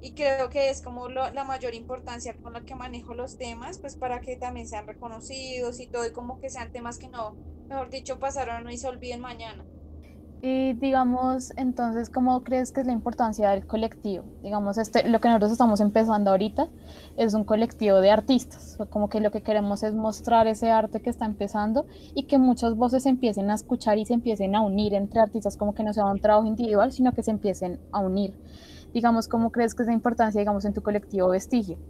y 0.02 0.12
creo 0.14 0.50
que 0.50 0.70
es 0.70 0.82
como 0.82 1.10
lo, 1.10 1.30
la 1.32 1.44
mayor 1.44 1.74
importancia 1.74 2.36
con 2.36 2.54
la 2.54 2.62
que 2.62 2.76
manejo 2.76 3.14
los 3.14 3.38
temas, 3.38 3.80
pues 3.80 3.96
para 3.96 4.22
que 4.22 4.36
también 4.36 4.68
sean 4.68 4.88
reconocidos 4.88 5.80
y 5.80 5.88
todo, 5.88 6.06
y 6.06 6.12
como 6.12 6.40
que 6.40 6.50
sean 6.50 6.72
temas 6.72 6.98
que 6.98 7.08
no, 7.08 7.36
mejor 7.68 7.90
dicho, 7.90 8.20
pasaron 8.20 8.70
y 8.70 8.78
se 8.78 8.88
olviden 8.88 9.22
mañana. 9.22 9.66
Y 10.48 10.74
digamos, 10.74 11.54
entonces, 11.56 12.12
¿cómo 12.12 12.44
crees 12.44 12.72
que 12.72 12.82
es 12.82 12.86
la 12.86 12.94
importancia 12.94 13.50
del 13.50 13.66
colectivo? 13.66 14.26
Digamos, 14.44 14.78
este, 14.78 15.08
lo 15.10 15.20
que 15.20 15.28
nosotros 15.28 15.52
estamos 15.52 15.80
empezando 15.80 16.30
ahorita 16.30 16.68
es 17.18 17.34
un 17.34 17.46
colectivo 17.46 18.00
de 18.00 18.12
artistas, 18.12 18.78
como 18.92 19.10
que 19.10 19.22
lo 19.22 19.32
que 19.32 19.42
queremos 19.42 19.82
es 19.82 19.96
mostrar 19.96 20.46
ese 20.46 20.70
arte 20.70 21.00
que 21.02 21.10
está 21.10 21.26
empezando 21.26 21.88
y 22.14 22.24
que 22.24 22.38
muchas 22.38 22.76
voces 22.76 23.08
empiecen 23.08 23.50
a 23.50 23.56
escuchar 23.56 23.98
y 23.98 24.06
se 24.06 24.14
empiecen 24.14 24.56
a 24.56 24.62
unir 24.62 24.94
entre 24.94 25.20
artistas, 25.20 25.58
como 25.58 25.74
que 25.74 25.84
no 25.84 25.94
sea 25.94 26.06
un 26.06 26.20
trabajo 26.20 26.46
individual, 26.46 26.92
sino 26.92 27.12
que 27.14 27.24
se 27.24 27.32
empiecen 27.32 27.80
a 27.92 28.02
unir 28.02 28.36
digamos, 28.96 29.28
¿cómo 29.28 29.52
crees 29.52 29.76
que 29.76 29.84
es 29.84 29.88
la 29.88 29.94
importancia, 29.94 30.40
digamos, 30.40 30.64
en 30.66 30.74
tu 30.74 30.82
colectivo 30.82 31.30
vestigio? 31.30 31.82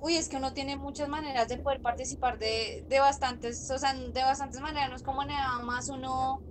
Uy, 0.00 0.16
es 0.16 0.28
que 0.28 0.36
uno 0.36 0.52
tiene 0.52 0.76
muchas 0.76 1.08
maneras 1.08 1.48
de 1.48 1.58
poder 1.58 1.80
participar 1.80 2.38
de, 2.38 2.84
de 2.88 2.98
bastantes, 3.00 3.70
o 3.70 3.78
sea, 3.78 3.94
de 3.94 4.22
bastantes 4.22 4.60
maneras, 4.60 4.90
no 4.90 4.96
es 4.96 5.02
como 5.04 5.24
nada 5.24 5.60
más 5.60 5.88
uno 5.88 6.44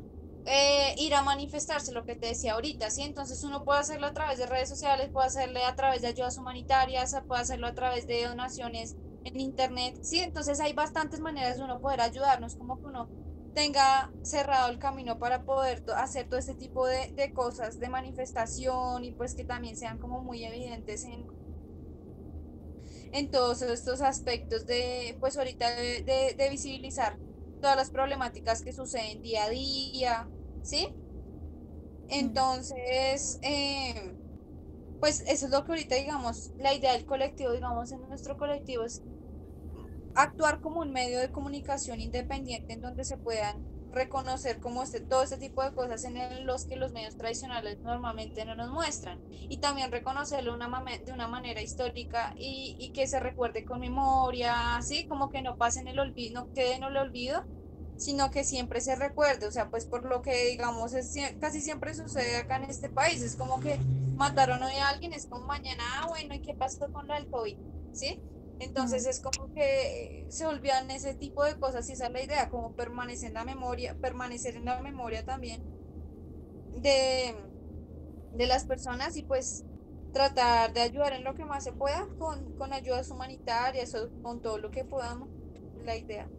eh, 0.45 0.95
ir 0.97 1.13
a 1.15 1.21
manifestarse, 1.21 1.91
lo 1.91 2.05
que 2.05 2.15
te 2.15 2.27
decía 2.27 2.53
ahorita, 2.53 2.89
¿sí? 2.91 3.01
Entonces 3.03 3.43
uno 3.43 3.65
puede 3.65 3.81
hacerlo 3.81 4.07
a 4.07 4.13
través 4.13 4.39
de 4.39 4.45
redes 4.47 4.69
sociales, 4.69 5.09
puede 5.11 5.27
hacerlo 5.27 5.59
a 5.65 5.75
través 5.75 6.01
de 6.01 6.07
ayudas 6.07 6.37
humanitarias, 6.37 7.15
puede 7.27 7.41
hacerlo 7.41 7.67
a 7.67 7.73
través 7.73 8.07
de 8.07 8.25
donaciones 8.25 8.95
en 9.25 9.39
internet, 9.39 9.97
¿sí? 10.01 10.19
Entonces 10.19 10.61
hay 10.61 10.73
bastantes 10.73 11.19
maneras 11.19 11.57
de 11.57 11.63
uno 11.65 11.81
poder 11.81 12.01
ayudarnos, 12.01 12.55
como 12.55 12.79
que 12.79 12.87
uno 12.87 13.09
tenga 13.55 14.11
cerrado 14.21 14.69
el 14.69 14.77
camino 14.79 15.17
para 15.17 15.43
poder 15.45 15.83
hacer 15.95 16.27
todo 16.27 16.39
este 16.39 16.55
tipo 16.55 16.85
de, 16.85 17.13
de, 17.13 17.33
cosas 17.33 17.79
de 17.79 17.89
manifestación 17.89 19.05
y 19.05 19.11
pues 19.13 19.33
que 19.33 19.45
también 19.45 19.77
sean 19.77 19.97
como 19.97 20.21
muy 20.21 20.43
evidentes 20.43 21.05
en, 21.05 21.25
en 23.13 23.31
todos 23.31 23.61
estos 23.61 24.01
aspectos 24.01 24.65
de 24.67 25.17
pues 25.21 25.37
ahorita 25.37 25.73
de, 25.73 26.03
de, 26.03 26.35
de 26.37 26.49
visibilizar 26.49 27.17
todas 27.61 27.77
las 27.77 27.89
problemáticas 27.89 28.61
que 28.61 28.73
suceden 28.73 29.21
día 29.21 29.45
a 29.45 29.49
día, 29.49 30.29
¿sí? 30.61 30.93
Entonces, 32.09 33.39
eh, 33.41 34.15
pues 34.99 35.21
eso 35.27 35.45
es 35.45 35.51
lo 35.51 35.63
que 35.63 35.71
ahorita 35.71 35.95
digamos, 35.95 36.51
la 36.57 36.73
idea 36.73 36.91
del 36.91 37.05
colectivo, 37.05 37.53
digamos, 37.53 37.91
en 37.93 38.01
nuestro 38.09 38.37
colectivo 38.37 38.83
es 38.83 39.01
actuar 40.15 40.61
como 40.61 40.79
un 40.81 40.91
medio 40.91 41.19
de 41.19 41.31
comunicación 41.31 41.99
independiente 41.99 42.73
en 42.73 42.81
donde 42.81 43.03
se 43.03 43.17
puedan 43.17 43.63
reconocer 43.95 44.59
como 44.59 44.83
este, 44.83 44.99
todo 44.99 45.23
este 45.23 45.37
tipo 45.37 45.63
de 45.63 45.73
cosas 45.73 46.03
en 46.03 46.45
los 46.45 46.65
que 46.65 46.75
los 46.75 46.91
medios 46.91 47.15
tradicionales 47.15 47.79
normalmente 47.79 48.45
no 48.45 48.55
nos 48.55 48.69
muestran 48.69 49.19
y 49.31 49.57
también 49.57 49.91
reconocerlo 49.91 50.57
de 50.57 51.11
una 51.11 51.27
manera 51.27 51.61
histórica 51.61 52.33
y, 52.37 52.91
que 52.93 53.07
se 53.07 53.19
recuerde 53.19 53.65
con 53.65 53.79
memoria, 53.79 54.75
así 54.75 55.07
como 55.07 55.29
que 55.29 55.41
no 55.41 55.57
pase 55.57 55.79
en 55.79 55.87
el 55.87 55.99
olvido, 55.99 56.41
no 56.41 56.53
quede 56.53 56.75
en 56.75 56.83
el 56.83 56.97
olvido, 56.97 57.43
sino 57.97 58.29
que 58.31 58.43
siempre 58.43 58.81
se 58.81 58.95
recuerde, 58.95 59.47
o 59.47 59.51
sea, 59.51 59.69
pues 59.69 59.85
por 59.85 60.05
lo 60.05 60.21
que 60.21 60.49
digamos 60.49 60.93
casi 61.39 61.61
siempre 61.61 61.93
sucede 61.93 62.37
acá 62.37 62.57
en 62.57 62.65
este 62.65 62.89
país, 62.89 63.21
es 63.21 63.35
como 63.35 63.59
que 63.59 63.77
mataron 64.15 64.61
hoy 64.61 64.75
a 64.75 64.89
alguien, 64.89 65.13
es 65.13 65.25
como 65.25 65.45
mañana, 65.45 65.83
ah, 65.95 66.07
bueno, 66.07 66.35
¿y 66.35 66.41
qué 66.41 66.53
pasó 66.53 66.91
con 66.91 67.09
el 67.11 67.29
COVID? 67.29 67.57
¿Sí? 67.93 68.21
Entonces 68.59 69.05
es 69.05 69.19
como 69.19 69.53
que 69.53 70.25
se 70.29 70.45
olvidan 70.45 70.89
ese 70.91 71.13
tipo 71.13 71.43
de 71.43 71.57
cosas 71.59 71.89
y 71.89 71.93
esa 71.93 72.07
es 72.07 72.13
la 72.13 72.23
idea, 72.23 72.49
como 72.49 72.73
permanecer 72.73 73.29
en 73.29 73.33
la 73.33 73.45
memoria, 73.45 73.95
permanecer 73.99 74.55
en 74.55 74.65
la 74.65 74.81
memoria 74.81 75.25
también 75.25 75.61
de, 76.81 77.35
de 78.33 78.47
las 78.47 78.65
personas 78.65 79.17
y 79.17 79.23
pues 79.23 79.65
tratar 80.13 80.71
de 80.73 80.81
ayudar 80.81 81.13
en 81.13 81.25
lo 81.25 81.35
que 81.35 81.43
más 81.43 81.63
se 81.65 81.73
pueda 81.73 82.07
con, 82.17 82.53
con 82.53 82.71
ayudas 82.71 83.11
humanitarias 83.11 83.95
con 84.21 84.41
todo 84.41 84.57
lo 84.57 84.71
que 84.71 84.85
podamos, 84.85 85.27
la 85.83 85.97
idea. 85.97 86.29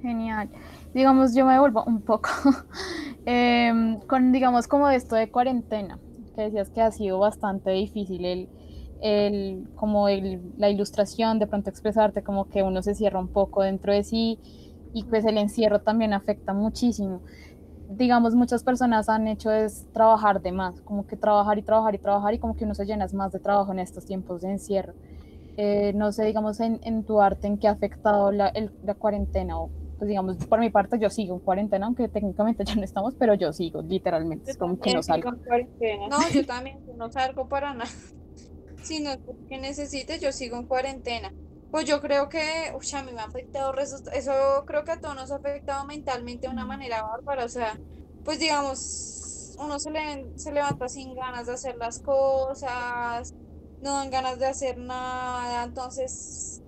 Genial. 0.00 0.50
Digamos, 0.94 1.34
yo 1.34 1.46
me 1.46 1.58
vuelvo 1.58 1.84
un 1.84 2.02
poco 2.02 2.30
eh, 3.26 3.98
con, 4.08 4.32
digamos, 4.32 4.66
como 4.66 4.88
esto 4.88 5.14
de 5.14 5.30
cuarentena, 5.30 6.00
que 6.34 6.42
decías 6.42 6.70
que 6.70 6.80
ha 6.80 6.90
sido 6.90 7.18
bastante 7.18 7.70
difícil 7.70 8.24
el 8.24 8.48
el, 9.00 9.68
como 9.74 10.08
el, 10.08 10.40
la 10.56 10.70
ilustración, 10.70 11.38
de 11.38 11.46
pronto 11.46 11.70
expresarte 11.70 12.22
como 12.22 12.48
que 12.48 12.62
uno 12.62 12.82
se 12.82 12.94
cierra 12.94 13.20
un 13.20 13.28
poco 13.28 13.62
dentro 13.62 13.92
de 13.92 14.02
sí 14.02 14.38
y 14.92 15.04
pues 15.04 15.24
el 15.24 15.38
encierro 15.38 15.80
también 15.80 16.12
afecta 16.12 16.52
muchísimo. 16.52 17.20
Digamos, 17.90 18.34
muchas 18.34 18.62
personas 18.62 19.08
han 19.08 19.28
hecho 19.28 19.50
es 19.50 19.86
trabajar 19.92 20.42
de 20.42 20.52
más, 20.52 20.80
como 20.82 21.06
que 21.06 21.16
trabajar 21.16 21.58
y 21.58 21.62
trabajar 21.62 21.94
y 21.94 21.98
trabajar 21.98 22.34
y 22.34 22.38
como 22.38 22.56
que 22.56 22.64
uno 22.64 22.74
se 22.74 22.84
llena 22.84 23.06
más 23.14 23.32
de 23.32 23.38
trabajo 23.38 23.72
en 23.72 23.78
estos 23.78 24.04
tiempos 24.04 24.42
de 24.42 24.50
encierro. 24.50 24.94
Eh, 25.56 25.92
no 25.94 26.12
sé, 26.12 26.24
digamos, 26.24 26.60
en, 26.60 26.78
en, 26.84 27.02
tu 27.02 27.20
arte, 27.20 27.48
¿en 27.48 27.58
qué 27.58 27.66
ha 27.66 27.72
afectado 27.72 28.30
la, 28.30 28.48
el, 28.48 28.70
la 28.84 28.94
cuarentena? 28.94 29.58
O, 29.58 29.70
pues 29.98 30.08
digamos, 30.08 30.36
por 30.46 30.60
mi 30.60 30.70
parte 30.70 30.98
yo 31.00 31.10
sigo 31.10 31.34
en 31.34 31.40
cuarentena, 31.40 31.86
aunque 31.86 32.08
técnicamente 32.08 32.64
ya 32.66 32.76
no 32.76 32.82
estamos, 32.82 33.14
pero 33.14 33.34
yo 33.34 33.52
sigo, 33.52 33.82
literalmente, 33.82 34.50
es 34.50 34.56
como 34.56 34.78
que 34.78 34.94
no 34.94 35.02
salgo. 35.02 35.32
No, 35.32 36.30
yo 36.32 36.46
también 36.46 36.78
no 36.96 37.10
salgo 37.10 37.48
para 37.48 37.74
nada 37.74 37.90
si 38.80 39.00
no 39.00 39.10
es 39.10 39.18
porque 39.24 39.58
necesite, 39.58 40.18
yo 40.20 40.32
sigo 40.32 40.56
en 40.58 40.66
cuarentena. 40.66 41.34
Pues 41.70 41.84
yo 41.86 42.00
creo 42.00 42.28
que, 42.28 42.72
uy, 42.74 42.86
a 42.98 43.02
mí 43.02 43.12
me 43.12 43.20
ha 43.20 43.24
afectado, 43.24 43.74
eso 43.78 44.64
creo 44.66 44.84
que 44.84 44.92
a 44.92 45.00
todos 45.00 45.14
nos 45.16 45.30
ha 45.30 45.36
afectado 45.36 45.84
mentalmente 45.86 46.46
de 46.46 46.52
una 46.52 46.64
manera 46.66 47.02
bárbara, 47.02 47.44
o 47.44 47.48
sea, 47.48 47.78
pues 48.24 48.38
digamos, 48.38 49.54
uno 49.58 49.78
se, 49.78 49.90
le, 49.90 50.32
se 50.36 50.52
levanta 50.52 50.88
sin 50.88 51.14
ganas 51.14 51.46
de 51.46 51.52
hacer 51.54 51.76
las 51.76 52.00
cosas, 52.00 53.34
no 53.80 53.94
dan 53.96 54.10
ganas 54.10 54.38
de 54.38 54.46
hacer 54.46 54.78
nada, 54.78 55.64
entonces 55.64 56.62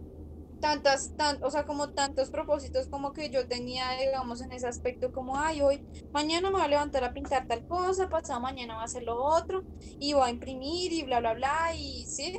tantas, 0.60 1.14
tan, 1.16 1.38
o 1.42 1.50
sea, 1.50 1.64
como 1.64 1.90
tantos 1.92 2.30
propósitos 2.30 2.88
como 2.88 3.12
que 3.12 3.30
yo 3.30 3.46
tenía, 3.48 3.90
digamos, 4.00 4.40
en 4.42 4.52
ese 4.52 4.68
aspecto, 4.68 5.12
como, 5.12 5.36
ay, 5.38 5.62
hoy, 5.62 5.84
mañana 6.12 6.50
me 6.50 6.56
voy 6.56 6.64
a 6.64 6.68
levantar 6.68 7.04
a 7.04 7.12
pintar 7.12 7.46
tal 7.46 7.64
cosa, 7.66 8.08
pasado 8.08 8.40
mañana 8.40 8.76
va 8.76 8.82
a 8.82 8.84
hacer 8.84 9.02
lo 9.04 9.16
otro, 9.22 9.64
y 9.98 10.12
voy 10.14 10.28
a 10.28 10.30
imprimir 10.30 10.92
y 10.92 11.02
bla, 11.04 11.20
bla, 11.20 11.34
bla, 11.34 11.74
y 11.76 12.06
sí. 12.06 12.38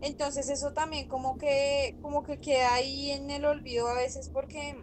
Entonces 0.00 0.48
eso 0.48 0.72
también 0.72 1.06
como 1.08 1.36
que, 1.38 1.96
como 2.00 2.22
que 2.22 2.38
queda 2.40 2.74
ahí 2.74 3.10
en 3.10 3.30
el 3.30 3.44
olvido 3.44 3.86
a 3.88 3.94
veces 3.94 4.30
porque 4.32 4.74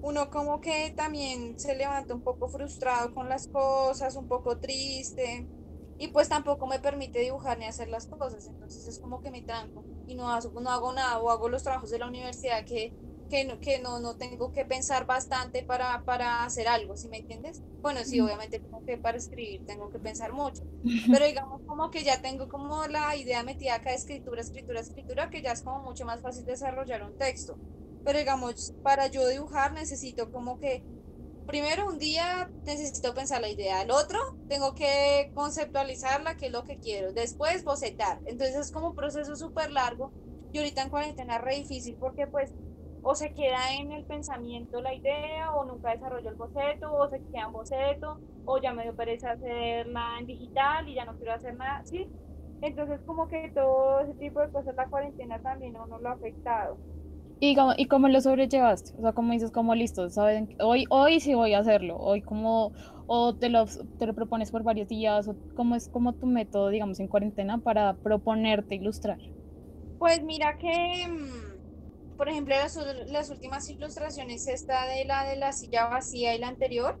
uno 0.00 0.30
como 0.30 0.60
que 0.60 0.92
también 0.96 1.58
se 1.58 1.74
levanta 1.76 2.14
un 2.14 2.22
poco 2.22 2.48
frustrado 2.48 3.12
con 3.12 3.28
las 3.28 3.48
cosas, 3.48 4.16
un 4.16 4.26
poco 4.28 4.58
triste, 4.58 5.48
y 5.98 6.08
pues 6.08 6.28
tampoco 6.28 6.66
me 6.66 6.80
permite 6.80 7.20
dibujar 7.20 7.58
ni 7.58 7.66
hacer 7.66 7.88
las 7.88 8.06
cosas, 8.06 8.46
entonces 8.46 8.86
es 8.86 8.98
como 8.98 9.20
que 9.20 9.30
me 9.30 9.42
tranco 9.42 9.86
y 10.06 10.14
no 10.14 10.28
hago, 10.30 10.60
no 10.60 10.70
hago 10.70 10.92
nada 10.92 11.18
o 11.20 11.30
hago 11.30 11.48
los 11.48 11.62
trabajos 11.62 11.90
de 11.90 11.98
la 11.98 12.08
universidad 12.08 12.64
que, 12.64 12.94
que, 13.28 13.44
no, 13.44 13.60
que 13.60 13.78
no, 13.80 14.00
no 14.00 14.16
tengo 14.16 14.52
que 14.52 14.64
pensar 14.64 15.06
bastante 15.06 15.64
para, 15.64 16.04
para 16.04 16.44
hacer 16.44 16.68
algo, 16.68 16.96
¿sí 16.96 17.08
me 17.08 17.18
entiendes? 17.18 17.62
Bueno, 17.80 18.00
sí, 18.04 18.20
obviamente 18.20 18.60
como 18.60 18.84
que 18.84 18.98
para 18.98 19.18
escribir 19.18 19.64
tengo 19.66 19.90
que 19.90 19.98
pensar 20.00 20.32
mucho, 20.32 20.64
pero 21.10 21.26
digamos 21.26 21.62
como 21.66 21.90
que 21.90 22.04
ya 22.04 22.20
tengo 22.20 22.48
como 22.48 22.86
la 22.86 23.16
idea 23.16 23.42
metida 23.44 23.76
acá 23.76 23.90
de 23.90 23.96
escritura, 23.96 24.40
escritura, 24.40 24.80
escritura, 24.80 25.30
que 25.30 25.42
ya 25.42 25.52
es 25.52 25.62
como 25.62 25.82
mucho 25.82 26.04
más 26.04 26.20
fácil 26.22 26.44
desarrollar 26.44 27.02
un 27.04 27.16
texto. 27.16 27.58
Pero 28.04 28.18
digamos, 28.18 28.74
para 28.82 29.06
yo 29.08 29.26
dibujar 29.28 29.72
necesito 29.72 30.30
como 30.32 30.58
que 30.58 30.84
primero 31.52 31.86
un 31.86 31.98
día 31.98 32.50
necesito 32.64 33.12
pensar 33.14 33.42
la 33.42 33.50
idea, 33.50 33.82
el 33.82 33.90
otro 33.90 34.18
tengo 34.48 34.74
que 34.74 35.30
conceptualizarla, 35.34 36.34
qué 36.36 36.46
es 36.46 36.52
lo 36.52 36.64
que 36.64 36.78
quiero, 36.78 37.12
después 37.12 37.62
bocetar. 37.62 38.22
Entonces 38.24 38.56
es 38.56 38.70
como 38.72 38.88
un 38.88 38.94
proceso 38.94 39.36
súper 39.36 39.70
largo 39.70 40.14
y 40.50 40.58
ahorita 40.58 40.82
en 40.82 40.88
cuarentena 40.90 41.36
es 41.36 41.42
re 41.42 41.56
difícil 41.56 41.98
porque 41.98 42.26
pues 42.26 42.54
o 43.02 43.14
se 43.14 43.34
queda 43.34 43.74
en 43.74 43.92
el 43.92 44.06
pensamiento 44.06 44.80
la 44.80 44.94
idea 44.94 45.52
o 45.54 45.64
nunca 45.66 45.90
desarrollo 45.90 46.30
el 46.30 46.36
boceto 46.36 46.90
o 46.90 47.08
se 47.10 47.20
queda 47.30 47.44
en 47.46 47.52
boceto 47.52 48.22
o 48.44 48.58
ya 48.58 48.72
me 48.72 48.84
dio 48.84 48.96
pereza 48.96 49.32
hacerla 49.32 50.16
en 50.20 50.26
digital 50.26 50.88
y 50.88 50.94
ya 50.94 51.04
no 51.04 51.16
quiero 51.16 51.34
hacer 51.34 51.54
nada, 51.54 51.84
¿sí? 51.84 52.10
Entonces 52.62 53.00
como 53.04 53.28
que 53.28 53.50
todo 53.54 54.00
ese 54.00 54.14
tipo 54.14 54.40
de 54.40 54.50
cosas 54.50 54.74
la 54.76 54.88
cuarentena 54.88 55.38
también 55.42 55.74
no 55.74 55.86
nos 55.86 56.00
lo 56.00 56.08
ha 56.08 56.12
afectado. 56.12 56.80
¿Y 57.44 57.56
cómo, 57.56 57.72
¿Y 57.76 57.86
cómo 57.88 58.06
lo 58.06 58.20
sobrellevaste? 58.20 58.92
O 58.98 59.02
sea, 59.02 59.14
como 59.14 59.32
dices, 59.32 59.50
como 59.50 59.74
listo, 59.74 60.08
¿saben? 60.10 60.54
Hoy, 60.60 60.84
hoy 60.90 61.18
sí 61.18 61.34
voy 61.34 61.54
a 61.54 61.58
hacerlo, 61.58 61.96
hoy 61.98 62.22
como, 62.22 62.72
o 63.08 63.34
te 63.34 63.48
lo, 63.48 63.66
te 63.98 64.06
lo 64.06 64.14
propones 64.14 64.52
por 64.52 64.62
varios 64.62 64.86
días, 64.86 65.26
o 65.26 65.36
cómo 65.56 65.74
es 65.74 65.88
como 65.88 66.12
tu 66.14 66.28
método, 66.28 66.68
digamos, 66.68 67.00
en 67.00 67.08
cuarentena 67.08 67.58
para 67.58 67.94
proponerte 67.94 68.76
ilustrar. 68.76 69.18
Pues 69.98 70.22
mira 70.22 70.56
que, 70.56 71.08
mm, 71.08 72.16
por 72.16 72.28
ejemplo, 72.28 72.54
las, 72.54 72.78
las 73.08 73.30
últimas 73.30 73.68
ilustraciones, 73.68 74.46
esta 74.46 74.86
de 74.86 75.04
la 75.04 75.24
de 75.24 75.36
la 75.36 75.50
silla 75.52 75.88
vacía 75.88 76.36
y 76.36 76.38
la 76.38 76.46
anterior, 76.46 76.96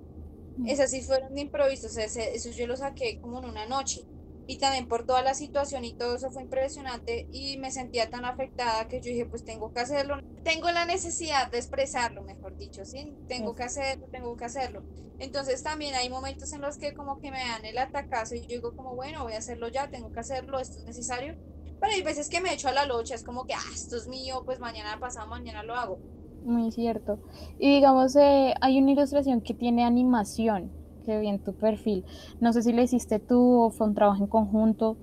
esas 0.66 0.90
sí 0.90 1.02
fueron 1.02 1.36
de 1.36 1.42
improviso, 1.42 1.86
o 1.86 1.90
sea, 1.90 2.04
eso 2.06 2.50
yo 2.50 2.66
lo 2.66 2.76
saqué 2.76 3.20
como 3.20 3.38
en 3.38 3.44
una 3.44 3.66
noche. 3.66 4.00
Y 4.46 4.58
también 4.58 4.88
por 4.88 5.06
toda 5.06 5.22
la 5.22 5.34
situación 5.34 5.84
y 5.84 5.94
todo 5.94 6.16
eso 6.16 6.30
fue 6.30 6.42
impresionante 6.42 7.28
y 7.30 7.58
me 7.58 7.70
sentía 7.70 8.10
tan 8.10 8.24
afectada 8.24 8.88
que 8.88 9.00
yo 9.00 9.10
dije, 9.10 9.26
pues 9.26 9.44
tengo 9.44 9.72
que 9.72 9.80
hacerlo. 9.80 10.16
Tengo 10.42 10.70
la 10.70 10.84
necesidad 10.84 11.50
de 11.50 11.58
expresarlo, 11.58 12.22
mejor 12.22 12.56
dicho, 12.56 12.84
¿sí? 12.84 13.14
Tengo 13.28 13.54
que 13.54 13.62
hacerlo, 13.62 14.06
tengo 14.10 14.36
que 14.36 14.44
hacerlo. 14.44 14.82
Entonces 15.18 15.62
también 15.62 15.94
hay 15.94 16.10
momentos 16.10 16.52
en 16.52 16.60
los 16.60 16.78
que 16.78 16.94
como 16.94 17.20
que 17.20 17.30
me 17.30 17.38
dan 17.38 17.64
el 17.64 17.78
atacazo 17.78 18.34
y 18.34 18.40
yo 18.40 18.48
digo 18.48 18.74
como, 18.74 18.96
bueno, 18.96 19.22
voy 19.22 19.34
a 19.34 19.38
hacerlo 19.38 19.68
ya, 19.68 19.88
tengo 19.88 20.10
que 20.12 20.20
hacerlo, 20.20 20.58
esto 20.58 20.78
es 20.78 20.84
necesario. 20.84 21.36
Pero 21.80 21.92
hay 21.92 22.02
veces 22.02 22.28
que 22.28 22.40
me 22.40 22.52
echo 22.52 22.68
a 22.68 22.72
la 22.72 22.86
locha, 22.86 23.14
es 23.14 23.22
como 23.22 23.44
que, 23.44 23.54
ah, 23.54 23.70
esto 23.72 23.96
es 23.96 24.08
mío, 24.08 24.42
pues 24.44 24.58
mañana 24.58 24.98
pasado, 24.98 25.28
mañana 25.28 25.62
lo 25.62 25.74
hago. 25.74 25.98
Muy 26.44 26.72
cierto. 26.72 27.20
Y 27.58 27.74
digamos, 27.74 28.16
eh, 28.16 28.54
hay 28.60 28.78
una 28.78 28.92
ilustración 28.92 29.40
que 29.40 29.54
tiene 29.54 29.84
animación, 29.84 30.72
que 31.02 31.18
vi 31.18 31.28
en 31.28 31.40
tu 31.40 31.54
perfil. 31.54 32.04
No 32.40 32.52
sé 32.52 32.62
si 32.62 32.72
la 32.72 32.82
hiciste 32.82 33.20
tú 33.20 33.62
o 33.64 33.70
fue 33.70 33.86
un 33.88 33.94
trabajo 33.94 34.22
en 34.24 34.28
conjunto. 34.28 34.98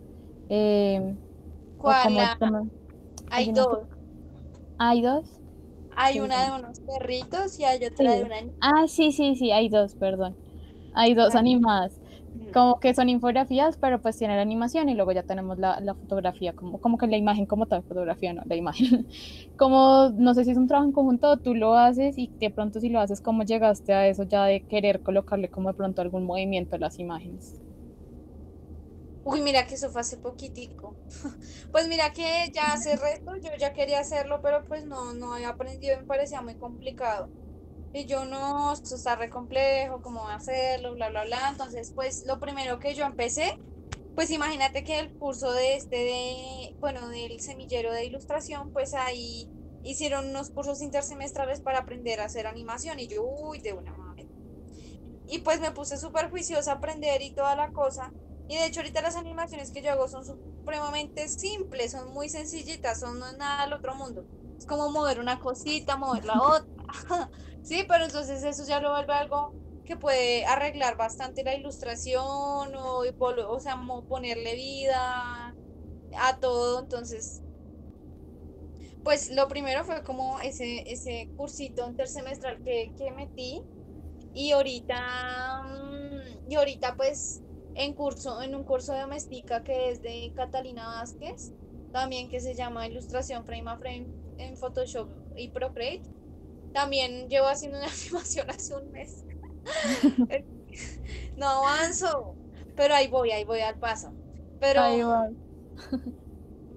eh, 0.49 1.17
¿Cuál? 1.77 2.17
Hay 3.29 3.49
una 3.49 3.65
dos. 3.65 3.87
¿Hay 4.79 5.01
dos? 5.03 5.39
Hay 5.91 6.19
Sí, 6.19 6.19
una 6.19 6.45
de 6.45 6.51
unos 6.59 6.79
perritos 6.79 7.59
y 7.59 7.63
hay 7.63 7.85
otra 7.85 8.13
de 8.15 8.23
Sí. 8.23 8.25
una 8.25 8.41
niña. 8.41 8.53
Ah, 8.61 8.87
sí, 8.87 9.11
sí, 9.11 9.35
sí, 9.35 9.51
hay 9.51 9.69
dos, 9.69 9.95
perdón. 9.95 10.37
Hay 10.93 11.13
dos 11.15 11.35
animadas. 11.35 11.99
Como 12.51 12.79
que 12.79 12.93
son 12.95 13.09
infografías, 13.09 13.77
pero 13.77 14.01
pues 14.01 14.17
tiene 14.17 14.35
la 14.35 14.41
animación 14.41 14.89
y 14.89 14.95
luego 14.95 15.11
ya 15.11 15.21
tenemos 15.23 15.59
la, 15.59 15.79
la 15.81 15.93
fotografía, 15.95 16.53
como, 16.53 16.79
como 16.79 16.97
que 16.97 17.05
la 17.07 17.17
imagen 17.17 17.45
como 17.45 17.67
tal, 17.67 17.83
fotografía 17.83 18.33
no, 18.33 18.41
la 18.45 18.55
imagen. 18.55 19.07
Como, 19.55 20.09
no 20.17 20.33
sé 20.33 20.45
si 20.45 20.51
es 20.51 20.57
un 20.57 20.67
trabajo 20.67 20.87
en 20.87 20.93
conjunto, 20.93 21.37
tú 21.39 21.53
lo 21.55 21.75
haces 21.75 22.17
y 22.17 22.33
de 22.39 22.49
pronto 22.51 22.79
si 22.79 22.89
lo 22.89 22.99
haces, 23.01 23.21
¿cómo 23.21 23.43
llegaste 23.43 23.93
a 23.93 24.07
eso 24.07 24.23
ya 24.23 24.45
de 24.45 24.63
querer 24.63 25.01
colocarle 25.01 25.49
como 25.49 25.69
de 25.69 25.75
pronto 25.75 26.01
algún 26.01 26.25
movimiento 26.25 26.75
a 26.75 26.79
las 26.79 26.97
imágenes? 26.99 27.61
Uy, 29.23 29.41
mira 29.41 29.65
que 29.67 29.75
eso 29.75 29.89
fue 29.91 30.01
hace 30.01 30.17
poquitico. 30.17 30.97
Pues 31.71 31.87
mira 31.87 32.11
que 32.13 32.51
ya 32.53 32.73
hace 32.73 32.95
resto, 32.97 33.31
yo 33.37 33.49
ya 33.59 33.73
quería 33.73 33.99
hacerlo, 33.99 34.41
pero 34.41 34.63
pues 34.67 34.85
no, 34.85 35.13
no 35.13 35.33
había 35.33 35.49
aprendido 35.49 35.97
me 35.99 36.05
parecía 36.05 36.41
muy 36.41 36.57
complicado. 36.57 37.31
Y 37.91 38.05
yo 38.05 38.25
no, 38.25 38.73
esto 38.73 38.95
está 38.95 39.15
re 39.15 39.29
complejo, 39.29 40.01
cómo 40.01 40.27
a 40.27 40.35
hacerlo, 40.35 40.93
bla, 40.93 41.09
bla, 41.09 41.25
bla. 41.25 41.49
Entonces, 41.49 41.91
pues 41.93 42.23
lo 42.27 42.39
primero 42.39 42.79
que 42.79 42.93
yo 42.93 43.05
empecé, 43.05 43.57
pues 44.15 44.29
imagínate 44.31 44.83
que 44.83 44.99
el 44.99 45.11
curso 45.13 45.51
de 45.53 45.75
este, 45.75 45.95
de, 45.95 46.75
bueno, 46.79 47.09
del 47.09 47.39
semillero 47.39 47.91
de 47.91 48.05
ilustración, 48.05 48.71
pues 48.71 48.93
ahí 48.93 49.49
hicieron 49.83 50.29
unos 50.29 50.51
cursos 50.51 50.81
intersemestrales 50.81 51.61
para 51.61 51.79
aprender 51.79 52.19
a 52.19 52.25
hacer 52.25 52.45
animación 52.47 52.99
y 52.99 53.07
yo, 53.07 53.23
uy, 53.23 53.59
de 53.59 53.73
una 53.73 53.93
mami. 53.95 54.27
Y 55.27 55.39
pues 55.39 55.59
me 55.59 55.71
puse 55.71 55.97
súper 55.97 56.29
juiciosa 56.29 56.73
a 56.73 56.75
aprender 56.75 57.21
y 57.21 57.33
toda 57.33 57.55
la 57.55 57.71
cosa. 57.71 58.11
Y 58.47 58.57
de 58.57 58.65
hecho 58.65 58.79
ahorita 58.79 59.01
las 59.01 59.15
animaciones 59.15 59.71
que 59.71 59.81
yo 59.81 59.91
hago 59.91 60.07
son 60.07 60.25
supremamente 60.25 61.27
simples, 61.29 61.91
son 61.91 62.11
muy 62.11 62.29
sencillitas, 62.29 62.99
son 62.99 63.19
no 63.19 63.27
es 63.27 63.37
nada 63.37 63.63
del 63.63 63.73
otro 63.73 63.95
mundo. 63.95 64.25
Es 64.59 64.65
como 64.65 64.91
mover 64.91 65.19
una 65.19 65.39
cosita, 65.39 65.97
mover 65.97 66.25
la 66.25 66.41
otra. 66.41 66.67
Sí, 67.61 67.85
pero 67.87 68.05
entonces 68.05 68.43
eso 68.43 68.63
ya 68.67 68.79
lo 68.79 68.91
vuelve 68.91 69.13
algo 69.13 69.55
que 69.83 69.95
puede 69.97 70.45
arreglar 70.45 70.97
bastante 70.97 71.43
la 71.43 71.53
ilustración 71.55 72.19
o, 72.75 73.03
o 73.49 73.59
sea, 73.59 73.77
ponerle 74.07 74.55
vida 74.55 75.55
a 76.17 76.39
todo. 76.39 76.79
Entonces, 76.81 77.43
pues 79.03 79.29
lo 79.31 79.47
primero 79.47 79.83
fue 79.83 80.03
como 80.03 80.39
ese, 80.41 80.83
ese 80.91 81.31
cursito 81.35 81.87
intersemestral 81.87 82.61
que, 82.63 82.93
que 82.97 83.11
metí. 83.11 83.61
Y 84.33 84.51
ahorita, 84.51 85.63
mm, 85.63 86.49
y 86.51 86.55
ahorita 86.55 86.95
pues 86.95 87.43
en 87.73 87.93
curso, 87.93 88.41
en 88.41 88.55
un 88.55 88.63
curso 88.63 88.93
de 88.93 89.01
doméstica 89.01 89.63
que 89.63 89.89
es 89.91 90.01
de 90.01 90.33
Catalina 90.35 90.87
Vázquez, 90.87 91.53
también 91.91 92.29
que 92.29 92.39
se 92.41 92.55
llama 92.55 92.87
Ilustración 92.87 93.45
Frame 93.45 93.71
a 93.71 93.77
Frame 93.77 94.11
en 94.39 94.57
Photoshop 94.57 95.09
y 95.35 95.49
Procreate. 95.49 96.03
También 96.73 97.29
llevo 97.29 97.47
haciendo 97.47 97.77
una 97.77 97.87
animación 98.01 98.49
hace 98.49 98.75
un 98.75 98.91
mes. 98.91 99.23
No 101.37 101.47
avanzo, 101.47 102.35
pero 102.75 102.93
ahí 102.95 103.07
voy, 103.07 103.31
ahí 103.31 103.43
voy 103.43 103.61
al 103.61 103.79
paso. 103.79 104.13
Pero, 104.59 104.81
Ahí 104.81 105.01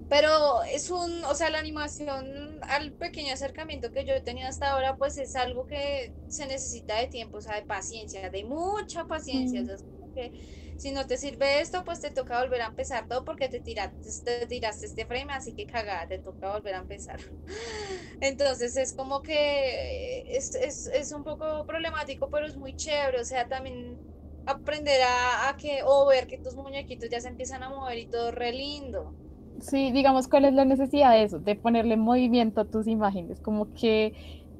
pero 0.09 0.63
es 0.63 0.91
un, 0.91 1.23
o 1.25 1.33
sea, 1.33 1.49
la 1.49 1.59
animación 1.59 2.59
al 2.61 2.91
pequeño 2.91 3.33
acercamiento 3.33 3.91
que 3.91 4.05
yo 4.05 4.13
he 4.13 4.21
tenido 4.21 4.47
hasta 4.47 4.71
ahora, 4.71 4.95
pues 4.95 5.17
es 5.17 5.35
algo 5.35 5.65
que 5.65 6.13
se 6.27 6.45
necesita 6.45 6.99
de 6.99 7.07
tiempo, 7.07 7.37
o 7.37 7.41
sea, 7.41 7.55
de 7.55 7.63
paciencia, 7.63 8.29
de 8.29 8.43
mucha 8.43 9.05
paciencia. 9.05 9.63
O 9.63 9.65
sea, 9.65 9.75
es 9.75 9.83
como 9.83 10.13
que 10.13 10.31
si 10.77 10.91
no 10.91 11.07
te 11.07 11.17
sirve 11.17 11.61
esto, 11.61 11.83
pues 11.85 11.99
te 12.01 12.11
toca 12.11 12.41
volver 12.41 12.61
a 12.61 12.67
empezar 12.67 13.07
todo 13.07 13.23
porque 13.25 13.49
te 13.49 13.61
tiraste, 13.61 14.09
te 14.23 14.47
tiraste 14.47 14.85
este 14.87 15.05
frame, 15.05 15.33
así 15.33 15.53
que 15.53 15.65
cagada, 15.65 16.07
te 16.07 16.19
toca 16.19 16.51
volver 16.51 16.75
a 16.75 16.79
empezar. 16.79 17.19
Entonces 18.19 18.75
es 18.77 18.93
como 18.93 19.21
que 19.21 20.23
es, 20.27 20.55
es, 20.55 20.87
es 20.87 21.11
un 21.11 21.23
poco 21.23 21.65
problemático, 21.65 22.29
pero 22.29 22.45
es 22.45 22.55
muy 22.57 22.75
chévere, 22.75 23.19
o 23.21 23.25
sea, 23.25 23.47
también 23.47 24.01
aprender 24.45 25.01
a, 25.03 25.49
a 25.49 25.57
que, 25.57 25.81
o 25.85 26.07
ver 26.07 26.27
que 26.27 26.39
tus 26.39 26.55
muñequitos 26.55 27.09
ya 27.09 27.21
se 27.21 27.29
empiezan 27.29 27.63
a 27.63 27.69
mover 27.69 27.97
y 27.99 28.07
todo 28.07 28.31
re 28.31 28.51
lindo. 28.53 29.15
Sí, 29.59 29.91
digamos, 29.91 30.27
¿cuál 30.27 30.45
es 30.45 30.53
la 30.53 30.65
necesidad 30.65 31.11
de 31.11 31.23
eso? 31.23 31.39
De 31.39 31.55
ponerle 31.55 31.95
movimiento 31.95 32.61
a 32.61 32.65
tus 32.65 32.87
imágenes, 32.87 33.39
como 33.39 33.71
que 33.73 34.13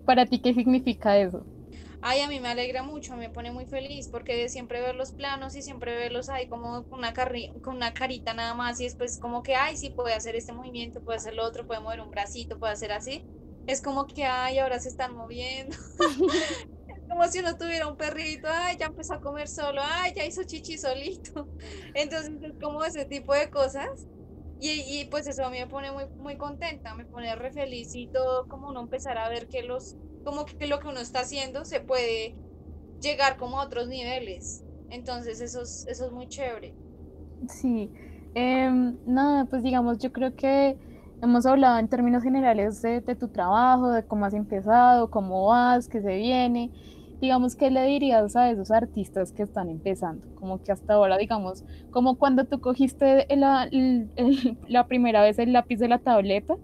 para 0.06 0.26
ti, 0.28 0.40
¿qué 0.42 0.54
significa 0.54 1.18
eso? 1.18 1.48
Ay, 2.06 2.20
a 2.20 2.28
mí 2.28 2.40
me 2.42 2.50
alegra 2.50 2.84
mucho, 2.84 3.16
me 3.16 3.30
pone 3.30 3.52
muy 3.52 3.66
feliz 3.66 4.10
porque 4.10 4.50
siempre 4.50 4.82
ver 4.82 4.94
los 4.96 5.14
planos 5.14 5.56
y 5.56 5.62
siempre 5.62 5.96
verlos 5.96 6.28
ahí 6.28 6.48
como 6.50 6.86
con 6.86 7.00
una, 7.00 7.14
con 7.62 7.76
una 7.78 7.94
carita 7.94 8.34
nada 8.34 8.54
más 8.54 8.80
y 8.82 8.84
después 8.84 9.18
como 9.18 9.42
que, 9.42 9.56
ay, 9.56 9.78
sí, 9.78 9.90
puede 9.92 10.14
hacer 10.14 10.36
este 10.36 10.52
movimiento, 10.52 11.02
puede 11.02 11.18
hacer 11.18 11.34
lo 11.34 11.46
otro, 11.46 11.66
puede 11.66 11.80
mover 11.80 12.02
un 12.02 12.12
bracito, 12.12 12.60
puede 12.60 12.74
hacer 12.74 12.92
así. 12.92 13.26
Es 13.66 13.82
como 13.82 14.06
que, 14.06 14.26
ay, 14.26 14.60
ahora 14.60 14.80
se 14.82 14.90
están 14.90 15.16
moviendo. 15.16 15.78
Como 17.08 17.28
si 17.28 17.40
uno 17.40 17.56
tuviera 17.58 17.88
un 17.88 17.98
perrito, 17.98 18.48
ay, 18.52 18.78
ya 18.80 18.88
empezó 18.88 19.14
a 19.16 19.22
comer 19.22 19.48
solo, 19.48 19.82
ay, 19.84 20.14
ya 20.16 20.26
hizo 20.26 20.44
chichi 20.46 20.78
solito. 20.78 21.50
Entonces 21.94 22.32
es 22.42 22.58
como 22.60 22.84
ese 22.84 23.06
tipo 23.06 23.34
de 23.34 23.50
cosas. 23.50 23.86
Y, 24.60 25.02
y 25.02 25.06
pues 25.06 25.28
eso 25.28 25.46
a 25.46 25.50
mí 25.50 25.60
me 25.60 25.68
pone 25.68 25.92
muy, 25.92 26.06
muy 26.16 26.38
contenta, 26.38 26.96
me 26.96 27.06
pone 27.06 27.36
re 27.36 27.52
feliz 27.52 27.94
y 27.96 28.08
todo 28.10 28.48
como 28.48 28.70
uno 28.70 28.82
empezar 28.82 29.18
a 29.18 29.28
ver 29.30 29.50
que 29.50 29.64
los, 29.64 29.98
como 30.24 30.46
que 30.46 30.68
lo 30.68 30.80
que 30.80 30.88
uno 30.90 31.00
está 31.02 31.22
haciendo 31.22 31.66
se 31.66 31.82
puede 31.82 32.38
llegar 33.00 33.38
como 33.38 33.60
a 33.62 33.66
otros 33.66 33.88
niveles. 33.88 34.66
Entonces 34.90 35.42
eso 35.42 35.64
es, 35.64 35.86
eso 35.88 36.06
es 36.08 36.12
muy 36.12 36.28
chévere. 36.28 36.78
Sí, 37.50 37.92
em, 38.34 39.00
nada, 39.06 39.46
pues 39.46 39.64
digamos, 39.64 39.98
yo 40.00 40.12
creo 40.12 40.34
que 40.36 40.78
hemos 41.22 41.46
hablado 41.46 41.78
en 41.80 41.90
términos 41.90 42.24
generales 42.24 42.82
de, 42.82 43.02
tu 43.02 43.30
trabajo, 43.30 43.90
de 43.92 44.06
cómo 44.06 44.26
has 44.26 44.34
empezado, 44.34 45.10
cómo 45.10 45.48
vas, 45.48 45.88
qué 45.90 46.02
se 46.02 46.16
viene. 46.16 46.72
Digamos, 47.20 47.56
¿qué 47.56 47.70
le 47.72 47.86
dirías 47.86 48.36
a 48.36 48.50
esos 48.50 48.72
artistas 48.72 49.32
que 49.34 49.44
están 49.44 49.70
empezando? 49.70 50.26
Como 50.34 50.60
que 50.62 50.72
hasta 50.72 50.94
ahora, 50.94 51.18
digamos, 51.18 51.64
como 51.90 52.18
cuando 52.18 52.46
tú 52.46 52.60
cogiste 52.62 53.26
el- 53.34 53.44
el- 54.16 54.60
la 54.68 54.88
primera 54.88 55.22
vez 55.22 55.40
el 55.40 55.54
lápiz 55.54 55.78
de 55.80 55.88
la 55.90 56.00
tableta, 56.00 56.56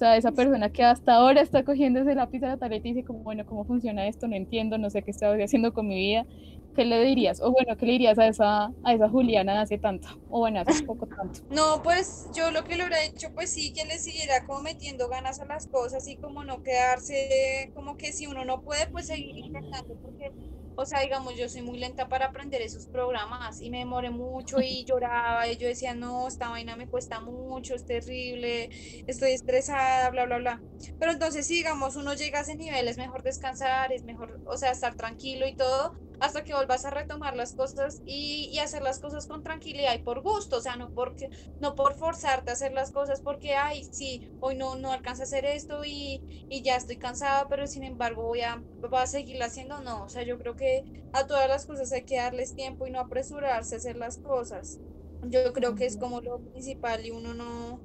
sea, 0.00 0.16
esa 0.16 0.32
persona 0.32 0.70
que 0.70 0.82
hasta 0.84 1.14
ahora 1.14 1.40
está 1.42 1.64
cogiendo 1.64 2.00
ese 2.00 2.14
lápiz 2.14 2.40
de 2.40 2.48
la 2.48 2.56
tableta 2.58 2.88
y 2.88 2.92
dice 2.94 3.04
como, 3.04 3.22
bueno, 3.22 3.44
¿cómo 3.46 3.64
funciona 3.64 4.06
esto? 4.06 4.28
No 4.28 4.36
entiendo, 4.36 4.78
no 4.78 4.90
sé 4.90 5.02
qué 5.02 5.10
estoy 5.12 5.42
haciendo 5.42 5.72
con 5.72 5.88
mi 5.88 5.96
vida. 5.96 6.26
¿Qué 6.74 6.84
le 6.84 7.02
dirías? 7.02 7.40
O 7.40 7.50
bueno, 7.52 7.76
¿qué 7.76 7.86
le 7.86 7.92
dirías 7.92 8.18
a 8.18 8.28
esa, 8.28 8.66
a 8.82 8.94
esa 8.94 9.08
Juliana 9.08 9.60
hace 9.60 9.78
tanto? 9.78 10.08
O 10.28 10.38
bueno, 10.40 10.60
hace 10.60 10.84
poco 10.84 11.06
tanto. 11.06 11.40
No, 11.50 11.82
pues 11.82 12.28
yo 12.34 12.50
lo 12.52 12.64
que 12.64 12.76
le 12.76 12.84
hubiera 12.84 13.04
hecho, 13.04 13.28
pues 13.34 13.52
sí, 13.52 13.72
que 13.72 13.84
le 13.84 13.98
siguiera 13.98 14.46
como 14.46 14.62
metiendo 14.62 15.08
ganas 15.08 15.40
a 15.40 15.46
las 15.46 15.66
cosas 15.66 16.06
y 16.08 16.16
como 16.16 16.44
no 16.44 16.62
quedarse, 16.62 17.70
como 17.74 17.96
que 17.96 18.12
si 18.12 18.26
uno 18.26 18.44
no 18.44 18.62
puede, 18.62 18.86
pues 18.88 19.06
seguir 19.08 19.36
intentando, 19.36 19.96
porque, 20.00 20.32
o 20.80 20.86
sea, 20.86 21.00
digamos, 21.00 21.36
yo 21.36 21.48
soy 21.48 21.62
muy 21.62 21.78
lenta 21.78 22.08
para 22.08 22.26
aprender 22.26 22.62
esos 22.62 22.86
programas 22.86 23.60
y 23.60 23.70
me 23.70 23.78
demoré 23.78 24.10
mucho 24.10 24.60
y 24.62 24.84
lloraba 24.86 25.46
y 25.48 25.56
yo 25.58 25.68
decía, 25.68 25.94
no, 25.94 26.26
esta 26.26 26.48
vaina 26.48 26.76
me 26.76 26.88
cuesta 26.88 27.20
mucho, 27.20 27.74
es 27.74 27.84
terrible, 27.84 28.70
estoy 29.06 29.32
estresada, 29.32 30.08
bla, 30.10 30.24
bla, 30.24 30.38
bla. 30.38 30.64
Pero 30.98 31.12
entonces, 31.12 31.46
si 31.46 31.56
digamos, 31.56 31.96
uno 31.96 32.14
llega 32.14 32.38
a 32.38 32.42
ese 32.42 32.56
nivel, 32.56 32.88
es 32.88 32.96
mejor 32.96 33.22
descansar, 33.22 33.92
es 33.92 34.04
mejor, 34.04 34.40
o 34.44 34.56
sea, 34.56 34.70
estar 34.70 34.94
tranquilo 34.94 35.46
y 35.46 35.54
todo 35.54 35.92
hasta 36.20 36.44
que 36.44 36.54
vuelvas 36.54 36.84
a 36.84 36.90
retomar 36.90 37.36
las 37.36 37.54
cosas 37.54 38.02
y, 38.04 38.50
y 38.52 38.58
hacer 38.60 38.82
las 38.82 39.00
cosas 39.00 39.26
con 39.26 39.42
tranquilidad 39.42 39.94
y 39.94 40.02
por 40.02 40.22
gusto, 40.22 40.58
o 40.58 40.60
sea, 40.62 40.76
no 40.76 40.92
porque, 40.92 41.28
no 41.58 41.74
por 41.74 41.96
forzarte 41.96 42.50
a 42.50 42.54
hacer 42.54 42.72
las 42.72 42.92
cosas 42.92 43.20
porque, 43.22 43.56
ay, 43.56 43.84
sí, 43.90 44.22
hoy 44.38 44.56
no, 44.56 44.76
no 44.76 44.92
alcanza 44.92 45.22
a 45.22 45.26
hacer 45.26 45.44
esto 45.46 45.82
y, 45.84 46.24
y 46.48 46.62
ya 46.62 46.76
estoy 46.76 46.98
cansada, 46.98 47.48
pero 47.48 47.66
sin 47.66 47.84
embargo 47.84 48.22
voy 48.24 48.42
a, 48.42 48.62
voy 48.80 49.00
a 49.00 49.06
seguirla 49.06 49.46
haciendo, 49.46 49.80
no, 49.82 50.04
o 50.04 50.08
sea, 50.08 50.22
yo 50.24 50.38
creo 50.38 50.56
que 50.56 50.84
a 51.12 51.26
todas 51.26 51.48
las 51.48 51.66
cosas 51.66 51.92
hay 51.92 52.04
que 52.04 52.16
darles 52.16 52.54
tiempo 52.54 52.86
y 52.86 52.90
no 52.90 53.00
apresurarse 53.00 53.74
a 53.74 53.78
hacer 53.78 53.96
las 53.96 54.18
cosas. 54.18 54.80
Yo 55.22 55.52
creo 55.52 55.74
que 55.74 55.86
es 55.86 55.96
como 55.98 56.20
lo 56.20 56.40
principal 56.52 57.04
y 57.04 57.10
uno 57.10 57.34
no, 57.34 57.82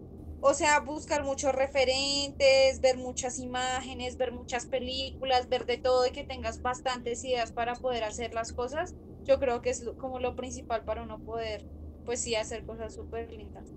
o 0.48 0.54
sea, 0.54 0.80
buscar 0.80 1.24
muchos 1.24 1.56
referentes, 1.56 2.80
ver 2.80 2.98
muchas 2.98 3.40
imágenes, 3.40 4.16
ver 4.16 4.32
muchas 4.32 4.68
películas, 4.68 5.50
ver 5.50 5.66
de 5.66 5.80
todo 5.80 6.06
y 6.06 6.12
que 6.12 6.24
tengas 6.24 6.62
bastantes 6.62 7.24
ideas 7.24 7.52
para 7.52 7.74
poder 7.74 8.04
hacer 8.04 8.32
las 8.32 8.54
cosas, 8.54 8.94
yo 9.26 9.40
creo 9.40 9.64
que 9.64 9.72
es 9.72 9.84
como 9.98 10.20
lo 10.20 10.36
principal 10.36 10.84
para 10.84 11.02
uno 11.02 11.20
poder, 11.26 11.66
pues 12.04 12.22
sí, 12.22 12.36
hacer 12.36 12.64
cosas 12.64 12.94
súper 12.94 13.32
lindas. 13.32 13.74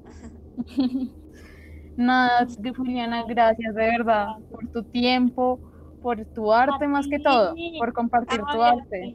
Nada, 1.96 2.46
Juliana, 2.76 3.24
gracias 3.26 3.74
de 3.74 3.86
verdad 3.86 4.26
por 4.50 4.68
tu 4.68 4.84
tiempo, 4.84 5.62
por 6.02 6.22
tu 6.26 6.52
arte 6.52 6.86
más 6.86 7.08
que 7.08 7.18
todo, 7.18 7.54
por 7.78 7.94
compartir 7.94 8.42
tu 8.52 8.60
arte. 8.62 9.14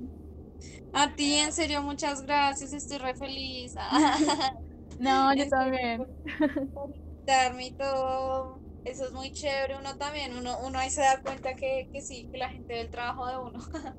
A 0.91 1.13
ti, 1.15 1.35
en 1.35 1.53
serio, 1.53 1.83
muchas 1.83 2.23
gracias, 2.23 2.73
estoy 2.73 2.97
re 2.97 3.13
feliz. 3.13 3.75
No, 4.99 5.35
yo 5.35 5.47
también. 5.49 6.03
Invitarme 7.23 7.67
y 7.67 7.73
todo. 7.75 8.63
Eso 8.83 9.05
es 9.07 9.13
muy 9.13 9.31
chévere, 9.31 9.77
uno 9.77 9.95
también, 9.97 10.35
uno, 10.37 10.57
uno 10.59 10.77
ahí 10.79 10.89
se 10.91 11.01
da 11.01 11.21
cuenta 11.21 11.55
que, 11.55 11.87
que 11.91 12.01
sí, 12.01 12.27
que 12.31 12.37
la 12.37 12.49
gente 12.49 12.73
ve 12.73 12.81
el 12.81 12.89
trabajo 12.91 13.27
de 13.27 13.37
uno. 13.37 13.59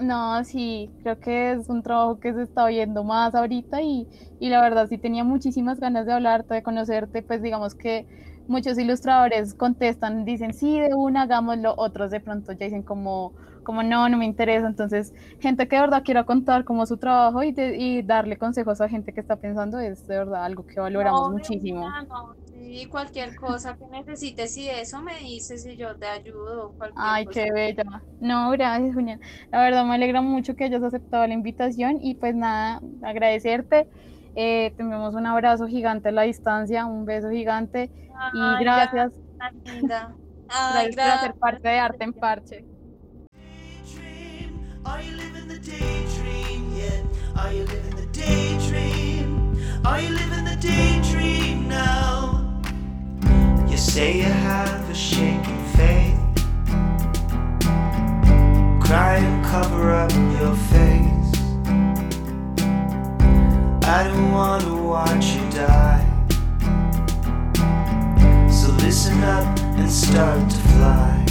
No, 0.00 0.42
sí, 0.44 0.92
creo 1.02 1.20
que 1.20 1.52
es 1.52 1.68
un 1.68 1.82
trabajo 1.84 2.18
que 2.18 2.32
se 2.34 2.42
está 2.42 2.64
oyendo 2.64 3.04
más 3.04 3.32
ahorita 3.34 3.80
y, 3.80 4.08
y 4.40 4.48
la 4.48 4.60
verdad 4.60 4.88
sí 4.88 4.98
tenía 4.98 5.22
muchísimas 5.22 5.78
ganas 5.78 6.04
de 6.04 6.12
hablarte, 6.12 6.52
de 6.54 6.64
conocerte, 6.64 7.22
pues 7.22 7.42
digamos 7.42 7.76
que 7.76 8.08
muchos 8.48 8.76
ilustradores 8.76 9.54
contestan, 9.54 10.24
dicen 10.24 10.52
sí, 10.52 10.80
de 10.80 10.94
una, 10.94 11.22
hagámoslo, 11.22 11.74
otros 11.78 12.10
de 12.10 12.18
pronto 12.20 12.50
ya 12.52 12.64
dicen 12.66 12.82
como, 12.82 13.34
como 13.62 13.84
no, 13.84 14.08
no 14.08 14.16
me 14.18 14.24
interesa, 14.26 14.66
entonces 14.66 15.12
gente 15.38 15.68
que 15.68 15.76
de 15.76 15.82
verdad 15.82 16.02
quiera 16.04 16.24
contar 16.24 16.64
como 16.64 16.86
su 16.86 16.98
trabajo 16.98 17.44
y, 17.44 17.52
de- 17.52 17.76
y 17.76 18.02
darle 18.02 18.36
consejos 18.36 18.80
a 18.80 18.88
gente 18.88 19.12
que 19.12 19.20
está 19.20 19.36
pensando 19.36 19.78
es 19.78 20.04
de 20.06 20.18
verdad 20.18 20.44
algo 20.44 20.64
que 20.64 20.80
valoramos 20.80 21.28
No, 21.28 21.28
muchísimo. 21.28 21.96
no, 22.08 22.36
Sí, 22.64 22.86
cualquier 22.86 23.36
cosa 23.36 23.76
que 23.76 23.86
necesites 23.86 24.56
y 24.56 24.68
eso 24.70 25.02
me 25.02 25.18
dices 25.18 25.66
y 25.66 25.76
yo 25.76 25.94
te 25.96 26.06
ayudo. 26.06 26.72
Cualquier 26.72 27.04
Ay, 27.04 27.26
cosa. 27.26 27.42
qué 27.44 27.52
bella. 27.52 27.84
No, 28.20 28.50
gracias, 28.52 28.94
Julián. 28.94 29.20
La 29.52 29.60
verdad 29.60 29.84
me 29.84 29.94
alegra 29.96 30.22
mucho 30.22 30.56
que 30.56 30.64
hayas 30.64 30.82
aceptado 30.82 31.26
la 31.26 31.34
invitación 31.34 31.98
y 32.00 32.14
pues 32.14 32.34
nada, 32.34 32.80
agradecerte. 33.02 33.86
Eh, 34.34 34.72
te 34.76 34.82
enviamos 34.82 35.14
un 35.14 35.26
abrazo 35.26 35.66
gigante 35.66 36.08
a 36.08 36.12
la 36.12 36.22
distancia, 36.22 36.86
un 36.86 37.04
beso 37.04 37.28
gigante 37.30 37.90
y 38.32 38.64
gracias, 38.64 39.12
tan 39.38 39.62
linda. 39.64 40.14
Ay, 40.48 40.90
gracias 40.90 40.96
por 40.96 41.04
hacer 41.04 41.28
gracias. 41.30 41.34
parte 41.38 41.68
de 41.68 41.78
Arte 41.78 42.04
en 42.04 42.12
Parche. 42.14 42.64
Daydream? 43.34 44.80
Are 44.86 45.02
you 45.02 45.12
living 45.16 45.48
the 45.48 45.58
daydream 45.58 46.74
yet? 46.76 47.04
Are 47.36 47.52
you 47.52 47.64
living 47.64 47.94
the 47.94 48.06
daydream? 48.06 49.54
Are 49.84 50.00
you 50.00 50.08
living 50.10 50.44
the 50.44 50.56
daydream 50.56 51.68
now? 51.68 52.43
You 53.74 53.80
say 53.80 54.18
you 54.18 54.22
have 54.22 54.88
a 54.88 54.94
shaking 54.94 55.64
faith. 55.74 56.20
Cry 58.80 59.16
and 59.16 59.44
cover 59.44 59.90
up 59.90 60.12
your 60.12 60.54
face. 60.70 61.32
I 63.82 64.04
don't 64.06 64.30
want 64.30 64.62
to 64.62 64.76
watch 64.76 65.26
you 65.34 65.50
die. 65.50 66.06
So 68.48 68.70
listen 68.74 69.20
up 69.24 69.58
and 69.58 69.90
start 69.90 70.48
to 70.50 70.56
fly. 70.76 71.24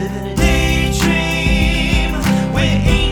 Living 0.00 0.32
a 0.32 0.34
daydream 0.34 2.12
where 2.52 3.07